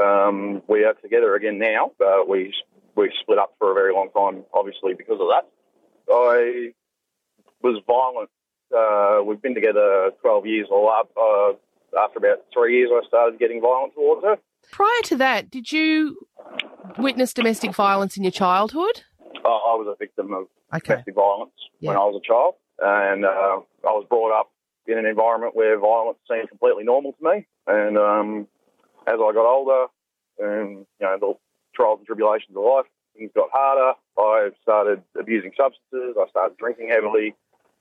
Um, 0.00 0.62
we 0.66 0.84
are 0.84 0.94
together 0.94 1.34
again 1.34 1.58
now. 1.58 1.90
We 2.26 2.54
we 2.98 3.12
split 3.22 3.38
up 3.38 3.54
for 3.58 3.70
a 3.70 3.74
very 3.74 3.92
long 3.94 4.10
time, 4.10 4.44
obviously 4.52 4.92
because 4.94 5.18
of 5.20 5.28
that. 5.28 5.46
I 6.10 6.72
was 7.62 7.80
violent. 7.86 8.30
Uh, 8.76 9.22
we've 9.24 9.40
been 9.40 9.54
together 9.54 10.10
12 10.20 10.46
years 10.46 10.66
all 10.70 10.90
up. 10.90 11.10
Uh, 11.16 11.98
after 12.04 12.18
about 12.18 12.44
three 12.52 12.76
years, 12.78 12.90
I 12.92 13.06
started 13.06 13.38
getting 13.38 13.60
violent 13.62 13.94
towards 13.94 14.24
her. 14.24 14.36
Prior 14.72 15.02
to 15.04 15.16
that, 15.16 15.50
did 15.50 15.70
you 15.72 16.18
witness 16.98 17.32
domestic 17.32 17.74
violence 17.74 18.16
in 18.16 18.24
your 18.24 18.32
childhood? 18.32 19.02
I, 19.44 19.48
I 19.48 19.74
was 19.78 19.86
a 19.94 19.96
victim 19.98 20.32
of 20.34 20.46
Okay. 20.74 20.92
domestic 20.94 21.14
violence 21.14 21.52
when 21.80 21.96
I 21.96 22.00
was 22.00 22.20
a 22.22 22.26
child, 22.26 22.54
and 22.80 23.24
uh, 23.24 23.60
I 23.88 23.92
was 23.96 24.04
brought 24.10 24.38
up 24.38 24.50
in 24.86 24.98
an 24.98 25.06
environment 25.06 25.56
where 25.56 25.78
violence 25.78 26.18
seemed 26.30 26.48
completely 26.50 26.84
normal 26.84 27.12
to 27.12 27.24
me. 27.24 27.46
And 27.66 27.96
um, 27.96 28.46
as 29.06 29.14
I 29.14 29.32
got 29.32 29.46
older, 29.46 29.86
and 30.38 30.84
you 31.00 31.06
know 31.06 31.16
the 31.18 31.34
trials 31.78 31.98
and 32.00 32.06
tribulations 32.06 32.56
of 32.56 32.64
life, 32.64 32.86
things 33.16 33.30
got 33.34 33.50
harder. 33.52 33.94
I 34.18 34.50
started 34.62 35.02
abusing 35.18 35.52
substances. 35.56 36.16
I 36.18 36.28
started 36.30 36.58
drinking 36.58 36.90
heavily, 36.90 37.34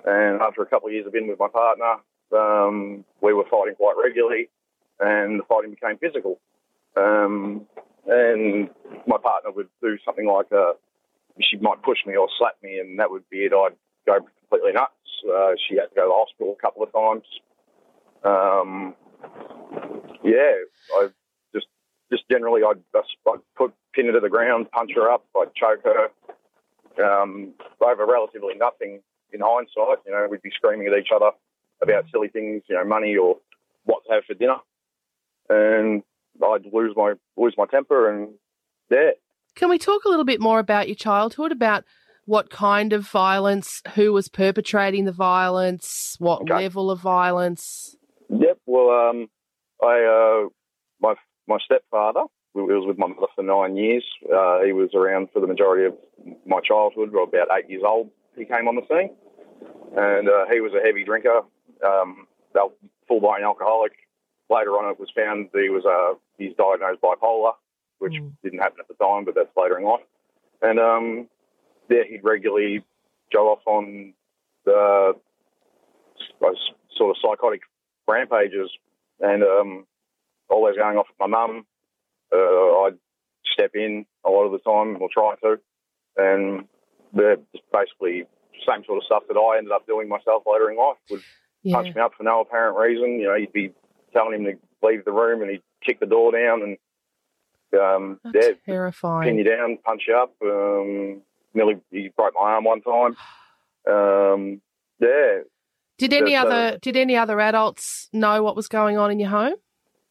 and 0.05 0.41
after 0.41 0.61
a 0.61 0.67
couple 0.67 0.87
of 0.87 0.93
years 0.93 1.07
of 1.07 1.13
being 1.13 1.27
with 1.27 1.39
my 1.39 1.49
partner, 1.49 1.97
um, 2.31 3.03
we 3.21 3.33
were 3.33 3.45
fighting 3.49 3.75
quite 3.75 3.95
regularly, 3.97 4.49
and 4.99 5.39
the 5.39 5.43
fighting 5.49 5.71
became 5.71 5.97
physical. 5.97 6.39
Um, 6.95 7.65
and 8.05 8.69
my 9.05 9.17
partner 9.17 9.51
would 9.51 9.69
do 9.81 9.97
something 10.05 10.27
like 10.27 10.51
uh, 10.51 10.73
she 11.41 11.57
might 11.57 11.81
push 11.81 11.99
me 12.05 12.15
or 12.15 12.29
slap 12.37 12.55
me, 12.61 12.79
and 12.79 12.99
that 12.99 13.09
would 13.09 13.27
be 13.29 13.45
it. 13.45 13.53
I'd 13.53 13.75
go 14.05 14.19
completely 14.49 14.73
nuts. 14.73 14.93
Uh, 15.27 15.53
she 15.67 15.75
had 15.75 15.89
to 15.89 15.95
go 15.95 16.03
to 16.03 16.07
the 16.07 16.13
hospital 16.13 16.55
a 16.57 16.61
couple 16.61 16.83
of 16.83 16.93
times. 16.93 17.25
Um, 18.23 18.95
yeah, 20.23 20.53
I 20.95 21.09
just 22.11 22.23
generally 22.29 22.61
I'd, 22.63 22.81
I'd 22.95 23.39
put 23.55 23.73
pin 23.93 24.07
her 24.07 24.13
to 24.13 24.19
the 24.19 24.29
ground, 24.29 24.71
punch 24.71 24.91
her 24.95 25.09
up, 25.09 25.25
I'd 25.35 25.53
choke 25.55 25.83
her 25.83 26.09
um, 27.03 27.53
over 27.81 28.05
relatively 28.05 28.55
nothing. 28.55 29.01
In 29.33 29.41
hindsight, 29.43 29.99
you 30.05 30.13
know, 30.13 30.25
we'd 30.31 30.41
be 30.41 30.51
screaming 30.55 30.87
at 30.87 30.97
each 30.97 31.09
other 31.13 31.31
about 31.81 32.05
silly 32.11 32.29
things, 32.29 32.63
you 32.69 32.75
know, 32.75 32.85
money 32.85 33.17
or 33.17 33.37
what 33.83 34.03
to 34.07 34.13
have 34.13 34.23
for 34.23 34.35
dinner, 34.35 34.55
and 35.49 36.01
I'd 36.41 36.65
lose 36.71 36.93
my 36.95 37.13
lose 37.35 37.53
my 37.57 37.65
temper, 37.65 38.09
and 38.09 38.29
yeah, 38.89 39.11
Can 39.55 39.69
we 39.69 39.77
talk 39.77 40.05
a 40.05 40.09
little 40.09 40.25
bit 40.25 40.39
more 40.39 40.59
about 40.59 40.87
your 40.87 40.95
childhood, 40.95 41.51
about 41.51 41.83
what 42.25 42.49
kind 42.49 42.93
of 42.93 43.07
violence, 43.07 43.81
who 43.95 44.13
was 44.13 44.29
perpetrating 44.29 45.05
the 45.05 45.11
violence, 45.11 46.15
what 46.19 46.47
level 46.47 46.89
of 46.89 46.99
violence? 46.99 47.95
Yep. 48.29 48.59
Well, 48.65 49.09
um, 49.09 49.29
I 49.83 50.45
uh, 50.45 50.49
my 51.01 51.15
my 51.47 51.57
stepfather 51.63 52.23
who 52.53 52.65
was 52.65 52.87
with 52.87 52.97
my 52.97 53.07
mother 53.07 53.27
for 53.35 53.43
nine 53.43 53.77
years. 53.77 54.03
Uh, 54.25 54.63
he 54.63 54.73
was 54.73 54.89
around 54.95 55.29
for 55.31 55.39
the 55.39 55.47
majority 55.47 55.85
of 55.85 55.93
my 56.45 56.59
childhood. 56.59 57.13
Or 57.13 57.23
about 57.23 57.47
eight 57.57 57.69
years 57.69 57.83
old, 57.85 58.09
he 58.35 58.45
came 58.45 58.67
on 58.67 58.75
the 58.75 58.81
scene, 58.89 59.11
and 59.95 60.27
uh, 60.27 60.45
he 60.51 60.59
was 60.59 60.73
a 60.73 60.85
heavy 60.85 61.03
drinker, 61.03 61.41
um, 61.85 62.27
al- 62.55 62.73
full 63.07 63.21
blown 63.21 63.43
alcoholic. 63.43 63.93
Later 64.49 64.71
on, 64.71 64.91
it 64.91 64.99
was 64.99 65.09
found 65.15 65.49
that 65.53 65.61
he 65.61 65.69
was 65.69 65.85
uh, 65.85 66.17
he's 66.37 66.55
diagnosed 66.57 67.01
bipolar, 67.01 67.53
which 67.99 68.13
didn't 68.43 68.59
happen 68.59 68.79
at 68.79 68.87
the 68.87 68.93
time, 69.03 69.25
but 69.25 69.35
that's 69.35 69.55
later 69.57 69.77
in 69.77 69.85
life. 69.85 70.01
And 70.61 70.79
um, 70.79 71.27
yeah, 71.89 72.03
he'd 72.09 72.23
regularly 72.23 72.83
go 73.31 73.51
off 73.51 73.59
on 73.65 74.13
the 74.65 75.15
sort 76.97 77.11
of 77.11 77.17
psychotic 77.21 77.61
rampages, 78.07 78.69
and 79.19 79.43
um, 79.43 79.85
always 80.49 80.75
going 80.75 80.97
off 80.97 81.07
with 81.07 81.19
my 81.19 81.27
mum. 81.27 81.65
Uh, 82.33 82.83
I'd 82.83 82.97
step 83.53 83.71
in 83.73 84.05
a 84.25 84.29
lot 84.29 84.45
of 84.45 84.51
the 84.51 84.59
time, 84.59 85.01
or 85.01 85.09
try 85.11 85.35
to, 85.43 85.59
and 86.17 86.65
they're 87.13 87.37
just 87.53 87.63
basically 87.71 88.25
same 88.67 88.83
sort 88.85 88.97
of 88.97 89.03
stuff 89.05 89.23
that 89.27 89.37
I 89.37 89.57
ended 89.57 89.71
up 89.71 89.85
doing 89.87 90.09
myself 90.09 90.43
later 90.45 90.69
in 90.69 90.77
life. 90.77 90.97
Would 91.09 91.21
punch 91.71 91.95
me 91.95 92.01
up 92.01 92.13
for 92.17 92.23
no 92.23 92.41
apparent 92.41 92.77
reason. 92.77 93.19
You 93.19 93.27
know, 93.27 93.35
you'd 93.35 93.53
be 93.53 93.71
telling 94.13 94.33
him 94.33 94.45
to 94.45 94.87
leave 94.87 95.05
the 95.05 95.11
room, 95.11 95.41
and 95.41 95.51
he'd 95.51 95.63
kick 95.85 95.99
the 95.99 96.05
door 96.05 96.31
down, 96.31 96.61
and 96.63 96.77
um, 97.79 98.19
yeah, 98.33 98.51
Terrifying. 98.65 99.29
pin 99.29 99.37
you 99.37 99.43
down, 99.43 99.77
punch 99.85 100.03
you 100.07 100.15
up. 100.15 100.33
Um, 100.41 101.21
nearly 101.53 101.77
he 101.91 102.09
broke 102.15 102.33
my 102.35 102.51
arm 102.51 102.63
one 102.63 102.81
time. 102.81 103.15
Um, 103.89 104.59
yeah. 104.99 105.43
Did 105.97 106.11
any 106.11 106.35
uh, 106.35 106.43
other 106.43 106.77
did 106.79 106.97
any 106.97 107.15
other 107.15 107.39
adults 107.39 108.09
know 108.11 108.43
what 108.43 108.53
was 108.53 108.67
going 108.67 108.97
on 108.97 109.11
in 109.11 109.17
your 109.17 109.29
home? 109.29 109.55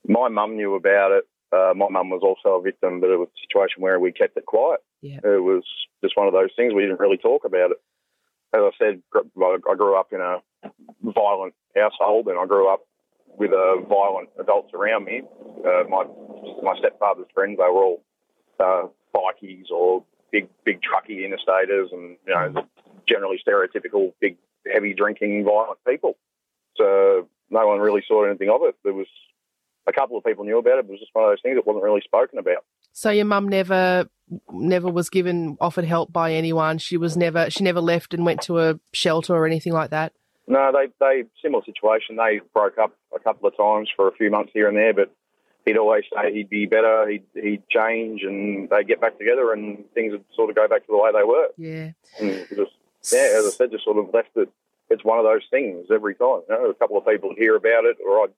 My 0.08 0.28
mum 0.28 0.56
knew 0.56 0.74
about 0.74 1.12
it. 1.12 1.24
Uh, 1.52 1.72
my 1.74 1.88
mum 1.88 2.10
was 2.10 2.22
also 2.22 2.58
a 2.58 2.62
victim, 2.62 3.00
but 3.00 3.10
it 3.10 3.16
was 3.16 3.28
a 3.28 3.40
situation 3.40 3.82
where 3.82 4.00
we 4.00 4.12
kept 4.12 4.36
it 4.36 4.46
quiet. 4.46 4.80
Yeah. 5.00 5.20
It 5.22 5.42
was 5.42 5.64
just 6.02 6.16
one 6.16 6.26
of 6.26 6.32
those 6.32 6.50
things 6.56 6.74
we 6.74 6.82
didn't 6.82 7.00
really 7.00 7.16
talk 7.16 7.44
about 7.44 7.70
it. 7.70 7.78
As 8.54 8.62
I 8.62 8.70
said, 8.78 9.02
I 9.14 9.74
grew 9.74 9.98
up 9.98 10.12
in 10.12 10.20
a 10.20 10.38
violent 11.02 11.54
household, 11.76 12.28
and 12.28 12.38
I 12.38 12.46
grew 12.46 12.72
up 12.72 12.80
with 13.38 13.52
uh, 13.52 13.80
violent 13.82 14.30
adults 14.40 14.72
around 14.74 15.04
me. 15.04 15.22
Uh, 15.64 15.84
my 15.88 16.04
my 16.62 16.76
stepfather's 16.78 17.26
friends, 17.34 17.58
they 17.58 17.64
were 17.64 17.84
all 17.84 18.02
uh, 18.60 18.86
bikies 19.14 19.70
or 19.70 20.04
big 20.30 20.48
big 20.64 20.80
trucky 20.80 21.18
interstaters, 21.20 21.92
and 21.92 22.16
you 22.26 22.34
know, 22.34 22.66
generally 23.06 23.40
stereotypical 23.46 24.12
big 24.20 24.36
heavy 24.72 24.94
drinking 24.94 25.44
violent 25.44 25.78
people. 25.86 26.16
So 26.76 27.28
no 27.50 27.66
one 27.66 27.78
really 27.78 28.02
saw 28.06 28.24
anything 28.24 28.50
of 28.50 28.62
it. 28.62 28.76
There 28.84 28.92
was 28.92 29.06
a 29.86 29.92
couple 29.92 30.16
of 30.16 30.24
people 30.24 30.44
knew 30.44 30.58
about 30.58 30.78
it, 30.78 30.86
but 30.86 30.90
it 30.90 30.92
was 30.92 31.00
just 31.00 31.14
one 31.14 31.24
of 31.24 31.30
those 31.30 31.42
things 31.42 31.56
that 31.56 31.66
wasn't 31.66 31.84
really 31.84 32.02
spoken 32.02 32.38
about. 32.38 32.64
So 32.92 33.10
your 33.10 33.24
mum 33.24 33.48
never 33.48 34.08
never 34.50 34.88
was 34.88 35.08
given 35.08 35.56
offered 35.60 35.84
help 35.84 36.12
by 36.12 36.32
anyone. 36.32 36.78
She 36.78 36.96
was 36.96 37.16
never 37.16 37.50
she 37.50 37.62
never 37.62 37.80
left 37.80 38.14
and 38.14 38.24
went 38.24 38.42
to 38.42 38.58
a 38.58 38.80
shelter 38.92 39.34
or 39.34 39.46
anything 39.46 39.72
like 39.72 39.90
that. 39.90 40.12
No, 40.48 40.72
they 40.72 40.88
they 41.00 41.24
similar 41.42 41.64
situation. 41.64 42.16
They 42.16 42.40
broke 42.54 42.78
up 42.78 42.96
a 43.14 43.18
couple 43.18 43.48
of 43.48 43.56
times 43.56 43.88
for 43.94 44.08
a 44.08 44.12
few 44.12 44.30
months 44.30 44.52
here 44.54 44.68
and 44.68 44.76
there, 44.76 44.94
but 44.94 45.12
he'd 45.64 45.76
always 45.76 46.04
say 46.14 46.32
he'd 46.32 46.48
be 46.48 46.66
better, 46.66 47.08
he'd 47.08 47.24
he'd 47.34 47.68
change, 47.68 48.22
and 48.22 48.68
they'd 48.70 48.88
get 48.88 49.00
back 49.00 49.18
together, 49.18 49.52
and 49.52 49.84
things 49.92 50.12
would 50.12 50.24
sort 50.34 50.50
of 50.50 50.56
go 50.56 50.68
back 50.68 50.86
to 50.86 50.92
the 50.92 50.98
way 50.98 51.10
they 51.12 51.24
were. 51.24 51.48
Yeah. 51.56 51.90
And 52.20 52.46
just 52.48 52.72
yeah, 53.12 53.38
as 53.38 53.46
I 53.46 53.50
said, 53.50 53.70
just 53.70 53.84
sort 53.84 53.98
of 53.98 54.12
left 54.14 54.30
it. 54.36 54.48
It's 54.88 55.04
one 55.04 55.18
of 55.18 55.24
those 55.24 55.42
things 55.50 55.86
every 55.92 56.14
time. 56.14 56.42
You 56.48 56.54
know, 56.54 56.70
a 56.70 56.74
couple 56.74 56.96
of 56.96 57.06
people 57.06 57.34
hear 57.36 57.56
about 57.56 57.84
it, 57.84 57.96
or 58.06 58.22
I'd 58.22 58.32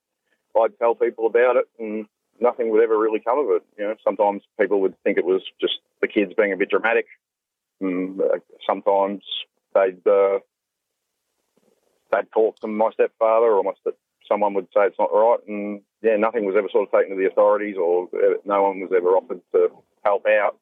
I'd 0.55 0.77
tell 0.79 0.95
people 0.95 1.25
about 1.25 1.55
it, 1.57 1.65
and 1.79 2.05
nothing 2.39 2.69
would 2.69 2.83
ever 2.83 2.97
really 2.97 3.19
come 3.19 3.39
of 3.39 3.49
it. 3.49 3.63
You 3.77 3.85
know, 3.85 3.95
sometimes 4.03 4.43
people 4.59 4.81
would 4.81 4.95
think 5.03 5.17
it 5.17 5.25
was 5.25 5.41
just 5.59 5.79
the 6.01 6.07
kids 6.07 6.33
being 6.35 6.53
a 6.53 6.57
bit 6.57 6.69
dramatic. 6.69 7.05
And, 7.81 8.19
uh, 8.21 8.39
sometimes 8.65 9.23
they'd 9.73 10.05
uh, 10.05 10.39
they'd 12.11 12.31
talk 12.33 12.59
to 12.59 12.67
my 12.67 12.91
stepfather, 12.91 13.47
or 13.47 13.63
my 13.63 13.71
step, 13.81 13.95
someone 14.27 14.53
would 14.53 14.67
say 14.73 14.85
it's 14.85 14.99
not 14.99 15.13
right, 15.13 15.39
and 15.47 15.81
yeah, 16.01 16.15
nothing 16.15 16.45
was 16.45 16.55
ever 16.57 16.69
sort 16.71 16.87
of 16.87 16.91
taken 16.91 17.15
to 17.15 17.21
the 17.21 17.29
authorities, 17.29 17.77
or 17.77 18.09
uh, 18.13 18.35
no 18.45 18.63
one 18.63 18.79
was 18.79 18.91
ever 18.95 19.09
offered 19.09 19.41
to 19.53 19.69
help 20.03 20.25
out. 20.27 20.57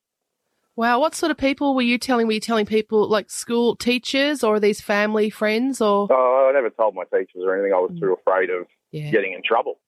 Wow, 0.76 1.00
what 1.00 1.16
sort 1.16 1.32
of 1.32 1.38
people 1.38 1.74
were 1.74 1.82
you 1.82 1.98
telling? 1.98 2.28
Were 2.28 2.34
you 2.34 2.40
telling 2.40 2.68
people 2.68 3.08
like 3.08 3.32
school 3.32 3.76
teachers 3.76 4.44
or 4.44 4.60
these 4.60 4.80
family 4.80 5.32
friends 5.32 5.82
or 5.82 6.08
Uh, 6.12 6.50
I 6.50 6.52
never 6.54 6.70
told 6.70 6.94
my 6.94 7.04
teachers 7.06 7.42
or 7.44 7.56
anything. 7.56 7.74
I 7.74 7.80
was 7.80 8.00
too 8.00 8.14
afraid 8.14 8.52
of 8.52 8.68
Yeah. 8.92 9.12
getting 9.12 9.34
in 9.34 9.42
trouble. 9.44 9.80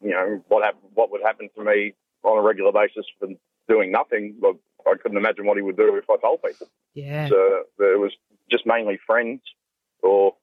You 0.00 0.10
know 0.10 0.44
what 0.48 0.64
hap- 0.64 0.82
what 0.94 1.10
would 1.10 1.22
happen 1.22 1.48
to 1.56 1.64
me 1.64 1.94
on 2.22 2.38
a 2.38 2.42
regular 2.42 2.72
basis 2.72 3.04
for 3.18 3.28
doing 3.68 3.92
nothing. 3.92 4.36
But 4.40 4.56
I 4.86 4.94
couldn't 5.00 5.18
imagine 5.18 5.46
what 5.46 5.56
he 5.56 5.62
would 5.62 5.76
do 5.76 5.96
if 5.96 6.08
I 6.08 6.16
told 6.16 6.42
people. 6.42 6.68
Yeah. 6.94 7.28
So 7.28 7.64
it 7.78 8.00
was 8.00 8.12
just 8.50 8.66
mainly 8.66 8.98
friends 9.06 9.40
or 10.02 10.34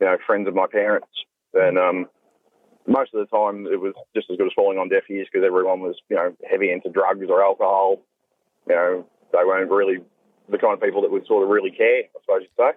you 0.00 0.06
know 0.06 0.16
friends 0.26 0.48
of 0.48 0.54
my 0.54 0.66
parents, 0.66 1.08
and 1.54 1.78
um, 1.78 2.06
most 2.86 3.14
of 3.14 3.20
the 3.20 3.36
time 3.36 3.66
it 3.66 3.80
was 3.80 3.94
just 4.14 4.30
as 4.30 4.36
good 4.36 4.46
as 4.46 4.52
falling 4.54 4.78
on 4.78 4.88
deaf 4.88 5.04
ears 5.10 5.28
because 5.32 5.46
everyone 5.46 5.80
was 5.80 5.96
you 6.10 6.16
know 6.16 6.34
heavy 6.48 6.70
into 6.72 6.90
drugs 6.90 7.26
or 7.28 7.42
alcohol. 7.42 8.02
You 8.68 8.74
know 8.74 9.06
they 9.32 9.44
weren't 9.44 9.70
really 9.70 9.98
the 10.48 10.58
kind 10.58 10.74
of 10.74 10.80
people 10.80 11.02
that 11.02 11.10
would 11.10 11.26
sort 11.26 11.44
of 11.44 11.48
really 11.50 11.70
care. 11.70 12.02
I 12.04 12.20
suppose 12.20 12.42
you'd 12.42 12.50
say. 12.56 12.72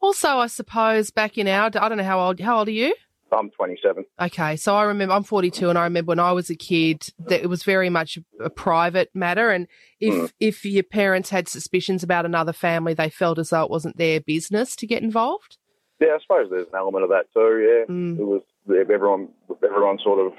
Also, 0.00 0.28
I 0.38 0.46
suppose 0.46 1.10
back 1.10 1.36
in 1.38 1.48
our, 1.48 1.66
I 1.66 1.88
don't 1.88 1.98
know 1.98 2.04
how 2.04 2.20
old. 2.20 2.38
How 2.40 2.58
old 2.58 2.68
are 2.68 2.72
you? 2.72 2.94
I'm 3.32 3.50
27. 3.50 4.04
Okay, 4.20 4.56
so 4.56 4.74
I 4.74 4.84
remember 4.84 5.14
I'm 5.14 5.22
42, 5.22 5.68
and 5.68 5.78
I 5.78 5.84
remember 5.84 6.10
when 6.10 6.18
I 6.20 6.32
was 6.32 6.48
a 6.50 6.54
kid 6.56 7.12
that 7.26 7.42
it 7.42 7.48
was 7.48 7.62
very 7.62 7.90
much 7.90 8.18
a 8.40 8.48
private 8.50 9.10
matter, 9.14 9.50
and 9.50 9.66
if 10.00 10.14
Mm. 10.14 10.32
if 10.40 10.64
your 10.64 10.82
parents 10.82 11.30
had 11.30 11.48
suspicions 11.48 12.02
about 12.02 12.24
another 12.24 12.52
family, 12.52 12.94
they 12.94 13.10
felt 13.10 13.38
as 13.38 13.50
though 13.50 13.62
it 13.64 13.70
wasn't 13.70 13.96
their 13.96 14.20
business 14.20 14.74
to 14.76 14.86
get 14.86 15.02
involved. 15.02 15.58
Yeah, 16.00 16.14
I 16.14 16.18
suppose 16.22 16.48
there's 16.50 16.68
an 16.68 16.76
element 16.76 17.04
of 17.04 17.10
that 17.10 17.26
too. 17.34 17.84
Yeah, 17.88 17.92
Mm. 17.94 18.18
it 18.18 18.24
was 18.24 18.42
everyone. 18.68 19.28
Everyone 19.64 19.98
sort 19.98 20.20
of, 20.26 20.32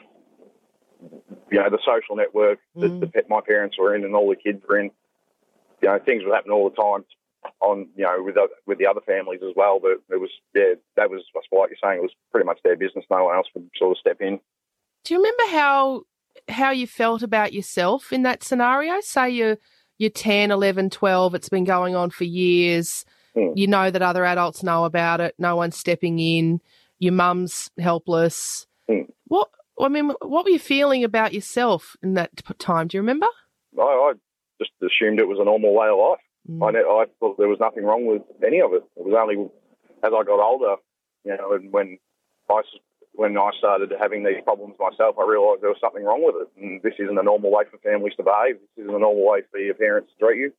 you 1.51 1.59
know, 1.59 1.69
the 1.69 1.79
social 1.85 2.15
network 2.15 2.59
that 2.75 2.91
Mm. 2.91 3.11
the, 3.13 3.23
my 3.29 3.41
parents 3.41 3.77
were 3.77 3.95
in 3.95 4.03
and 4.03 4.15
all 4.15 4.29
the 4.29 4.35
kids 4.35 4.63
were 4.67 4.77
in. 4.79 4.91
You 5.81 5.89
know, 5.89 5.99
things 5.99 6.23
would 6.25 6.33
happen 6.33 6.51
all 6.51 6.69
the 6.69 6.75
time 6.75 7.05
on 7.61 7.87
you 7.95 8.03
know 8.03 8.21
with 8.23 8.35
the, 8.35 8.47
with 8.65 8.77
the 8.77 8.87
other 8.87 9.01
families 9.05 9.41
as 9.43 9.53
well. 9.55 9.79
But 9.79 10.01
it 10.13 10.19
was 10.19 10.29
yeah, 10.53 10.75
that 10.95 11.09
was 11.09 11.23
I 11.35 11.39
suppose 11.43 11.59
like 11.59 11.69
you're 11.69 11.89
saying, 11.89 11.99
it 11.99 12.03
was 12.03 12.15
pretty 12.31 12.45
much 12.45 12.59
their 12.63 12.77
business. 12.77 13.05
No 13.09 13.25
one 13.25 13.35
else 13.35 13.47
would 13.53 13.69
sort 13.77 13.91
of 13.91 13.97
step 13.97 14.17
in. 14.21 14.39
Do 15.03 15.13
you 15.13 15.19
remember 15.19 15.57
how 15.57 16.03
how 16.47 16.71
you 16.71 16.87
felt 16.87 17.23
about 17.23 17.53
yourself 17.53 18.11
in 18.11 18.23
that 18.23 18.43
scenario? 18.43 18.99
Say 19.01 19.29
you're 19.31 19.57
you're 19.97 20.09
10, 20.09 20.49
11, 20.49 20.91
12, 20.91 21.35
it's 21.35 21.49
been 21.49 21.65
going 21.65 21.93
on 21.93 22.09
for 22.09 22.23
years. 22.23 23.03
Hmm. 23.35 23.49
You 23.55 23.67
know 23.67 23.91
that 23.91 24.01
other 24.01 24.23
adults 24.23 24.63
know 24.63 24.85
about 24.85 25.19
it. 25.19 25.35
No 25.37 25.57
one's 25.57 25.77
stepping 25.77 26.19
in. 26.19 26.61
Your 26.99 27.13
mum's 27.13 27.69
helpless. 27.77 28.65
Hmm. 28.89 29.03
What 29.27 29.49
I 29.79 29.87
mean, 29.87 30.11
what 30.21 30.45
were 30.45 30.51
you 30.51 30.59
feeling 30.59 31.03
about 31.03 31.33
yourself 31.33 31.95
in 32.01 32.15
that 32.15 32.31
time? 32.59 32.87
Do 32.87 32.97
you 32.97 33.01
remember? 33.01 33.27
I, 33.77 33.83
I 33.83 34.13
just 34.59 34.71
assumed 34.81 35.19
it 35.19 35.27
was 35.27 35.39
a 35.39 35.45
normal 35.45 35.73
way 35.73 35.87
of 35.87 35.97
life. 35.97 36.19
Mm. 36.49 36.67
I, 36.67 36.71
ne- 36.71 36.79
I 36.79 37.05
thought 37.19 37.37
there 37.37 37.47
was 37.47 37.59
nothing 37.59 37.83
wrong 37.83 38.05
with 38.05 38.23
any 38.45 38.59
of 38.61 38.73
it. 38.73 38.83
It 38.97 39.05
was 39.05 39.13
only 39.17 39.49
as 40.03 40.11
I 40.15 40.23
got 40.23 40.39
older, 40.39 40.75
you 41.25 41.35
know, 41.37 41.53
and 41.53 41.71
when 41.71 41.97
I 42.49 42.61
when 43.13 43.37
I 43.37 43.51
started 43.57 43.91
having 43.99 44.23
these 44.23 44.41
problems 44.43 44.75
myself, 44.79 45.15
I 45.19 45.25
realised 45.27 45.61
there 45.61 45.69
was 45.69 45.79
something 45.81 46.03
wrong 46.03 46.23
with 46.23 46.35
it. 46.41 46.47
And 46.61 46.81
this 46.81 46.93
isn't 46.99 47.17
a 47.17 47.23
normal 47.23 47.51
way 47.51 47.63
for 47.69 47.77
families 47.79 48.13
to 48.17 48.23
behave. 48.23 48.55
This 48.75 48.83
isn't 48.85 48.95
a 48.95 48.99
normal 48.99 49.27
way 49.27 49.41
for 49.51 49.59
your 49.59 49.73
parents 49.75 50.09
to 50.17 50.25
treat 50.25 50.39
you 50.39 50.53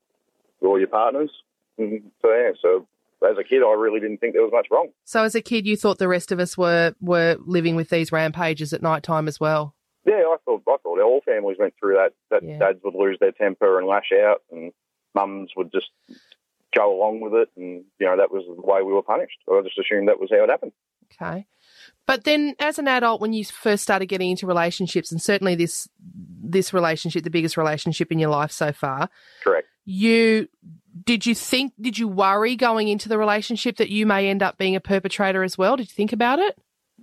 or 0.61 0.79
your 0.79 0.89
partners. 0.89 1.31
And 1.79 2.03
so 2.21 2.29
yeah, 2.31 2.51
so 2.61 2.87
as 3.27 3.39
a 3.39 3.45
kid, 3.45 3.63
I 3.63 3.73
really 3.73 4.01
didn't 4.01 4.19
think 4.19 4.35
there 4.35 4.43
was 4.43 4.53
much 4.53 4.67
wrong. 4.71 4.89
So 5.05 5.23
as 5.25 5.35
a 5.35 5.41
kid, 5.41 5.67
you 5.67 5.77
thought 5.77 5.99
the 5.99 6.09
rest 6.09 6.33
of 6.33 6.39
us 6.39 6.57
were 6.59 6.95
were 7.01 7.37
living 7.45 7.77
with 7.77 7.89
these 7.89 8.13
rampages 8.13 8.73
at 8.73 8.83
night 8.83 9.03
time 9.03 9.27
as 9.27 9.41
well. 9.41 9.75
Yeah, 10.05 10.15
I 10.27 10.37
thought 10.45 10.63
I 10.69 10.77
thought 10.83 11.01
all 11.01 11.21
families 11.25 11.57
went 11.59 11.75
through 11.81 11.95
that. 11.95 12.13
That 12.31 12.43
Yeah. 12.43 12.59
dads 12.59 12.81
would 12.85 12.95
lose 12.95 13.19
their 13.21 13.33
temper 13.33 13.79
and 13.79 13.87
lash 13.89 14.11
out, 14.13 14.43
and 14.51 14.73
mums 15.15 15.51
would 15.57 15.73
just 15.73 15.89
go 16.75 16.97
along 16.97 17.21
with 17.21 17.35
it, 17.35 17.49
and 17.57 17.85
you 17.99 18.07
know 18.07 18.17
that 18.17 18.31
was 18.31 18.45
the 18.47 18.61
way 18.61 18.83
we 18.83 18.93
were 18.93 19.03
punished. 19.03 19.39
I 19.51 19.61
just 19.63 19.79
assumed 19.79 20.09
that 20.09 20.21
was 20.21 20.31
how 20.31 20.45
it 20.45 20.51
happened. 20.51 20.73
Okay. 21.13 21.47
But 22.07 22.25
then 22.25 22.55
as 22.59 22.79
an 22.79 22.89
adult 22.89 23.21
when 23.21 23.33
you 23.33 23.45
first 23.45 23.83
started 23.83 24.07
getting 24.07 24.31
into 24.31 24.47
relationships 24.47 25.11
and 25.11 25.21
certainly 25.21 25.55
this 25.55 25.89
this 26.43 26.73
relationship 26.73 27.25
the 27.25 27.31
biggest 27.31 27.57
relationship 27.57 28.13
in 28.13 28.19
your 28.19 28.31
life 28.31 28.51
so 28.53 28.73
far 28.73 29.09
Correct. 29.45 29.69
you 29.85 30.49
did 31.05 31.27
you 31.27 31.35
think 31.35 31.73
did 31.81 31.99
you 31.99 32.09
worry 32.09 32.57
going 32.57 32.89
into 32.89 33.09
the 33.09 33.19
relationship 33.19 33.77
that 33.77 33.91
you 33.91 34.07
may 34.07 34.29
end 34.29 34.43
up 34.43 34.59
being 34.59 34.75
a 34.77 34.81
perpetrator 34.81 35.43
as 35.43 35.57
well 35.57 35.77
did 35.77 35.89
you 35.89 35.95
think 35.95 36.13
about 36.13 36.39
it 36.39 36.59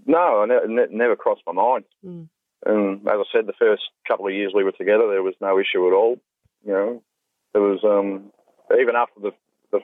No, 0.05 0.41
I 0.41 0.45
ne- 0.45 0.73
ne- 0.73 0.95
never 0.95 1.15
crossed 1.15 1.41
my 1.45 1.53
mind. 1.53 1.85
Mm. 2.05 2.27
And 2.65 3.01
as 3.07 3.13
I 3.19 3.23
said, 3.31 3.45
the 3.47 3.53
first 3.59 3.83
couple 4.07 4.27
of 4.27 4.33
years 4.33 4.51
we 4.53 4.63
were 4.63 4.71
together, 4.71 5.07
there 5.09 5.23
was 5.23 5.35
no 5.39 5.59
issue 5.59 5.87
at 5.87 5.93
all. 5.93 6.17
You 6.65 6.73
know, 6.73 7.03
there 7.53 7.61
was 7.61 7.79
um, 7.83 8.31
even 8.79 8.95
after 8.95 9.19
the, 9.19 9.31
the 9.71 9.79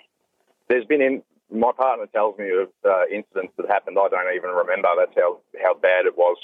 there's 0.70 0.86
been 0.86 1.02
in 1.02 1.24
my 1.52 1.72
partner 1.72 2.08
tells 2.08 2.38
me 2.38 2.50
of 2.50 2.70
uh, 2.84 3.06
incidents 3.12 3.54
that 3.58 3.68
happened. 3.68 3.98
I 4.00 4.10
don't 4.10 4.36
even 4.36 4.50
remember. 4.50 4.90
That's 4.98 5.16
how 5.16 5.40
how 5.62 5.74
bad 5.76 6.06
it 6.06 6.18
was. 6.18 6.38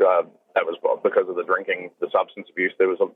Uh, 0.00 0.22
that 0.54 0.64
was 0.64 0.78
because 1.02 1.28
of 1.28 1.36
the 1.36 1.44
drinking, 1.44 1.90
the 2.00 2.08
substance 2.10 2.46
abuse. 2.50 2.72
There 2.78 2.88
was 2.88 3.00
a, 3.00 3.08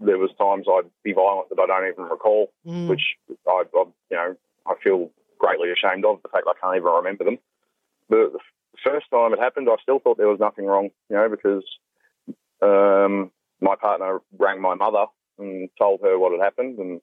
there 0.00 0.18
was 0.18 0.30
times 0.38 0.66
I'd 0.68 0.90
be 1.02 1.12
violent 1.12 1.48
that 1.50 1.60
I 1.60 1.66
don't 1.66 1.88
even 1.88 2.04
recall, 2.04 2.52
Mm. 2.66 2.88
which 2.88 3.16
I, 3.46 3.64
I 3.74 3.84
you 4.10 4.16
know 4.16 4.36
I 4.66 4.74
feel 4.82 5.10
greatly 5.38 5.70
ashamed 5.70 6.04
of 6.04 6.22
the 6.22 6.28
fact 6.28 6.46
I 6.48 6.58
can't 6.60 6.76
even 6.76 6.92
remember 6.92 7.24
them. 7.24 7.38
But 8.08 8.32
the 8.32 8.38
first 8.84 9.06
time 9.10 9.32
it 9.32 9.40
happened, 9.40 9.68
I 9.70 9.76
still 9.82 9.98
thought 9.98 10.16
there 10.16 10.28
was 10.28 10.40
nothing 10.40 10.66
wrong, 10.66 10.90
you 11.10 11.16
know, 11.16 11.28
because 11.28 11.64
um, 12.62 13.30
my 13.60 13.74
partner 13.76 14.20
rang 14.38 14.60
my 14.60 14.74
mother 14.74 15.06
and 15.44 15.68
told 15.78 16.00
her 16.02 16.18
what 16.18 16.32
had 16.32 16.40
happened, 16.40 16.78
and 16.78 17.00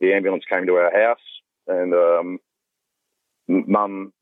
the 0.00 0.12
ambulance 0.12 0.44
came 0.48 0.66
to 0.66 0.74
our 0.74 0.92
house, 0.92 1.18
and 1.66 1.92
um, 1.94 2.38
mum, 3.48 4.12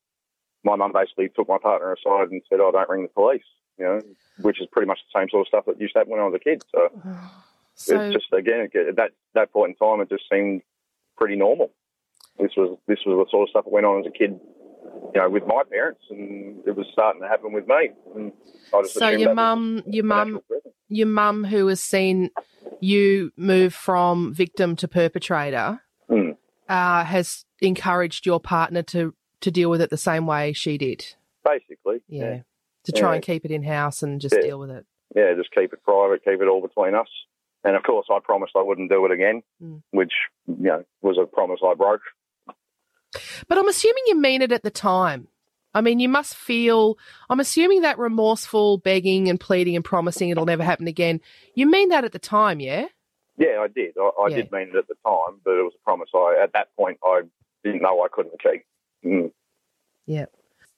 my 0.65 0.77
mum 0.77 0.93
basically 0.93 1.29
took 1.35 1.49
my 1.49 1.59
partner 1.59 1.93
aside 1.93 2.31
and 2.31 2.43
said, 2.49 2.61
"Oh, 2.61 2.71
don't 2.73 2.89
ring 2.89 3.03
the 3.03 3.09
police," 3.09 3.43
you 3.79 3.85
know, 3.85 4.01
which 4.41 4.61
is 4.61 4.69
pretty 4.73 4.87
much 4.87 5.01
the 5.13 5.19
same 5.21 5.29
sort 5.29 5.43
of 5.43 5.49
stuff 5.49 5.65
that 5.67 5.81
used 5.81 5.93
to 5.95 6.01
happen 6.01 6.13
when 6.13 6.21
I 6.21 6.25
was 6.27 6.35
a 6.35 6.39
kid. 6.39 6.63
So, 6.75 6.89
So- 7.75 8.01
it's 8.01 8.15
just 8.15 8.33
again 8.33 8.69
at 8.75 8.97
that 8.97 9.11
that 9.35 9.53
point 9.53 9.77
in 9.81 9.87
time, 9.87 10.01
it 10.01 10.09
just 10.09 10.25
seemed 10.33 10.63
pretty 11.17 11.37
normal. 11.37 11.71
This 12.39 12.53
was 12.57 12.79
this 12.87 13.01
was 13.07 13.25
the 13.27 13.31
sort 13.31 13.45
of 13.49 13.51
stuff 13.51 13.65
that 13.65 13.73
went 13.73 13.87
on 13.87 14.01
as 14.01 14.07
a 14.07 14.11
kid, 14.11 14.41
you 15.15 15.21
know, 15.21 15.29
with 15.31 15.45
my 15.47 15.63
parents, 15.71 16.01
and 16.11 16.59
it 16.67 16.77
was 16.77 16.87
starting 16.93 17.23
to 17.23 17.29
happen 17.29 17.53
with 17.53 17.67
me. 17.67 17.91
And 18.15 18.33
I 18.75 18.83
just 18.83 18.95
so 18.95 19.09
your 19.09 19.35
mum 19.35 19.83
your 19.87 20.05
mum 20.05 20.41
your 20.89 21.07
mum 21.07 21.45
who 21.45 21.67
has 21.69 21.81
seen 21.81 22.31
you 22.81 23.33
move 23.37 23.75
from 23.75 24.35
victim 24.35 24.77
to 24.77 24.89
perpetrator 24.89 25.81
Hmm. 26.09 26.31
uh, 26.69 27.05
has 27.05 27.45
encouraged 27.61 28.27
your 28.27 28.39
partner 28.41 28.83
to 28.83 29.15
to 29.41 29.51
deal 29.51 29.71
with 29.71 29.81
it 29.81 29.91
the 29.91 29.97
same 29.97 30.27
way 30.27 30.53
she 30.53 30.79
did 30.79 31.15
basically. 31.45 32.03
yeah, 32.09 32.41
to 32.85 32.93
try 32.93 33.11
Yeah. 33.11 33.15
and 33.17 33.23
keep 33.25 33.45
it 33.45 33.51
in 33.51 33.63
house 33.63 34.03
and 34.03 34.21
just 34.21 34.35
Yeah. 34.37 34.43
deal 34.43 34.59
with 34.59 34.71
it 34.71 34.87
yeah, 35.15 35.33
just 35.35 35.51
keep 35.53 35.73
it 35.73 35.83
private, 35.85 36.25
keep 36.25 36.41
it 36.43 36.49
all 36.49 36.61
between 36.61 36.95
us. 36.95 37.09
And 37.65 37.75
of 37.77 37.83
course, 37.85 38.07
I 38.11 38.19
promised 38.23 38.53
I 38.57 38.63
wouldn't 38.63 38.91
do 38.91 39.05
it 39.07 39.13
again, 39.13 39.43
Mm. 39.63 39.83
which 39.91 40.13
you 40.47 40.57
know 40.59 40.85
was 41.01 41.17
a 41.19 41.27
promise 41.27 41.61
I 41.65 41.75
broke. 41.75 42.03
But 43.49 43.59
I'm 43.59 43.69
assuming 43.69 44.05
you 44.07 44.17
mean 44.17 44.43
it 44.43 44.53
at 44.53 44.63
the 44.63 44.71
time. 44.71 45.29
I 45.75 45.83
mean, 45.83 46.01
you 46.01 46.09
must 46.09 46.35
feel, 46.35 46.97
I'm 47.29 47.39
assuming 47.41 47.83
that 47.83 47.99
remorseful 47.99 48.79
begging 48.79 49.29
and 49.29 49.39
pleading 49.39 49.77
and 49.77 49.85
promising 49.85 50.31
it'll 50.31 50.47
never 50.47 50.65
happen 50.65 50.87
again. 50.87 51.21
You 51.55 51.67
mean 51.67 51.91
that 51.91 52.05
at 52.05 52.13
the 52.13 52.19
time, 52.19 52.61
yeah? 52.61 52.87
Yeah, 53.37 53.59
I 53.61 53.69
did. 53.69 53.95
I, 53.99 54.11
I 54.19 54.29
Yeah. 54.29 54.37
did 54.37 54.53
mean 54.53 54.69
it 54.71 54.77
at 54.77 54.89
the 54.89 54.95
time, 55.07 55.39
but 55.45 55.51
it 55.51 55.63
was 55.63 55.75
a 55.75 55.85
promise 55.85 56.09
I 56.15 56.41
at 56.43 56.55
that 56.55 56.75
point 56.77 56.99
I 57.05 57.23
didn't 57.63 57.83
know 57.83 58.01
I 58.03 58.09
couldn't 58.11 58.41
keep. 58.43 58.65
Mm. 59.05 59.33
Yeah. 60.07 60.27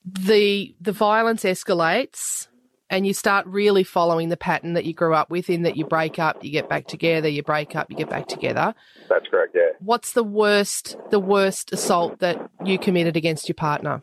The 0.05 0.75
the 0.81 0.91
violence 0.93 1.45
escalates 1.45 2.49
and 2.91 3.07
you 3.07 3.13
start 3.13 3.47
really 3.47 3.85
following 3.85 4.31
the 4.31 4.37
pattern 4.37 4.73
that 4.73 4.85
you 4.85 4.95
grew 4.95 5.15
up 5.15 5.31
with 5.31 5.49
in 5.51 5.63
that 5.63 5.77
you 5.77 5.85
break 5.85 6.19
up, 6.19 6.43
you 6.43 6.51
get 6.51 6.69
back 6.69 6.87
together, 6.89 7.29
you 7.29 7.43
break 7.43 7.77
up, 7.77 7.89
you 7.91 7.97
get 7.97 8.09
back 8.09 8.27
together. 8.27 8.75
That's 9.09 9.29
correct. 9.29 9.55
Yeah. 9.55 9.68
What's 9.81 10.13
the 10.13 10.25
worst 10.25 10.97
the 11.11 11.21
worst 11.21 11.73
assault 11.73 12.19
that 12.19 12.51
you 12.65 12.79
committed 12.79 13.17
against 13.17 13.49
your 13.49 13.55
partner? 13.55 14.03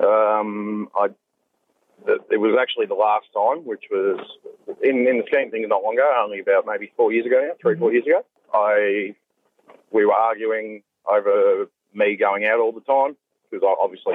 Um, 0.00 0.88
I. 0.96 1.08
It 2.04 2.40
was 2.40 2.58
actually 2.60 2.86
the 2.86 2.94
last 2.94 3.26
time, 3.32 3.64
which 3.64 3.84
was 3.88 4.18
in 4.82 5.06
in 5.06 5.18
the 5.18 5.24
scheme 5.28 5.46
of 5.46 5.52
things 5.52 5.66
not 5.68 5.84
long 5.84 5.94
ago, 5.94 6.22
only 6.24 6.40
about 6.40 6.66
maybe 6.66 6.92
four 6.96 7.12
years 7.12 7.26
ago 7.26 7.40
now, 7.40 7.54
3 7.62 7.78
four 7.78 7.92
years 7.92 8.04
ago. 8.04 8.24
I 8.52 9.14
we 9.92 10.04
were 10.04 10.12
arguing 10.12 10.82
over 11.06 11.68
me 11.94 12.16
going 12.16 12.44
out 12.44 12.58
all 12.58 12.72
the 12.72 12.80
time 12.80 13.16
because 13.50 13.64
I 13.64 13.74
obviously 13.80 14.14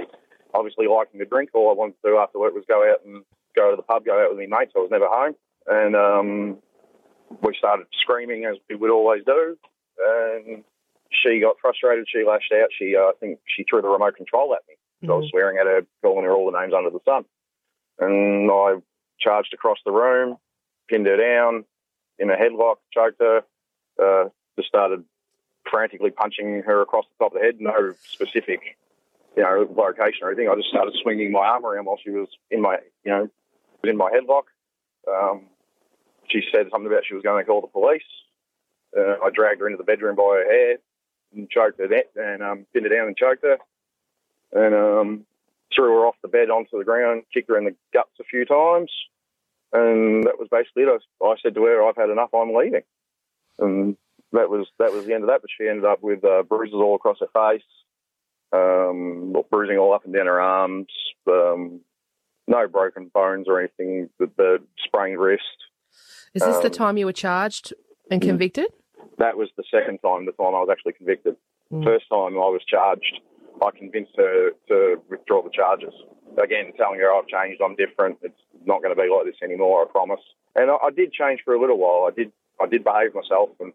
obviously 0.54 0.88
liking 0.88 1.20
to 1.20 1.26
drink. 1.26 1.52
All 1.54 1.70
I 1.70 1.74
wanted 1.74 1.96
to 2.04 2.10
do 2.10 2.18
after 2.18 2.40
work 2.40 2.54
was 2.54 2.66
go 2.68 2.90
out 2.90 3.06
and 3.06 3.24
go 3.56 3.72
to 3.72 3.78
the 3.78 3.84
pub, 3.84 4.06
go 4.06 4.22
out 4.22 4.36
with 4.36 4.50
my 4.50 4.60
mates. 4.60 4.74
I 4.76 4.80
was 4.80 4.92
never 4.92 5.08
home, 5.08 5.36
and 5.68 5.96
um, 5.96 6.58
we 7.42 7.56
started 7.58 7.88
screaming 8.02 8.46
as 8.46 8.58
we 8.70 8.76
would 8.76 8.92
always 8.92 9.24
do. 9.26 9.58
And 10.00 10.64
she 11.22 11.40
got 11.40 11.56
frustrated. 11.62 12.06
She 12.08 12.24
lashed 12.24 12.52
out. 12.54 12.70
She, 12.78 12.96
uh, 12.96 13.10
I 13.10 13.12
think, 13.20 13.40
she 13.46 13.64
threw 13.64 13.82
the 13.82 13.88
remote 13.88 14.16
control 14.16 14.54
at 14.54 14.62
me. 14.68 14.76
So 15.06 15.14
I 15.14 15.18
was 15.18 15.30
swearing 15.30 15.58
at 15.60 15.68
her, 15.68 15.86
calling 16.02 16.26
her 16.26 16.34
all 16.34 16.52
the 16.52 16.60
names 16.60 16.74
under 16.76 16.90
the 16.90 17.00
sun. 17.06 17.26
And 18.00 18.50
I 18.50 18.76
charged 19.20 19.54
across 19.54 19.78
the 19.86 19.92
room, 19.92 20.38
pinned 20.90 21.06
her 21.06 21.18
down 21.18 21.66
in 22.18 22.30
a 22.32 22.36
headlock, 22.36 22.78
choked 22.94 23.22
her, 23.22 23.44
uh, 24.02 24.30
just 24.56 24.70
started 24.70 25.04
frantically 25.70 26.12
punching 26.12 26.64
her 26.66 26.82
across 26.82 27.06
the 27.06 27.24
top 27.24 27.36
of 27.36 27.40
the 27.40 27.46
head. 27.46 27.56
No 27.60 27.94
specific, 28.10 28.78
you 29.36 29.44
know, 29.44 29.68
location 29.76 30.24
or 30.24 30.30
anything. 30.30 30.50
I 30.50 30.56
just 30.56 30.70
started 30.70 30.96
swinging 31.02 31.32
my 31.32 31.46
arm 31.46 31.66
around 31.66 31.86
while 31.86 32.00
she 32.04 32.10
was 32.10 32.28
in 32.50 32.62
my, 32.62 32.78
you 33.04 33.12
know, 33.12 33.30
was 33.84 33.90
in 33.90 33.98
my 33.98 34.10
headlock. 34.10 34.44
Um, 35.08 35.46
she 36.28 36.42
said 36.52 36.68
something 36.72 36.88
about 36.88 37.04
she 37.08 37.14
was 37.14 37.24
going 37.24 37.44
to 37.44 37.48
call 37.48 37.62
the 37.62 37.68
police. 37.68 38.02
Uh, 38.98 39.24
I 39.24 39.30
dragged 39.30 39.60
her 39.60 39.68
into 39.68 39.78
the 39.78 39.84
bedroom 39.84 40.16
by 40.16 40.24
her 40.24 40.52
hair 40.52 40.78
and 41.36 41.50
choked 41.50 41.80
her 41.80 41.88
de- 41.88 42.04
and 42.16 42.42
um, 42.44 42.66
pinned 42.74 42.86
her 42.86 42.96
down 42.96 43.08
and 43.08 43.18
choked 43.18 43.44
her. 43.44 43.58
And 44.54 44.74
um, 44.74 45.26
threw 45.76 46.00
her 46.00 46.06
off 46.08 46.16
the 46.22 46.30
bed 46.30 46.50
onto 46.50 46.78
the 46.78 46.86
ground, 46.86 47.24
kicked 47.34 47.50
her 47.50 47.58
in 47.58 47.66
the 47.66 47.76
guts 47.94 48.12
a 48.20 48.24
few 48.24 48.46
times. 48.46 48.92
And 49.74 50.24
that 50.24 50.40
was 50.40 50.48
basically 50.50 50.84
it. 50.84 51.02
I, 51.22 51.26
I 51.26 51.36
said 51.44 51.54
to 51.56 51.64
her, 51.66 51.84
I've 51.84 51.98
had 51.98 52.10
enough, 52.10 52.30
I'm 52.34 52.56
leaving. 52.56 52.84
And 53.60 53.98
that 54.32 54.50
was 54.50 54.68
that 54.80 54.94
was 54.94 55.06
the 55.06 55.14
end 55.14 55.24
of 55.24 55.28
that. 55.30 55.42
But 55.42 55.50
she 55.56 55.68
ended 55.68 55.84
up 55.84 56.02
with 56.02 56.24
uh, 56.24 56.44
bruises 56.44 56.76
all 56.76 56.96
across 56.96 57.18
her 57.20 57.28
face, 57.34 57.62
um, 58.54 59.36
bruising 59.52 59.78
all 59.78 59.94
up 59.94 60.06
and 60.06 60.14
down 60.14 60.28
her 60.28 60.40
arms, 60.40 60.88
um, 61.30 61.82
no 62.48 62.68
broken 62.68 63.12
bones 63.14 63.48
or 63.50 63.60
anything. 63.60 64.10
The, 64.20 64.30
the 64.38 64.58
sprained 64.86 65.20
wrist. 65.20 65.44
Is 66.34 66.44
this 66.44 66.58
the 66.60 66.68
Um, 66.68 66.72
time 66.72 66.98
you 66.98 67.06
were 67.06 67.14
charged 67.14 67.74
and 68.10 68.22
convicted? 68.22 68.68
That 69.18 69.38
was 69.38 69.50
the 69.58 69.64
second 69.72 70.00
time, 70.00 70.26
the 70.26 70.32
time 70.34 70.54
I 70.56 70.62
was 70.62 70.70
actually 70.72 70.94
convicted. 70.94 71.36
Mm. 71.72 71.84
First 71.84 72.06
time 72.10 72.38
I 72.38 72.50
was 72.54 72.62
charged, 72.68 73.20
I 73.62 73.72
convinced 73.72 74.14
her 74.18 74.52
to 74.68 75.02
withdraw 75.10 75.42
the 75.44 75.50
charges. 75.50 75.94
Again, 76.42 76.72
telling 76.78 77.00
her 77.00 77.12
I've 77.12 77.28
changed, 77.28 77.62
I'm 77.62 77.76
different. 77.76 78.20
It's 78.22 78.40
not 78.66 78.84
going 78.84 78.96
to 78.96 79.02
be 79.02 79.10
like 79.10 79.26
this 79.26 79.42
anymore. 79.44 79.86
I 79.88 79.92
promise. 79.92 80.22
And 80.56 80.70
I, 80.70 80.76
I 80.76 80.92
did 80.92 81.12
change 81.12 81.42
for 81.44 81.54
a 81.54 81.60
little 81.60 81.78
while. 81.78 82.08
I 82.08 82.14
did, 82.14 82.32
I 82.62 82.68
did 82.68 82.84
behave 82.84 83.16
myself 83.16 83.50
and 83.60 83.74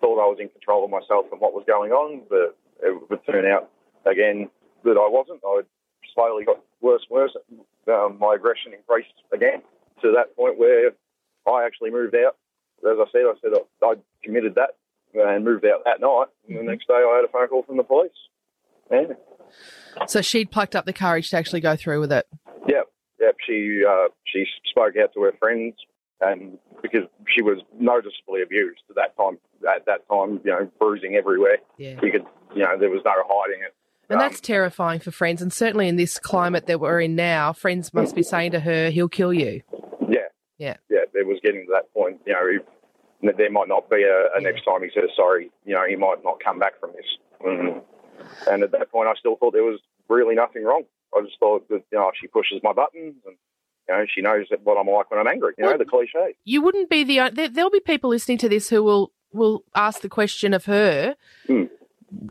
thought 0.00 0.18
I 0.18 0.26
was 0.26 0.38
in 0.40 0.48
control 0.48 0.84
of 0.84 0.90
myself 0.90 1.26
and 1.30 1.40
what 1.40 1.54
was 1.54 1.64
going 1.66 1.92
on. 1.92 2.22
But 2.28 2.56
it 2.82 3.10
would 3.10 3.20
turn 3.26 3.46
out 3.46 3.70
again 4.06 4.50
that 4.84 4.98
I 4.98 5.08
wasn't. 5.08 5.40
I 5.44 5.62
slowly 6.14 6.44
got 6.44 6.60
worse 6.80 7.02
and 7.08 7.16
worse. 7.16 7.36
Um, 7.88 8.18
my 8.18 8.34
aggression 8.34 8.72
increased 8.72 9.14
again 9.32 9.62
to 10.02 10.12
that 10.16 10.34
point 10.36 10.58
where 10.58 10.90
I 11.46 11.64
actually 11.64 11.90
moved 11.90 12.14
out. 12.14 12.36
As 12.80 12.96
I 12.98 13.04
said, 13.12 13.22
I 13.28 13.34
said 13.42 13.52
I, 13.54 13.86
I 13.86 13.94
committed 14.22 14.54
that 14.56 14.70
uh, 15.16 15.26
and 15.28 15.44
moved 15.44 15.64
out 15.64 15.84
that 15.84 16.00
night. 16.00 16.26
And 16.48 16.56
the 16.56 16.60
mm-hmm. 16.60 16.70
next 16.70 16.86
day, 16.88 16.94
I 16.94 17.16
had 17.16 17.24
a 17.24 17.32
phone 17.32 17.48
call 17.48 17.62
from 17.62 17.76
the 17.76 17.82
police. 17.82 18.12
Yeah, 18.90 19.14
So 20.08 20.20
she'd 20.20 20.50
plucked 20.50 20.74
up 20.74 20.84
the 20.84 20.92
courage 20.92 21.30
to 21.30 21.36
actually 21.36 21.60
go 21.60 21.76
through 21.76 22.00
with 22.00 22.12
it. 22.12 22.26
yep, 22.66 22.86
yep. 23.20 23.36
She 23.46 23.82
uh, 23.88 24.08
she 24.24 24.44
spoke 24.68 24.94
out 24.96 25.14
to 25.14 25.22
her 25.22 25.32
friends, 25.38 25.74
and 26.20 26.58
because 26.82 27.02
she 27.28 27.42
was 27.42 27.58
noticeably 27.78 28.42
abused 28.42 28.80
at 28.88 28.96
that 28.96 29.16
time. 29.16 29.38
At 29.68 29.86
that 29.86 30.08
time, 30.08 30.40
you 30.44 30.50
know, 30.50 30.70
bruising 30.78 31.16
everywhere. 31.16 31.58
Yeah. 31.76 32.00
You 32.02 32.10
could, 32.10 32.24
you 32.54 32.62
know, 32.62 32.78
there 32.78 32.88
was 32.88 33.02
no 33.04 33.12
hiding 33.14 33.62
it. 33.62 33.74
And 34.08 34.20
that's 34.20 34.38
um, 34.38 34.42
terrifying 34.42 34.98
for 35.00 35.10
friends. 35.10 35.40
And 35.40 35.52
certainly 35.52 35.86
in 35.86 35.96
this 35.96 36.18
climate 36.18 36.66
that 36.66 36.80
we're 36.80 37.00
in 37.00 37.14
now, 37.14 37.52
friends 37.52 37.94
must 37.94 38.14
be 38.14 38.22
saying 38.22 38.52
to 38.52 38.60
her, 38.60 38.90
he'll 38.90 39.08
kill 39.08 39.32
you. 39.32 39.62
Yeah, 40.08 40.18
Yeah. 40.58 40.76
yeah. 40.88 41.00
It 41.14 41.26
was 41.26 41.38
getting 41.44 41.66
to 41.66 41.72
that 41.72 41.92
point. 41.94 42.20
You 42.26 42.32
know, 42.32 42.46
if, 42.46 42.62
there 43.22 43.50
might 43.50 43.68
not 43.68 43.88
be 43.90 44.02
a, 44.02 44.36
a 44.36 44.40
next 44.40 44.64
time 44.64 44.82
he 44.82 44.90
says 44.94 45.10
sorry. 45.14 45.50
You 45.64 45.74
know, 45.74 45.84
he 45.88 45.96
might 45.96 46.24
not 46.24 46.42
come 46.42 46.58
back 46.58 46.78
from 46.80 46.92
this. 46.92 47.06
Mm. 47.44 47.82
And 48.48 48.62
at 48.62 48.72
that 48.72 48.90
point, 48.90 49.08
I 49.08 49.14
still 49.18 49.36
thought 49.36 49.52
there 49.52 49.64
was 49.64 49.80
really 50.08 50.34
nothing 50.34 50.64
wrong. 50.64 50.82
I 51.14 51.22
just 51.22 51.38
thought 51.38 51.68
that 51.68 51.82
you 51.90 51.98
know 51.98 52.10
she 52.18 52.26
pushes 52.26 52.60
my 52.62 52.72
buttons 52.72 53.16
and 53.26 53.36
you 53.88 53.94
know 53.94 54.04
she 54.12 54.20
knows 54.20 54.46
that 54.50 54.62
what 54.62 54.78
I'm 54.78 54.86
like 54.86 55.10
when 55.10 55.20
I'm 55.20 55.26
angry. 55.26 55.54
You 55.58 55.64
know, 55.64 55.76
the 55.76 55.84
cliche. 55.84 56.36
You 56.44 56.62
wouldn't 56.62 56.90
be 56.90 57.04
the 57.04 57.30
there, 57.32 57.48
there'll 57.48 57.70
be 57.70 57.80
people 57.80 58.10
listening 58.10 58.38
to 58.38 58.48
this 58.48 58.68
who 58.68 58.82
will 58.82 59.12
will 59.32 59.64
ask 59.74 60.00
the 60.00 60.08
question 60.08 60.54
of 60.54 60.64
her. 60.66 61.16
Hmm. 61.46 61.64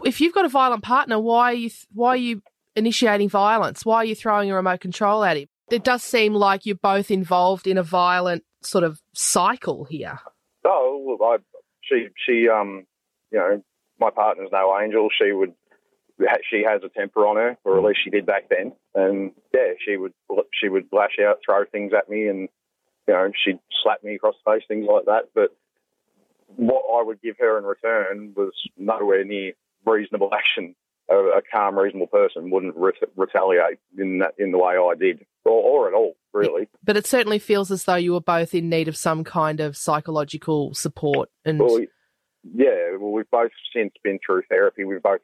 If 0.03 0.19
you've 0.19 0.33
got 0.33 0.45
a 0.45 0.49
violent 0.49 0.83
partner, 0.83 1.19
why 1.19 1.51
are 1.51 1.55
you 1.55 1.69
why 1.93 2.09
are 2.09 2.17
you 2.17 2.41
initiating 2.75 3.29
violence? 3.29 3.85
Why 3.85 3.97
are 3.97 4.05
you 4.05 4.15
throwing 4.15 4.51
a 4.51 4.55
remote 4.55 4.79
control 4.79 5.23
at 5.23 5.37
him? 5.37 5.47
It 5.71 5.83
does 5.83 6.03
seem 6.03 6.33
like 6.33 6.65
you're 6.65 6.75
both 6.75 7.11
involved 7.11 7.67
in 7.67 7.77
a 7.77 7.83
violent 7.83 8.43
sort 8.61 8.83
of 8.83 9.01
cycle 9.13 9.85
here. 9.85 10.19
Oh, 10.66 11.18
well, 11.20 11.32
I, 11.32 11.38
she, 11.82 12.07
she, 12.26 12.49
um, 12.49 12.86
you 13.32 13.39
know, 13.39 13.64
my 13.99 14.10
partner's 14.10 14.49
no 14.51 14.78
angel. 14.80 15.10
She 15.18 15.32
would, 15.32 15.53
she 16.49 16.64
has 16.68 16.82
a 16.84 16.89
temper 16.89 17.26
on 17.26 17.38
her, 17.38 17.57
or 17.64 17.78
at 17.78 17.84
least 17.84 17.99
she 18.03 18.10
did 18.10 18.26
back 18.26 18.49
then. 18.49 18.74
And 18.95 19.32
yeah, 19.53 19.74
she 19.86 19.97
would, 19.97 20.14
she 20.60 20.70
would 20.70 20.88
lash 20.91 21.18
out, 21.22 21.39
throw 21.45 21.66
things 21.66 21.93
at 21.97 22.10
me, 22.10 22.28
and 22.28 22.49
you 23.07 23.14
know, 23.14 23.32
she'd 23.43 23.60
slap 23.84 24.03
me 24.03 24.16
across 24.16 24.36
the 24.45 24.51
face, 24.51 24.64
things 24.68 24.86
like 24.89 25.05
that. 25.05 25.30
But 25.34 25.55
what 26.55 26.84
I 26.99 27.03
would 27.03 27.22
give 27.22 27.38
her 27.39 27.57
in 27.57 27.64
return 27.64 28.34
was 28.36 28.51
nowhere 28.78 29.24
near 29.24 29.53
reasonable 29.86 30.30
action. 30.34 30.76
A, 31.10 31.16
a 31.16 31.41
calm, 31.51 31.78
reasonable 31.78 32.07
person 32.07 32.51
wouldn't 32.51 32.76
re- 32.76 32.91
retaliate 33.16 33.80
in 33.97 34.20
that 34.20 34.36
in 34.38 34.51
the 34.51 34.60
way 34.60 34.76
I 34.76 34.93
did, 34.99 35.26
or, 35.45 35.51
or 35.51 35.87
at 35.87 35.93
all, 35.93 36.15
really. 36.33 36.67
But 36.83 36.97
it 36.97 37.07
certainly 37.07 37.39
feels 37.39 37.71
as 37.71 37.83
though 37.85 37.95
you 37.95 38.13
were 38.13 38.21
both 38.21 38.53
in 38.53 38.69
need 38.69 38.87
of 38.87 38.97
some 38.97 39.23
kind 39.23 39.59
of 39.59 39.75
psychological 39.77 40.73
support. 40.73 41.29
And 41.45 41.59
Well, 41.59 41.79
yeah, 42.53 42.95
well, 42.99 43.11
we've 43.11 43.29
both 43.31 43.51
since 43.75 43.93
been 44.03 44.19
through 44.25 44.43
therapy. 44.49 44.83
We've 44.83 45.01
both 45.01 45.21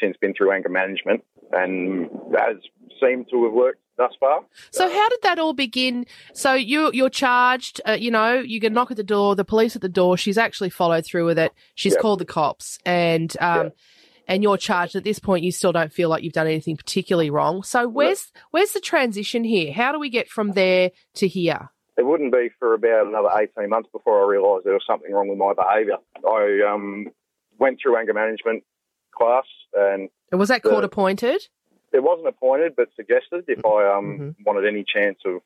since 0.00 0.16
been 0.20 0.34
through 0.34 0.52
anger 0.52 0.68
management, 0.68 1.24
and 1.52 2.10
that 2.32 2.48
has 2.48 2.56
seemed 3.00 3.26
to 3.30 3.44
have 3.44 3.52
worked 3.52 3.80
thus 3.96 4.12
far. 4.20 4.44
So 4.72 4.90
how 4.90 5.08
did 5.08 5.20
that 5.22 5.38
all 5.38 5.54
begin? 5.54 6.04
So 6.34 6.52
you 6.52 6.90
you're 6.92 7.08
charged. 7.08 7.80
Uh, 7.88 7.92
you 7.92 8.10
know, 8.10 8.34
you 8.34 8.60
get 8.60 8.72
a 8.72 8.74
knock 8.74 8.90
at 8.90 8.96
the 8.96 9.02
door. 9.04 9.34
The 9.34 9.44
police 9.44 9.74
at 9.74 9.82
the 9.82 9.88
door. 9.88 10.16
She's 10.16 10.36
actually 10.36 10.70
followed 10.70 11.06
through 11.06 11.24
with 11.24 11.38
it. 11.38 11.52
She's 11.74 11.94
Yep. 11.94 12.02
called 12.02 12.18
the 12.18 12.26
cops, 12.26 12.78
and 12.84 13.34
um, 13.40 13.72
and 14.26 14.42
you're 14.42 14.56
charged. 14.56 14.96
At 14.96 15.04
this 15.04 15.18
point, 15.18 15.44
you 15.44 15.52
still 15.52 15.72
don't 15.72 15.92
feel 15.92 16.08
like 16.08 16.22
you've 16.22 16.32
done 16.32 16.46
anything 16.46 16.76
particularly 16.76 17.30
wrong. 17.30 17.62
So 17.62 17.88
where's 17.88 18.32
where's 18.50 18.72
the 18.72 18.80
transition 18.80 19.44
here? 19.44 19.72
How 19.72 19.92
do 19.92 19.98
we 19.98 20.10
get 20.10 20.28
from 20.28 20.52
there 20.52 20.90
to 21.14 21.28
here? 21.28 21.70
It 21.98 22.04
wouldn't 22.04 22.32
be 22.32 22.50
for 22.58 22.74
about 22.74 23.06
another 23.06 23.30
18 23.58 23.70
months 23.70 23.88
before 23.90 24.22
I 24.22 24.28
realised 24.28 24.66
there 24.66 24.74
was 24.74 24.84
something 24.86 25.10
wrong 25.12 25.28
with 25.28 25.38
my 25.38 25.54
behaviour. 25.54 25.96
I 26.28 26.60
um, 26.70 27.06
went 27.58 27.78
through 27.82 27.96
anger 27.96 28.12
management 28.12 28.64
class, 29.16 29.44
and 29.74 30.10
Was 30.30 30.50
that 30.50 30.62
the- 30.62 30.68
court 30.68 30.84
appointed? 30.84 31.40
it 31.92 32.02
wasn't 32.02 32.28
appointed, 32.28 32.74
but 32.76 32.88
suggested 32.94 33.44
if 33.48 33.64
I 33.64 33.96
um, 33.96 34.36
wanted 34.44 34.66
any 34.68 34.84
chance 34.86 35.16
of, 35.24 35.40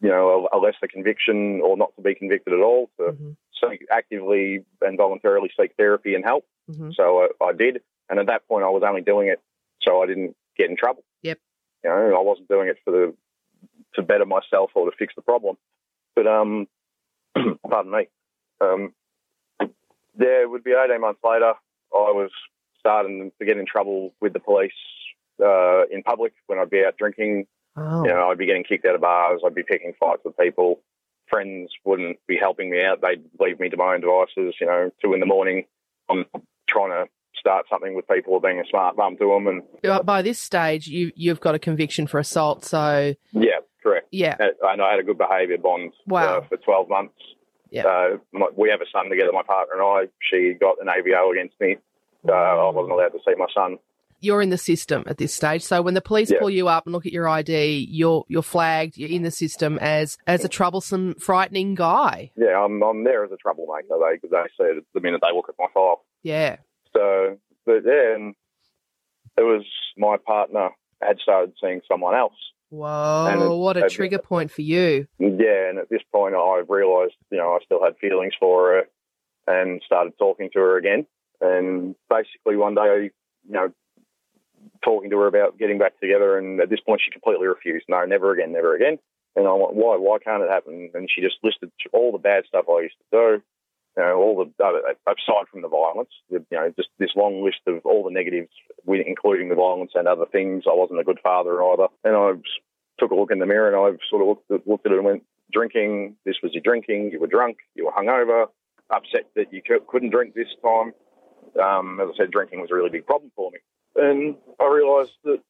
you 0.00 0.08
know, 0.08 0.46
a, 0.52 0.56
a 0.56 0.58
lesser 0.60 0.86
conviction 0.88 1.60
or 1.64 1.76
not 1.76 1.96
to 1.96 2.02
be 2.02 2.14
convicted 2.14 2.52
at 2.52 2.60
all, 2.60 2.88
to 2.98 3.16
seek 3.60 3.86
actively 3.90 4.64
and 4.80 4.96
voluntarily 4.96 5.50
seek 5.58 5.74
therapy 5.76 6.14
and 6.14 6.24
help. 6.24 6.44
Mhm. 6.70 6.94
So 6.94 7.28
I, 7.40 7.44
I 7.44 7.52
did, 7.52 7.82
and 8.08 8.18
at 8.18 8.26
that 8.26 8.46
point, 8.48 8.64
I 8.64 8.68
was 8.68 8.82
only 8.86 9.02
doing 9.02 9.28
it 9.28 9.40
so 9.82 10.02
I 10.02 10.06
didn't 10.06 10.36
get 10.56 10.70
in 10.70 10.76
trouble. 10.76 11.04
Yep. 11.22 11.38
You 11.84 11.90
know, 11.90 12.16
I 12.16 12.22
wasn't 12.22 12.48
doing 12.48 12.68
it 12.68 12.78
for 12.84 12.90
the 12.90 13.14
to 13.94 14.02
better 14.02 14.26
myself 14.26 14.70
or 14.74 14.90
to 14.90 14.96
fix 14.96 15.14
the 15.16 15.22
problem. 15.22 15.56
But 16.14 16.26
um, 16.26 16.66
pardon 17.68 17.92
me. 17.92 18.08
Um, 18.60 18.92
yeah, 19.60 20.42
it 20.42 20.50
would 20.50 20.64
be 20.64 20.72
18 20.72 21.00
months 21.00 21.20
later. 21.24 21.54
I 21.92 22.12
was 22.12 22.30
starting 22.78 23.32
to 23.38 23.44
get 23.44 23.58
in 23.58 23.66
trouble 23.66 24.14
with 24.20 24.32
the 24.32 24.40
police 24.40 24.72
uh, 25.42 25.86
in 25.90 26.02
public 26.02 26.32
when 26.46 26.58
I'd 26.58 26.70
be 26.70 26.84
out 26.84 26.96
drinking. 26.98 27.46
Oh. 27.76 28.04
You 28.04 28.10
know, 28.10 28.30
I'd 28.30 28.38
be 28.38 28.46
getting 28.46 28.64
kicked 28.64 28.84
out 28.84 28.94
of 28.94 29.00
bars. 29.00 29.40
I'd 29.44 29.54
be 29.54 29.62
picking 29.62 29.94
fights 29.98 30.22
with 30.24 30.36
people. 30.36 30.80
Friends 31.30 31.70
wouldn't 31.84 32.18
be 32.26 32.36
helping 32.36 32.70
me 32.70 32.82
out. 32.82 33.00
They'd 33.00 33.22
leave 33.38 33.60
me 33.60 33.68
to 33.68 33.76
my 33.76 33.94
own 33.94 34.00
devices. 34.00 34.54
You 34.60 34.66
know, 34.66 34.90
two 35.02 35.14
in 35.14 35.20
the 35.20 35.26
morning. 35.26 35.64
I'm 36.08 36.24
trying 36.68 36.90
to 36.90 37.08
start 37.38 37.66
something 37.70 37.94
with 37.94 38.06
people 38.08 38.34
or 38.34 38.40
being 38.40 38.58
a 38.60 38.66
smart 38.68 38.96
mum 38.96 39.16
to 39.18 39.28
them. 39.32 39.46
And 39.46 40.04
By- 40.04 40.22
this 40.22 40.38
stage, 40.38 40.86
you 40.88 41.12
you've 41.14 41.40
got 41.40 41.54
a 41.54 41.58
conviction 41.58 42.06
for 42.06 42.18
assault. 42.18 42.64
So 42.64 43.14
yeah, 43.32 43.60
correct. 43.82 44.08
Yeah. 44.10 44.36
Uh, 44.40 44.66
And 44.68 44.82
I 44.82 44.90
had 44.90 45.00
a 45.00 45.04
good 45.04 45.18
behaviour 45.18 45.56
bond 45.58 45.92
Wow. 46.06 46.38
uh, 46.38 46.40
for 46.48 46.56
12 46.56 46.88
months. 46.88 47.14
Yeah. 47.70 47.86
Uh, 47.86 48.16
my, 48.32 48.48
we 48.56 48.68
have 48.70 48.80
a 48.80 48.86
son 48.92 49.08
together, 49.08 49.30
my 49.32 49.44
partner 49.44 49.74
and 49.74 49.82
I. 49.82 50.08
She 50.20 50.54
got 50.54 50.76
an 50.80 50.88
AVO 50.88 51.30
against 51.32 51.54
me. 51.60 51.76
Uh, 52.28 52.32
I 52.32 52.70
wasn't 52.70 52.92
allowed 52.92 53.10
to 53.10 53.20
see 53.24 53.34
my 53.38 53.46
son. 53.54 53.78
You're 54.20 54.42
in 54.42 54.50
the 54.50 54.58
system 54.58 55.04
at 55.06 55.18
this 55.18 55.34
stage. 55.34 55.62
So 55.62 55.82
when 55.82 55.94
the 55.94 56.00
police 56.00 56.30
Yeah. 56.30 56.38
pull 56.38 56.50
you 56.50 56.68
up 56.68 56.86
and 56.86 56.92
look 56.92 57.06
at 57.06 57.12
your 57.12 57.28
ID, 57.28 57.86
you're 57.90 58.24
you're 58.28 58.42
flagged. 58.42 58.96
You're 58.98 59.10
in 59.10 59.22
the 59.22 59.30
system 59.30 59.78
as 59.80 60.18
as 60.26 60.44
a 60.44 60.48
troublesome, 60.48 61.14
frightening 61.14 61.74
guy. 61.74 62.30
Yeah, 62.36 62.62
I'm, 62.64 62.82
I'm 62.82 63.04
there 63.04 63.24
as 63.24 63.32
a 63.32 63.36
troublemaker. 63.36 63.88
They, 63.88 64.28
they 64.28 64.42
see 64.58 64.64
it 64.78 64.84
the 64.94 65.00
minute 65.00 65.20
they 65.22 65.34
look 65.34 65.48
at 65.48 65.54
my 65.58 65.66
file. 65.74 66.04
Yeah. 66.22 66.56
So, 66.94 67.38
but 67.66 67.82
yeah, 67.86 68.14
and 68.16 68.34
it 69.38 69.42
was 69.42 69.64
my 69.96 70.16
partner 70.26 70.70
had 71.02 71.18
started 71.22 71.54
seeing 71.60 71.80
someone 71.90 72.14
else. 72.14 72.34
Whoa, 72.70 73.26
it- 73.52 73.58
what 73.58 73.76
a 73.76 73.86
it- 73.86 73.90
trigger 73.92 74.18
point 74.18 74.50
for 74.50 74.62
you. 74.62 75.06
Yeah, 75.18 75.68
and 75.70 75.78
at 75.78 75.88
this 75.88 76.02
point, 76.12 76.34
I 76.34 76.62
realised, 76.68 77.14
you 77.30 77.38
know, 77.38 77.52
I 77.54 77.58
still 77.64 77.82
had 77.82 77.96
feelings 77.98 78.34
for 78.38 78.72
her, 78.72 78.82
and 79.46 79.80
started 79.84 80.12
talking 80.18 80.50
to 80.52 80.58
her 80.60 80.76
again. 80.76 81.06
And 81.40 81.94
basically, 82.08 82.56
one 82.56 82.74
day, 82.74 83.10
you 83.48 83.52
know, 83.52 83.72
talking 84.84 85.10
to 85.10 85.18
her 85.18 85.26
about 85.26 85.58
getting 85.58 85.78
back 85.78 85.98
together, 86.00 86.38
and 86.38 86.60
at 86.60 86.70
this 86.70 86.80
point, 86.80 87.00
she 87.04 87.10
completely 87.10 87.46
refused. 87.46 87.86
No, 87.88 88.04
never 88.04 88.32
again, 88.32 88.52
never 88.52 88.74
again. 88.74 88.98
And 89.36 89.46
I 89.46 89.52
went, 89.52 89.74
why? 89.74 89.96
Why 89.96 90.18
can't 90.18 90.42
it 90.42 90.50
happen? 90.50 90.90
And 90.94 91.08
she 91.08 91.22
just 91.22 91.36
listed 91.42 91.70
all 91.92 92.12
the 92.12 92.18
bad 92.18 92.44
stuff 92.48 92.66
I 92.68 92.82
used 92.82 92.96
to 92.98 93.16
do. 93.16 93.42
You 93.96 94.02
know, 94.04 94.16
all 94.16 94.36
the 94.36 94.64
uh, 94.64 94.94
aside 95.06 95.48
from 95.50 95.62
the 95.62 95.68
violence, 95.68 96.10
you 96.28 96.44
know, 96.50 96.72
just 96.76 96.88
this 96.98 97.10
long 97.16 97.44
list 97.44 97.58
of 97.66 97.84
all 97.84 98.04
the 98.04 98.10
negatives, 98.10 98.50
including 98.86 99.48
the 99.48 99.56
violence 99.56 99.92
and 99.94 100.06
other 100.06 100.26
things. 100.30 100.64
I 100.70 100.74
wasn't 100.74 101.00
a 101.00 101.04
good 101.04 101.18
father 101.22 101.62
either. 101.62 101.88
And 102.04 102.16
I 102.16 102.32
took 103.00 103.10
a 103.10 103.14
look 103.14 103.32
in 103.32 103.40
the 103.40 103.46
mirror 103.46 103.68
and 103.68 103.76
I 103.76 103.98
sort 104.08 104.22
of 104.22 104.28
looked 104.28 104.50
at, 104.50 104.66
looked 104.66 104.86
at 104.86 104.92
it 104.92 104.98
and 104.98 105.04
went, 105.04 105.24
drinking. 105.52 106.16
This 106.24 106.36
was 106.42 106.52
your 106.52 106.62
drinking. 106.62 107.10
You 107.12 107.20
were 107.20 107.26
drunk. 107.26 107.58
You 107.74 107.86
were 107.86 107.92
hungover. 107.92 108.46
Upset 108.90 109.26
that 109.36 109.52
you 109.52 109.62
couldn't 109.88 110.10
drink 110.10 110.34
this 110.34 110.48
time. 110.62 110.92
Um, 111.60 112.00
as 112.00 112.08
I 112.14 112.16
said, 112.16 112.30
drinking 112.30 112.60
was 112.60 112.70
a 112.70 112.74
really 112.74 112.90
big 112.90 113.06
problem 113.06 113.32
for 113.34 113.50
me. 113.50 113.58
And 113.96 114.36
I 114.60 114.66
realised 114.66 115.12
that, 115.24 115.40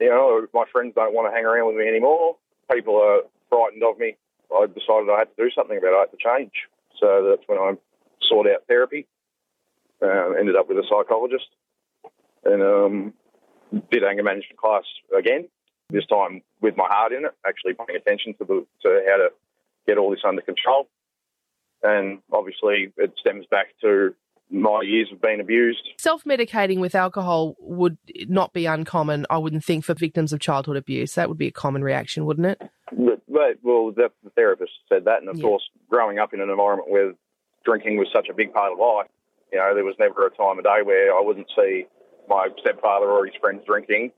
you 0.00 0.08
know, 0.08 0.46
my 0.54 0.64
friends 0.72 0.94
don't 0.94 1.14
want 1.14 1.30
to 1.30 1.34
hang 1.34 1.44
around 1.44 1.68
with 1.68 1.76
me 1.76 1.88
anymore. 1.88 2.36
People 2.72 2.96
are 2.96 3.22
frightened 3.48 3.82
of 3.82 3.98
me. 3.98 4.16
I 4.54 4.66
decided 4.66 5.10
I 5.10 5.18
had 5.18 5.36
to 5.36 5.44
do 5.44 5.50
something 5.54 5.76
about 5.76 5.92
it. 5.92 5.96
I 5.96 6.00
had 6.00 6.10
to 6.12 6.16
change. 6.16 6.52
So 7.00 7.28
that's 7.28 7.46
when 7.46 7.58
I 7.58 7.74
sought 8.28 8.46
out 8.48 8.64
therapy. 8.66 9.06
Uh, 10.00 10.30
ended 10.38 10.56
up 10.56 10.68
with 10.68 10.78
a 10.78 10.84
psychologist 10.88 11.48
and 12.44 12.62
um, 12.62 13.14
did 13.90 14.04
anger 14.04 14.22
management 14.22 14.56
class 14.56 14.84
again. 15.16 15.48
This 15.90 16.06
time 16.06 16.42
with 16.60 16.76
my 16.76 16.86
heart 16.86 17.12
in 17.12 17.24
it, 17.24 17.32
actually 17.46 17.74
paying 17.74 17.96
attention 17.96 18.34
to 18.34 18.44
the 18.44 18.66
to 18.82 19.02
how 19.08 19.16
to 19.16 19.28
get 19.86 19.98
all 19.98 20.10
this 20.10 20.20
under 20.24 20.42
control. 20.42 20.86
And 21.82 22.18
obviously, 22.32 22.92
it 22.96 23.14
stems 23.18 23.46
back 23.50 23.68
to 23.80 24.14
my 24.50 24.82
years 24.82 25.08
of 25.12 25.20
being 25.20 25.40
abused. 25.40 25.86
Self 25.98 26.24
medicating 26.24 26.80
with 26.80 26.94
alcohol 26.94 27.56
would 27.60 27.98
not 28.28 28.52
be 28.52 28.66
uncommon, 28.66 29.26
I 29.30 29.38
wouldn't 29.38 29.64
think, 29.64 29.84
for 29.84 29.94
victims 29.94 30.32
of 30.32 30.40
childhood 30.40 30.76
abuse. 30.76 31.14
That 31.14 31.28
would 31.28 31.38
be 31.38 31.48
a 31.48 31.52
common 31.52 31.82
reaction, 31.84 32.24
wouldn't 32.24 32.46
it? 32.46 32.62
But, 32.90 33.20
but 33.28 33.58
well, 33.62 33.92
the, 33.92 34.10
the 34.24 34.30
therapist 34.30 34.72
said 34.88 35.04
that, 35.04 35.20
and 35.20 35.28
of 35.28 35.40
course, 35.40 35.62
growing 35.90 36.18
up 36.18 36.32
in 36.32 36.40
an 36.40 36.48
environment 36.48 36.90
where 36.90 37.12
drinking 37.64 37.98
was 37.98 38.08
such 38.14 38.28
a 38.30 38.34
big 38.34 38.52
part 38.52 38.72
of 38.72 38.78
life, 38.78 39.08
you 39.52 39.58
know, 39.58 39.74
there 39.74 39.84
was 39.84 39.96
never 39.98 40.26
a 40.26 40.30
time 40.30 40.58
of 40.58 40.64
day 40.64 40.80
where 40.82 41.14
I 41.14 41.20
wouldn't 41.20 41.48
see 41.56 41.86
my 42.28 42.48
stepfather 42.60 43.06
or 43.06 43.26
his 43.26 43.34
friends 43.40 43.62
drinking. 43.66 44.12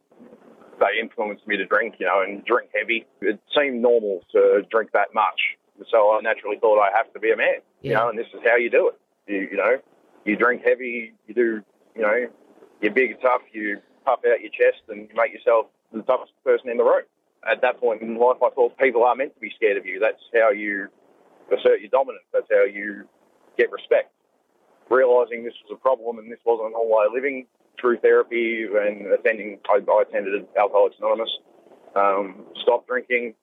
They 0.78 1.00
influenced 1.00 1.46
me 1.46 1.56
to 1.56 1.66
drink, 1.66 1.96
you 1.98 2.06
know, 2.06 2.22
and 2.22 2.44
drink 2.44 2.70
heavy. 2.74 3.06
It 3.20 3.38
seemed 3.56 3.82
normal 3.82 4.22
to 4.32 4.62
drink 4.70 4.90
that 4.92 5.08
much. 5.14 5.58
So 5.90 6.12
I 6.12 6.20
naturally 6.22 6.58
thought 6.60 6.80
I 6.80 6.90
have 6.96 7.12
to 7.12 7.20
be 7.20 7.30
a 7.30 7.36
man, 7.36 7.60
you 7.80 7.94
know, 7.94 8.08
and 8.08 8.18
this 8.18 8.26
is 8.34 8.40
how 8.44 8.56
you 8.56 8.70
do 8.70 8.88
it. 8.88 8.98
You, 9.30 9.48
you 9.52 9.56
know, 9.56 9.76
you 10.24 10.36
drink 10.36 10.62
heavy, 10.64 11.12
you 11.26 11.34
do, 11.34 11.62
you 11.94 12.02
know, 12.02 12.28
you're 12.80 12.92
big 12.92 13.12
and 13.12 13.20
tough, 13.20 13.42
you 13.52 13.78
puff 14.04 14.20
out 14.30 14.40
your 14.40 14.50
chest 14.50 14.82
and 14.88 15.08
you 15.08 15.14
make 15.14 15.32
yourself 15.32 15.66
the 15.92 16.02
toughest 16.02 16.32
person 16.44 16.70
in 16.70 16.76
the 16.76 16.84
room. 16.84 17.02
At 17.50 17.62
that 17.62 17.80
point 17.80 18.02
in 18.02 18.16
life, 18.16 18.36
I 18.44 18.50
thought 18.50 18.76
people 18.78 19.04
are 19.04 19.14
meant 19.14 19.34
to 19.34 19.40
be 19.40 19.52
scared 19.56 19.76
of 19.76 19.86
you. 19.86 19.98
That's 19.98 20.22
how 20.34 20.50
you 20.50 20.88
assert 21.50 21.80
your 21.80 21.90
dominance. 21.90 22.24
That's 22.32 22.46
how 22.50 22.64
you 22.64 23.04
get 23.56 23.70
respect. 23.72 24.12
Realising 24.90 25.44
this 25.44 25.54
was 25.64 25.78
a 25.78 25.80
problem 25.80 26.18
and 26.18 26.30
this 26.30 26.38
wasn't 26.44 26.68
a 26.68 26.70
normal 26.72 26.96
way 26.96 27.06
of 27.06 27.12
living 27.12 27.46
through 27.80 27.98
therapy 27.98 28.64
and 28.64 29.06
attending, 29.12 29.58
I, 29.68 29.80
I 29.90 30.02
attended 30.02 30.46
Alcoholics 30.58 30.96
Anonymous, 30.98 31.30
um, 31.96 32.44
stopped 32.62 32.88
drinking. 32.88 33.34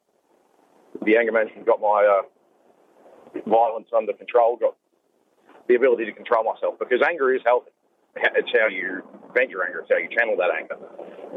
The 1.03 1.17
anger 1.17 1.32
management 1.32 1.65
got 1.65 1.82
my 1.82 2.05
uh, 2.05 3.41
violence 3.49 3.88
under 3.95 4.13
control, 4.13 4.57
got 4.57 4.75
the 5.68 5.76
ability 5.76 6.05
to 6.05 6.13
control 6.13 6.43
myself 6.43 6.76
because 6.80 7.01
anger 7.07 7.34
is 7.34 7.41
healthy. 7.45 7.72
It's 8.15 8.49
how 8.57 8.68
you 8.68 9.03
vent 9.36 9.49
your 9.49 9.65
anger. 9.65 9.82
It's 9.82 9.91
how 9.91 9.97
you 9.97 10.09
channel 10.09 10.36
that 10.38 10.49
anger. 10.49 10.78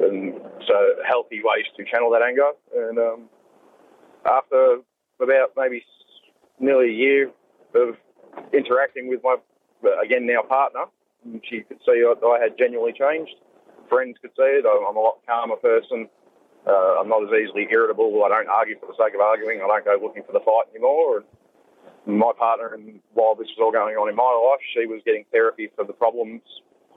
And 0.01 0.41
so 0.67 0.77
healthy 1.07 1.41
ways 1.45 1.67
to 1.77 1.85
channel 1.85 2.11
that 2.13 2.23
anger. 2.23 2.53
And 2.75 2.99
um, 2.99 3.29
after 4.25 4.79
about 5.21 5.53
maybe 5.57 5.85
nearly 6.59 6.89
a 6.89 6.97
year 6.97 7.31
of 7.75 7.97
interacting 8.53 9.09
with 9.09 9.21
my, 9.23 9.37
again, 10.03 10.27
now 10.27 10.43
partner, 10.43 10.87
she 11.45 11.61
could 11.61 11.79
see 11.85 12.01
I 12.01 12.39
had 12.41 12.57
genuinely 12.57 12.95
changed. 12.97 13.35
Friends 13.89 14.17
could 14.23 14.31
see 14.37 14.61
it. 14.61 14.65
I'm 14.65 14.97
a 14.97 15.01
lot 15.01 15.21
calmer 15.27 15.57
person. 15.57 16.09
Uh, 16.67 17.01
I'm 17.01 17.09
not 17.09 17.25
as 17.25 17.33
easily 17.33 17.67
irritable. 17.71 18.23
I 18.25 18.29
don't 18.29 18.49
argue 18.49 18.79
for 18.79 18.87
the 18.87 18.97
sake 18.97 19.15
of 19.15 19.21
arguing. 19.21 19.61
I 19.61 19.67
don't 19.67 19.85
go 19.85 19.99
looking 20.01 20.23
for 20.25 20.33
the 20.33 20.41
fight 20.41 20.69
anymore. 20.73 21.19
And 21.19 21.27
my 22.07 22.33
partner, 22.39 22.75
and 22.75 23.01
while 23.13 23.35
this 23.35 23.49
was 23.57 23.61
all 23.61 23.73
going 23.73 23.97
on 23.97 24.09
in 24.09 24.17
my 24.17 24.33
life, 24.51 24.61
she 24.75 24.87
was 24.87 25.01
getting 25.05 25.25
therapy 25.33 25.69
for 25.77 25.85
the 25.85 25.93
problems 25.93 26.43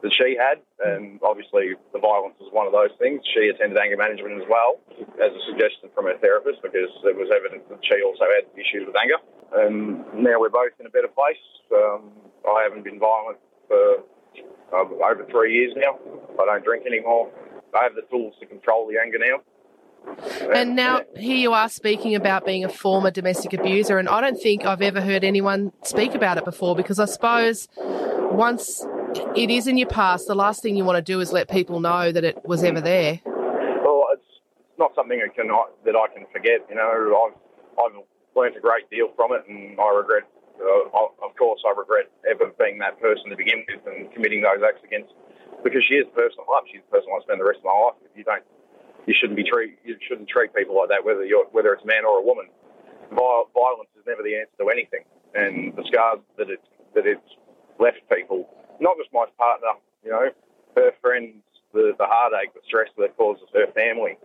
that 0.03 0.11
she 0.11 0.35
had, 0.35 0.59
and 0.83 1.19
obviously 1.23 1.75
the 1.93 1.99
violence 1.99 2.35
was 2.39 2.51
one 2.51 2.67
of 2.67 2.75
those 2.75 2.91
things. 2.99 3.23
She 3.33 3.47
attended 3.47 3.79
anger 3.79 3.95
management 3.95 4.35
as 4.35 4.47
well, 4.51 4.79
as 5.23 5.31
a 5.31 5.41
suggestion 5.47 5.87
from 5.95 6.11
her 6.11 6.17
therapist, 6.19 6.61
because 6.61 6.91
it 7.07 7.15
was 7.15 7.31
evident 7.31 7.63
that 7.71 7.79
she 7.81 8.03
also 8.03 8.27
had 8.27 8.43
issues 8.59 8.83
with 8.83 8.95
anger. 8.99 9.19
And 9.63 10.03
now 10.11 10.39
we're 10.43 10.51
both 10.51 10.75
in 10.79 10.85
a 10.85 10.89
better 10.91 11.07
place. 11.07 11.39
Um, 11.71 12.11
I 12.43 12.67
haven't 12.67 12.83
been 12.83 12.99
violent 12.99 13.39
for 13.67 14.03
uh, 14.75 14.83
over 14.83 15.25
three 15.31 15.55
years 15.55 15.71
now. 15.75 15.95
I 16.35 16.45
don't 16.45 16.63
drink 16.63 16.85
anymore. 16.85 17.31
I 17.71 17.83
have 17.83 17.95
the 17.95 18.03
tools 18.11 18.35
to 18.41 18.45
control 18.45 18.87
the 18.91 18.99
anger 18.99 19.17
now. 19.19 19.39
And 20.53 20.75
now 20.75 21.01
here 21.15 21.35
you 21.35 21.53
are 21.53 21.69
speaking 21.69 22.15
about 22.15 22.45
being 22.45 22.63
a 22.63 22.69
former 22.69 23.11
domestic 23.11 23.53
abuser, 23.53 23.97
and 23.97 24.07
I 24.07 24.21
don't 24.21 24.39
think 24.39 24.65
I've 24.65 24.81
ever 24.81 25.01
heard 25.01 25.23
anyone 25.23 25.71
speak 25.83 26.13
about 26.15 26.37
it 26.37 26.45
before 26.45 26.75
because 26.75 26.99
I 26.99 27.05
suppose 27.05 27.67
once 27.77 28.85
it 29.35 29.49
is 29.49 29.67
in 29.67 29.77
your 29.77 29.89
past, 29.89 30.27
the 30.27 30.35
last 30.35 30.61
thing 30.61 30.75
you 30.75 30.85
want 30.85 30.97
to 30.97 31.01
do 31.01 31.19
is 31.19 31.31
let 31.31 31.49
people 31.49 31.79
know 31.79 32.11
that 32.11 32.23
it 32.23 32.43
was 32.45 32.63
ever 32.63 32.81
there. 32.81 33.21
Well, 33.25 34.07
it's 34.13 34.41
not 34.77 34.93
something 34.95 35.19
that 35.19 35.35
can 35.35 35.47
that 35.47 35.95
I 35.95 36.07
can 36.13 36.25
forget. 36.31 36.65
You 36.69 36.75
know, 36.75 37.29
I've 37.29 37.37
I've 37.79 37.97
learned 38.35 38.55
a 38.57 38.59
great 38.59 38.89
deal 38.89 39.09
from 39.15 39.33
it, 39.33 39.43
and 39.47 39.79
I 39.79 39.89
regret. 39.95 40.23
Uh, 40.53 41.25
of 41.25 41.35
course, 41.35 41.61
I 41.65 41.73
regret 41.77 42.09
ever 42.29 42.53
being 42.59 42.77
that 42.79 43.01
person 43.01 43.29
to 43.29 43.35
begin 43.35 43.65
with 43.67 43.81
and 43.89 44.11
committing 44.13 44.43
those 44.43 44.61
acts 44.63 44.85
against 44.85 45.11
because 45.63 45.81
she 45.89 45.95
is 45.95 46.05
the 46.13 46.15
person 46.21 46.45
I 46.45 46.51
love. 46.51 46.63
She's 46.71 46.81
the 46.85 46.93
person 46.93 47.09
I 47.09 47.21
spend 47.23 47.41
the 47.41 47.45
rest 47.45 47.59
of 47.59 47.65
my 47.65 47.77
life 47.89 47.97
with. 48.01 48.13
You 48.15 48.23
don't 48.23 48.45
you 49.07 49.13
shouldn't 49.19 49.37
be 49.37 49.43
treat 49.43 49.77
you 49.83 49.97
shouldn't 50.07 50.29
treat 50.29 50.53
people 50.55 50.75
like 50.75 50.89
that, 50.89 51.03
whether 51.05 51.23
you're 51.25 51.45
whether 51.51 51.73
it's 51.73 51.83
a 51.83 51.87
man 51.87 52.05
or 52.05 52.19
a 52.19 52.23
woman. 52.23 52.47
Violence 53.11 53.89
is 53.97 54.03
never 54.07 54.23
the 54.23 54.35
answer 54.35 54.51
to 54.59 54.69
anything, 54.69 55.03
and 55.35 55.75
the 55.75 55.83
scars 55.87 56.19
that 56.37 56.49
it's 56.49 56.65
that 56.95 57.05
it's 57.05 57.21
left 57.79 57.99
people, 58.11 58.47
not 58.79 58.97
just 58.97 59.09
my 59.13 59.25
partner, 59.37 59.69
you 60.03 60.11
know, 60.11 60.29
her 60.75 60.91
friends, 61.01 61.35
the 61.73 61.93
the 61.97 62.05
heartache, 62.05 62.53
the 62.53 62.61
stress 62.65 62.89
that 62.97 63.03
it 63.03 63.17
causes 63.17 63.43
her 63.53 63.67
family. 63.73 64.17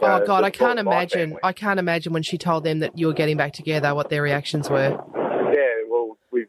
Oh 0.00 0.06
Uh, 0.06 0.24
God, 0.24 0.42
I 0.44 0.50
can't 0.50 0.78
imagine. 0.78 1.30
family. 1.30 1.40
I 1.44 1.52
can't 1.52 1.78
imagine 1.78 2.12
when 2.12 2.22
she 2.22 2.38
told 2.38 2.64
them 2.64 2.80
that 2.80 2.98
you 2.98 3.06
were 3.06 3.12
getting 3.12 3.36
back 3.36 3.52
together, 3.52 3.94
what 3.94 4.08
their 4.08 4.22
reactions 4.22 4.68
were. 4.70 4.98
Yeah, 5.54 5.84
well, 5.88 6.16
we've 6.32 6.48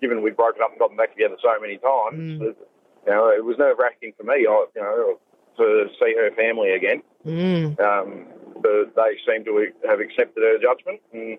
given 0.00 0.22
we've 0.22 0.36
broken 0.36 0.62
up 0.62 0.70
and 0.70 0.78
gotten 0.78 0.96
back 0.96 1.12
together 1.12 1.36
so 1.42 1.50
many 1.60 1.76
times. 1.78 2.40
Mm. 2.40 2.54
You 3.06 3.12
know, 3.12 3.28
it 3.28 3.44
was 3.44 3.56
nerve 3.58 3.76
wracking 3.78 4.12
for 4.16 4.22
me. 4.24 4.46
I, 4.48 4.64
you 4.74 4.80
know, 4.80 5.18
to 5.56 5.86
see 6.00 6.14
her 6.16 6.30
family 6.34 6.72
again. 6.72 7.02
Mm. 7.26 7.80
Um, 7.80 8.26
but 8.60 8.94
they 8.96 9.18
seem 9.26 9.44
to 9.44 9.72
have 9.88 10.00
accepted 10.00 10.42
her 10.42 10.58
judgment, 10.58 11.00
and 11.12 11.38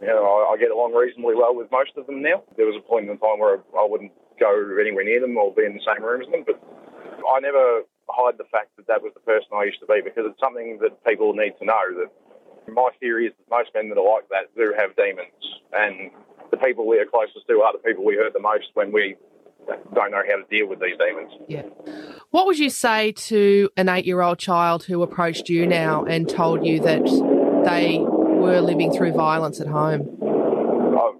you 0.00 0.06
know, 0.06 0.24
I, 0.24 0.52
I 0.52 0.56
get 0.56 0.70
along 0.70 0.94
reasonably 0.94 1.34
well 1.34 1.54
with 1.54 1.70
most 1.70 1.92
of 1.96 2.06
them 2.06 2.22
now. 2.22 2.42
There 2.56 2.66
was 2.66 2.76
a 2.76 2.88
point 2.88 3.08
in 3.08 3.18
time 3.18 3.38
where 3.38 3.60
I 3.78 3.86
wouldn't 3.86 4.12
go 4.38 4.50
anywhere 4.80 5.04
near 5.04 5.20
them 5.20 5.36
or 5.36 5.52
be 5.52 5.64
in 5.64 5.74
the 5.74 5.84
same 5.86 6.02
room 6.02 6.22
as 6.22 6.28
them, 6.30 6.44
but 6.46 6.60
I 7.28 7.40
never 7.40 7.82
hide 8.08 8.38
the 8.38 8.48
fact 8.50 8.76
that 8.76 8.86
that 8.86 9.02
was 9.02 9.12
the 9.14 9.20
person 9.20 9.48
I 9.54 9.64
used 9.64 9.80
to 9.80 9.86
be 9.86 10.00
because 10.02 10.24
it's 10.26 10.40
something 10.40 10.78
that 10.80 11.04
people 11.04 11.32
need 11.32 11.54
to 11.58 11.64
know. 11.64 11.84
That 11.98 12.10
my 12.72 12.90
theory 13.00 13.26
is 13.26 13.32
that 13.38 13.50
most 13.50 13.70
men 13.74 13.88
that 13.90 13.98
are 13.98 14.14
like 14.14 14.28
that 14.30 14.54
do 14.56 14.74
have 14.78 14.96
demons, 14.96 15.42
and 15.72 16.10
the 16.50 16.56
people 16.56 16.86
we 16.86 16.98
are 16.98 17.06
closest 17.06 17.46
to 17.48 17.60
are 17.62 17.72
the 17.72 17.82
people 17.84 18.04
we 18.04 18.16
hurt 18.16 18.32
the 18.32 18.40
most 18.40 18.70
when 18.74 18.92
we 18.92 19.16
don't 19.94 20.10
know 20.10 20.22
how 20.28 20.36
to 20.36 20.44
deal 20.50 20.68
with 20.68 20.80
these 20.80 20.96
demons. 20.98 21.32
Yeah. 21.48 21.62
What 22.30 22.46
would 22.46 22.58
you 22.58 22.70
say 22.70 23.12
to 23.12 23.68
an 23.76 23.88
eight-year-old 23.88 24.38
child 24.38 24.84
who 24.84 25.02
approached 25.02 25.48
you 25.48 25.66
now 25.66 26.04
and 26.04 26.28
told 26.28 26.64
you 26.64 26.80
that 26.80 27.04
they 27.64 27.98
were 27.98 28.60
living 28.60 28.92
through 28.92 29.12
violence 29.12 29.60
at 29.60 29.66
home? 29.66 30.18
I 30.92 31.12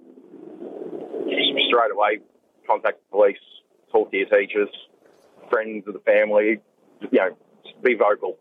straight 1.67 1.91
away 1.91 2.19
contact 2.67 2.99
the 2.99 3.17
police, 3.17 3.37
talk 3.91 4.11
to 4.11 4.17
your 4.17 4.27
teachers, 4.27 4.69
friends 5.49 5.87
of 5.87 5.93
the 5.93 5.99
family. 5.99 6.61
You 7.01 7.09
know, 7.11 7.37
be 7.83 7.95
vocal. 7.95 8.37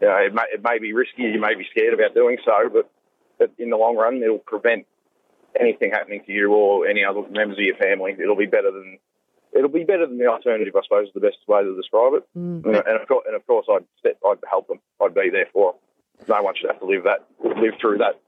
You 0.00 0.08
know, 0.08 0.16
it 0.16 0.34
may, 0.34 0.44
it 0.52 0.62
may 0.62 0.78
be 0.78 0.92
risky. 0.92 1.22
You 1.24 1.40
may 1.40 1.54
be 1.54 1.66
scared 1.70 1.92
about 1.92 2.14
doing 2.14 2.38
so, 2.44 2.70
but, 2.72 2.90
but 3.38 3.52
in 3.58 3.70
the 3.70 3.76
long 3.76 3.96
run, 3.96 4.22
it'll 4.22 4.38
prevent 4.38 4.86
anything 5.58 5.90
happening 5.90 6.22
to 6.26 6.32
you 6.32 6.52
or 6.52 6.86
any 6.86 7.04
other 7.04 7.22
members 7.30 7.58
of 7.58 7.64
your 7.64 7.76
family. 7.76 8.16
It'll 8.18 8.36
be 8.36 8.46
better 8.46 8.70
than 8.70 8.98
it'll 9.54 9.68
be 9.68 9.84
better 9.84 10.06
than 10.06 10.18
the 10.18 10.26
alternative. 10.26 10.74
I 10.76 10.80
suppose 10.82 11.08
is 11.08 11.14
the 11.14 11.20
best 11.20 11.38
way 11.46 11.62
to 11.62 11.76
describe 11.76 12.14
it. 12.14 12.26
Mm. 12.36 12.64
And, 12.64 12.76
and 12.76 13.00
of 13.00 13.08
course, 13.08 13.24
and 13.26 13.36
of 13.36 13.46
course, 13.46 13.66
I'd 13.70 13.84
step, 13.98 14.18
I'd 14.26 14.38
help 14.48 14.68
them. 14.68 14.80
I'd 15.02 15.14
be 15.14 15.30
there 15.30 15.46
for. 15.52 15.72
them. 15.72 15.80
No 16.28 16.42
one 16.42 16.54
should 16.54 16.70
have 16.70 16.80
to 16.80 16.86
live 16.86 17.04
that, 17.04 17.26
live 17.42 17.74
through 17.80 17.98
that. 17.98 18.20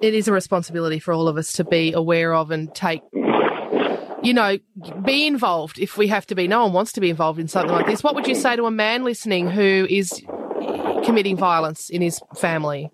It 0.00 0.14
is 0.14 0.28
a 0.28 0.32
responsibility 0.32 0.98
for 0.98 1.12
all 1.12 1.28
of 1.28 1.36
us 1.36 1.52
to 1.52 1.64
be 1.64 1.92
aware 1.92 2.34
of 2.34 2.50
and 2.50 2.74
take, 2.74 3.02
you 4.22 4.34
know, 4.34 4.58
be 5.04 5.26
involved 5.26 5.78
if 5.78 5.96
we 5.96 6.08
have 6.08 6.26
to 6.26 6.34
be. 6.34 6.48
No 6.48 6.64
one 6.64 6.72
wants 6.72 6.92
to 6.92 7.00
be 7.00 7.10
involved 7.10 7.38
in 7.38 7.48
something 7.48 7.72
like 7.72 7.86
this. 7.86 8.02
What 8.02 8.14
would 8.14 8.26
you 8.26 8.34
say 8.34 8.56
to 8.56 8.66
a 8.66 8.70
man 8.70 9.04
listening 9.04 9.48
who 9.48 9.86
is 9.88 10.22
committing 11.04 11.36
violence 11.36 11.88
in 11.88 12.02
his 12.02 12.20
family? 12.36 12.90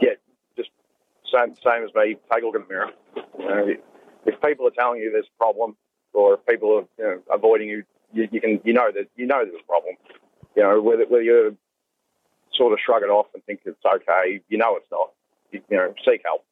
yeah, 0.00 0.10
just 0.56 0.70
same 1.32 1.54
same 1.64 1.84
as 1.84 1.94
me. 1.94 2.16
Take 2.32 2.42
a 2.42 2.46
look 2.46 2.56
in 2.56 2.62
the 2.62 2.68
mirror. 2.68 2.90
You 3.38 3.46
know, 3.46 3.66
if 4.26 4.40
people 4.42 4.66
are 4.66 4.70
telling 4.70 5.00
you 5.00 5.10
there's 5.10 5.26
a 5.26 5.38
problem, 5.38 5.76
or 6.12 6.34
if 6.34 6.46
people 6.46 6.76
are 6.78 7.02
you 7.02 7.10
know, 7.10 7.22
avoiding 7.32 7.68
you, 7.68 7.84
you, 8.12 8.28
you 8.30 8.40
can 8.40 8.60
you 8.64 8.72
know 8.72 8.90
that 8.92 9.08
you 9.16 9.26
know 9.26 9.44
there's 9.44 9.60
a 9.60 9.66
problem. 9.66 9.94
You 10.54 10.62
know 10.62 10.80
whether 10.80 11.04
whether 11.06 11.22
you 11.22 11.56
sort 12.54 12.72
of 12.72 12.78
shrug 12.84 13.02
it 13.02 13.10
off 13.10 13.26
and 13.34 13.44
think 13.44 13.60
it's 13.64 13.78
okay, 13.84 14.40
you 14.48 14.58
know 14.58 14.76
it's 14.76 14.90
not. 14.90 15.12
You, 15.52 15.62
you 15.70 15.76
know, 15.76 15.94
seek 16.04 16.22
help 16.24 16.44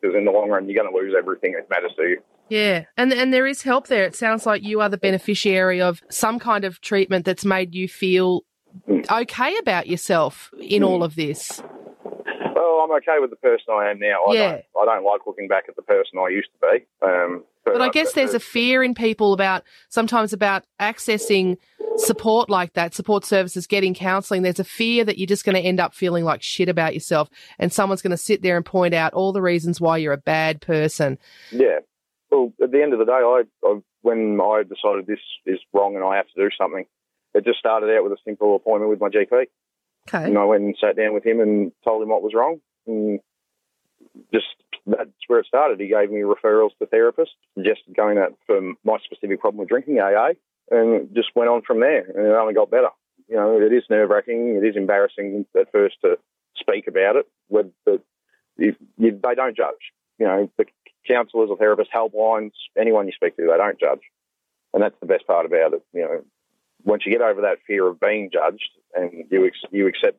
because 0.00 0.16
in 0.16 0.24
the 0.24 0.30
long 0.30 0.48
run 0.48 0.68
you're 0.68 0.80
going 0.80 0.90
to 0.90 0.96
lose 0.96 1.14
everything 1.16 1.52
that 1.52 1.68
matters 1.68 1.92
to 1.96 2.02
you. 2.02 2.22
Yeah, 2.48 2.84
and 2.96 3.12
and 3.12 3.32
there 3.32 3.46
is 3.46 3.62
help 3.62 3.88
there. 3.88 4.04
It 4.04 4.16
sounds 4.16 4.46
like 4.46 4.62
you 4.62 4.80
are 4.80 4.88
the 4.88 4.98
beneficiary 4.98 5.80
of 5.80 6.02
some 6.10 6.38
kind 6.38 6.64
of 6.64 6.80
treatment 6.80 7.24
that's 7.24 7.44
made 7.44 7.74
you 7.74 7.88
feel 7.88 8.42
hmm. 8.86 9.00
okay 9.10 9.56
about 9.58 9.86
yourself 9.86 10.50
in 10.58 10.82
all 10.82 10.98
hmm. 10.98 11.02
of 11.02 11.14
this. 11.14 11.62
Well, 12.78 12.86
I'm 12.86 12.96
okay 12.98 13.18
with 13.20 13.30
the 13.30 13.36
person 13.36 13.66
I 13.74 13.90
am 13.90 13.98
now. 13.98 14.22
I 14.28 14.34
Yeah. 14.34 14.50
don't 14.52 14.64
I 14.80 14.84
don't 14.94 15.04
like 15.04 15.26
looking 15.26 15.48
back 15.48 15.64
at 15.68 15.74
the 15.74 15.82
person 15.82 16.18
I 16.18 16.28
used 16.28 16.48
to 16.52 16.68
be. 16.70 16.86
Um, 17.02 17.44
But 17.64 17.82
I 17.82 17.88
guess 17.90 18.12
there's 18.12 18.34
a 18.34 18.40
fear 18.40 18.82
in 18.84 18.94
people 18.94 19.32
about 19.32 19.62
sometimes 19.88 20.32
about 20.32 20.64
accessing 20.80 21.58
support 21.96 22.48
like 22.48 22.74
that, 22.74 22.94
support 22.94 23.24
services, 23.24 23.66
getting 23.66 23.92
counselling, 23.94 24.42
there's 24.42 24.60
a 24.60 24.64
fear 24.64 25.04
that 25.04 25.18
you're 25.18 25.26
just 25.26 25.44
going 25.44 25.56
to 25.56 25.60
end 25.60 25.80
up 25.80 25.92
feeling 25.92 26.24
like 26.24 26.40
shit 26.42 26.68
about 26.68 26.94
yourself 26.94 27.28
and 27.58 27.72
someone's 27.72 28.00
going 28.00 28.12
to 28.12 28.16
sit 28.16 28.40
there 28.42 28.56
and 28.56 28.64
point 28.64 28.94
out 28.94 29.12
all 29.12 29.32
the 29.32 29.42
reasons 29.42 29.80
why 29.80 29.96
you're 29.98 30.12
a 30.12 30.16
bad 30.16 30.60
person. 30.62 31.18
Yeah. 31.50 31.80
Well, 32.30 32.52
at 32.62 32.70
the 32.70 32.80
end 32.82 32.92
of 32.92 33.00
the 33.00 33.04
day, 33.04 33.12
I, 33.12 33.42
I 33.66 33.80
when 34.02 34.38
I 34.40 34.62
decided 34.62 35.06
this 35.06 35.18
is 35.44 35.58
wrong 35.72 35.96
and 35.96 36.04
I 36.04 36.16
have 36.16 36.26
to 36.28 36.34
do 36.36 36.48
something, 36.56 36.86
it 37.34 37.44
just 37.44 37.58
started 37.58 37.90
out 37.94 38.04
with 38.04 38.12
a 38.12 38.18
simple 38.24 38.54
appointment 38.54 38.88
with 38.90 39.00
my 39.00 39.08
GP. 39.08 39.46
Okay. 40.08 40.24
And 40.24 40.38
I 40.38 40.44
went 40.44 40.62
and 40.62 40.74
sat 40.80 40.96
down 40.96 41.12
with 41.12 41.26
him 41.26 41.40
and 41.40 41.70
told 41.84 42.02
him 42.02 42.08
what 42.08 42.22
was 42.22 42.32
wrong. 42.32 42.60
And 42.88 43.20
just 44.32 44.46
that's 44.86 45.10
where 45.26 45.40
it 45.40 45.46
started. 45.46 45.80
He 45.80 45.88
gave 45.88 46.10
me 46.10 46.20
referrals 46.20 46.70
to 46.78 46.86
therapists, 46.86 47.36
just 47.62 47.82
going 47.96 48.18
out 48.18 48.34
for 48.46 48.60
my 48.84 48.96
specific 49.04 49.40
problem 49.40 49.60
with 49.60 49.68
drinking, 49.68 50.00
AA, 50.00 50.30
and 50.70 51.14
just 51.14 51.28
went 51.34 51.50
on 51.50 51.62
from 51.62 51.80
there. 51.80 52.04
And 52.04 52.26
it 52.26 52.34
only 52.34 52.54
got 52.54 52.70
better. 52.70 52.90
You 53.28 53.36
know, 53.36 53.60
it 53.60 53.72
is 53.72 53.84
nerve 53.90 54.10
wracking. 54.10 54.56
It 54.56 54.66
is 54.66 54.76
embarrassing 54.76 55.44
at 55.58 55.70
first 55.70 55.96
to 56.02 56.16
speak 56.56 56.88
about 56.88 57.16
it, 57.16 57.28
but 57.50 57.70
if 58.56 58.74
you, 58.96 59.20
they 59.22 59.34
don't 59.34 59.56
judge. 59.56 59.92
You 60.18 60.26
know, 60.26 60.50
the 60.56 60.64
counsellors 61.06 61.50
or 61.50 61.58
therapists, 61.58 61.94
helplines, 61.94 62.52
anyone 62.76 63.06
you 63.06 63.12
speak 63.12 63.36
to, 63.36 63.42
they 63.42 63.56
don't 63.56 63.78
judge. 63.78 64.00
And 64.74 64.82
that's 64.82 64.98
the 65.00 65.06
best 65.06 65.26
part 65.26 65.46
about 65.46 65.74
it. 65.74 65.82
You 65.92 66.00
know, 66.02 66.24
once 66.84 67.04
you 67.06 67.12
get 67.12 67.22
over 67.22 67.42
that 67.42 67.58
fear 67.66 67.86
of 67.86 68.00
being 68.00 68.30
judged 68.32 68.70
and 68.94 69.24
you 69.30 69.50
you 69.70 69.86
accept 69.86 70.18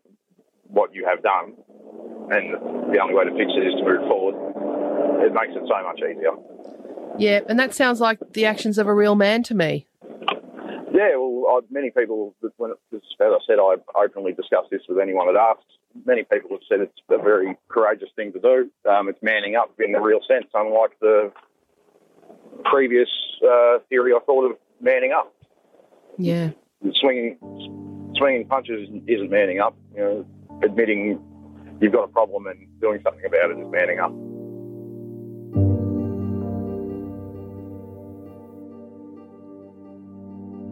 what 0.69 0.93
you 0.93 1.05
have 1.05 1.21
done, 1.21 1.53
and 2.31 2.53
the 2.93 2.99
only 3.01 3.13
way 3.13 3.25
to 3.25 3.31
fix 3.31 3.51
it 3.55 3.67
is 3.67 3.75
to 3.75 3.83
move 3.83 4.07
forward, 4.07 4.35
it 5.25 5.33
makes 5.33 5.53
it 5.55 5.63
so 5.67 5.83
much 5.83 5.99
easier. 5.99 6.31
Yeah, 7.17 7.41
and 7.49 7.59
that 7.59 7.73
sounds 7.73 7.99
like 7.99 8.19
the 8.33 8.45
actions 8.45 8.77
of 8.77 8.87
a 8.87 8.93
real 8.93 9.15
man 9.15 9.43
to 9.43 9.55
me. 9.55 9.87
Yeah, 10.91 11.17
well, 11.17 11.45
I, 11.49 11.59
many 11.69 11.91
people, 11.91 12.35
when, 12.57 12.71
as 12.91 13.01
I 13.19 13.37
said, 13.45 13.57
I 13.59 13.75
openly 14.01 14.33
discuss 14.33 14.65
this 14.71 14.81
with 14.87 14.99
anyone 14.99 15.31
that 15.31 15.39
asks. 15.39 15.65
Many 16.05 16.23
people 16.23 16.51
have 16.51 16.61
said 16.69 16.81
it's 16.81 16.99
a 17.09 17.17
very 17.17 17.57
courageous 17.67 18.09
thing 18.15 18.31
to 18.33 18.39
do. 18.39 18.71
Um, 18.89 19.09
it's 19.09 19.21
manning 19.21 19.55
up 19.55 19.71
in 19.79 19.91
the 19.91 19.99
real 19.99 20.19
sense, 20.27 20.47
unlike 20.53 20.91
the 20.99 21.31
previous 22.65 23.09
uh, 23.43 23.79
theory 23.89 24.13
I 24.13 24.19
thought 24.25 24.51
of 24.51 24.57
manning 24.81 25.11
up. 25.11 25.33
Yeah. 26.17 26.51
Swinging, 27.01 27.37
swinging 28.15 28.47
punches 28.47 28.89
isn't 29.07 29.29
manning 29.29 29.59
up. 29.59 29.75
You 29.95 30.01
know, 30.01 30.25
admitting 30.63 31.21
you've 31.81 31.93
got 31.93 32.03
a 32.03 32.07
problem 32.07 32.47
and 32.47 32.67
doing 32.81 32.99
something 33.03 33.25
about 33.25 33.51
it 33.51 33.59
is 33.59 33.67
manning 33.71 33.99
up. 33.99 34.11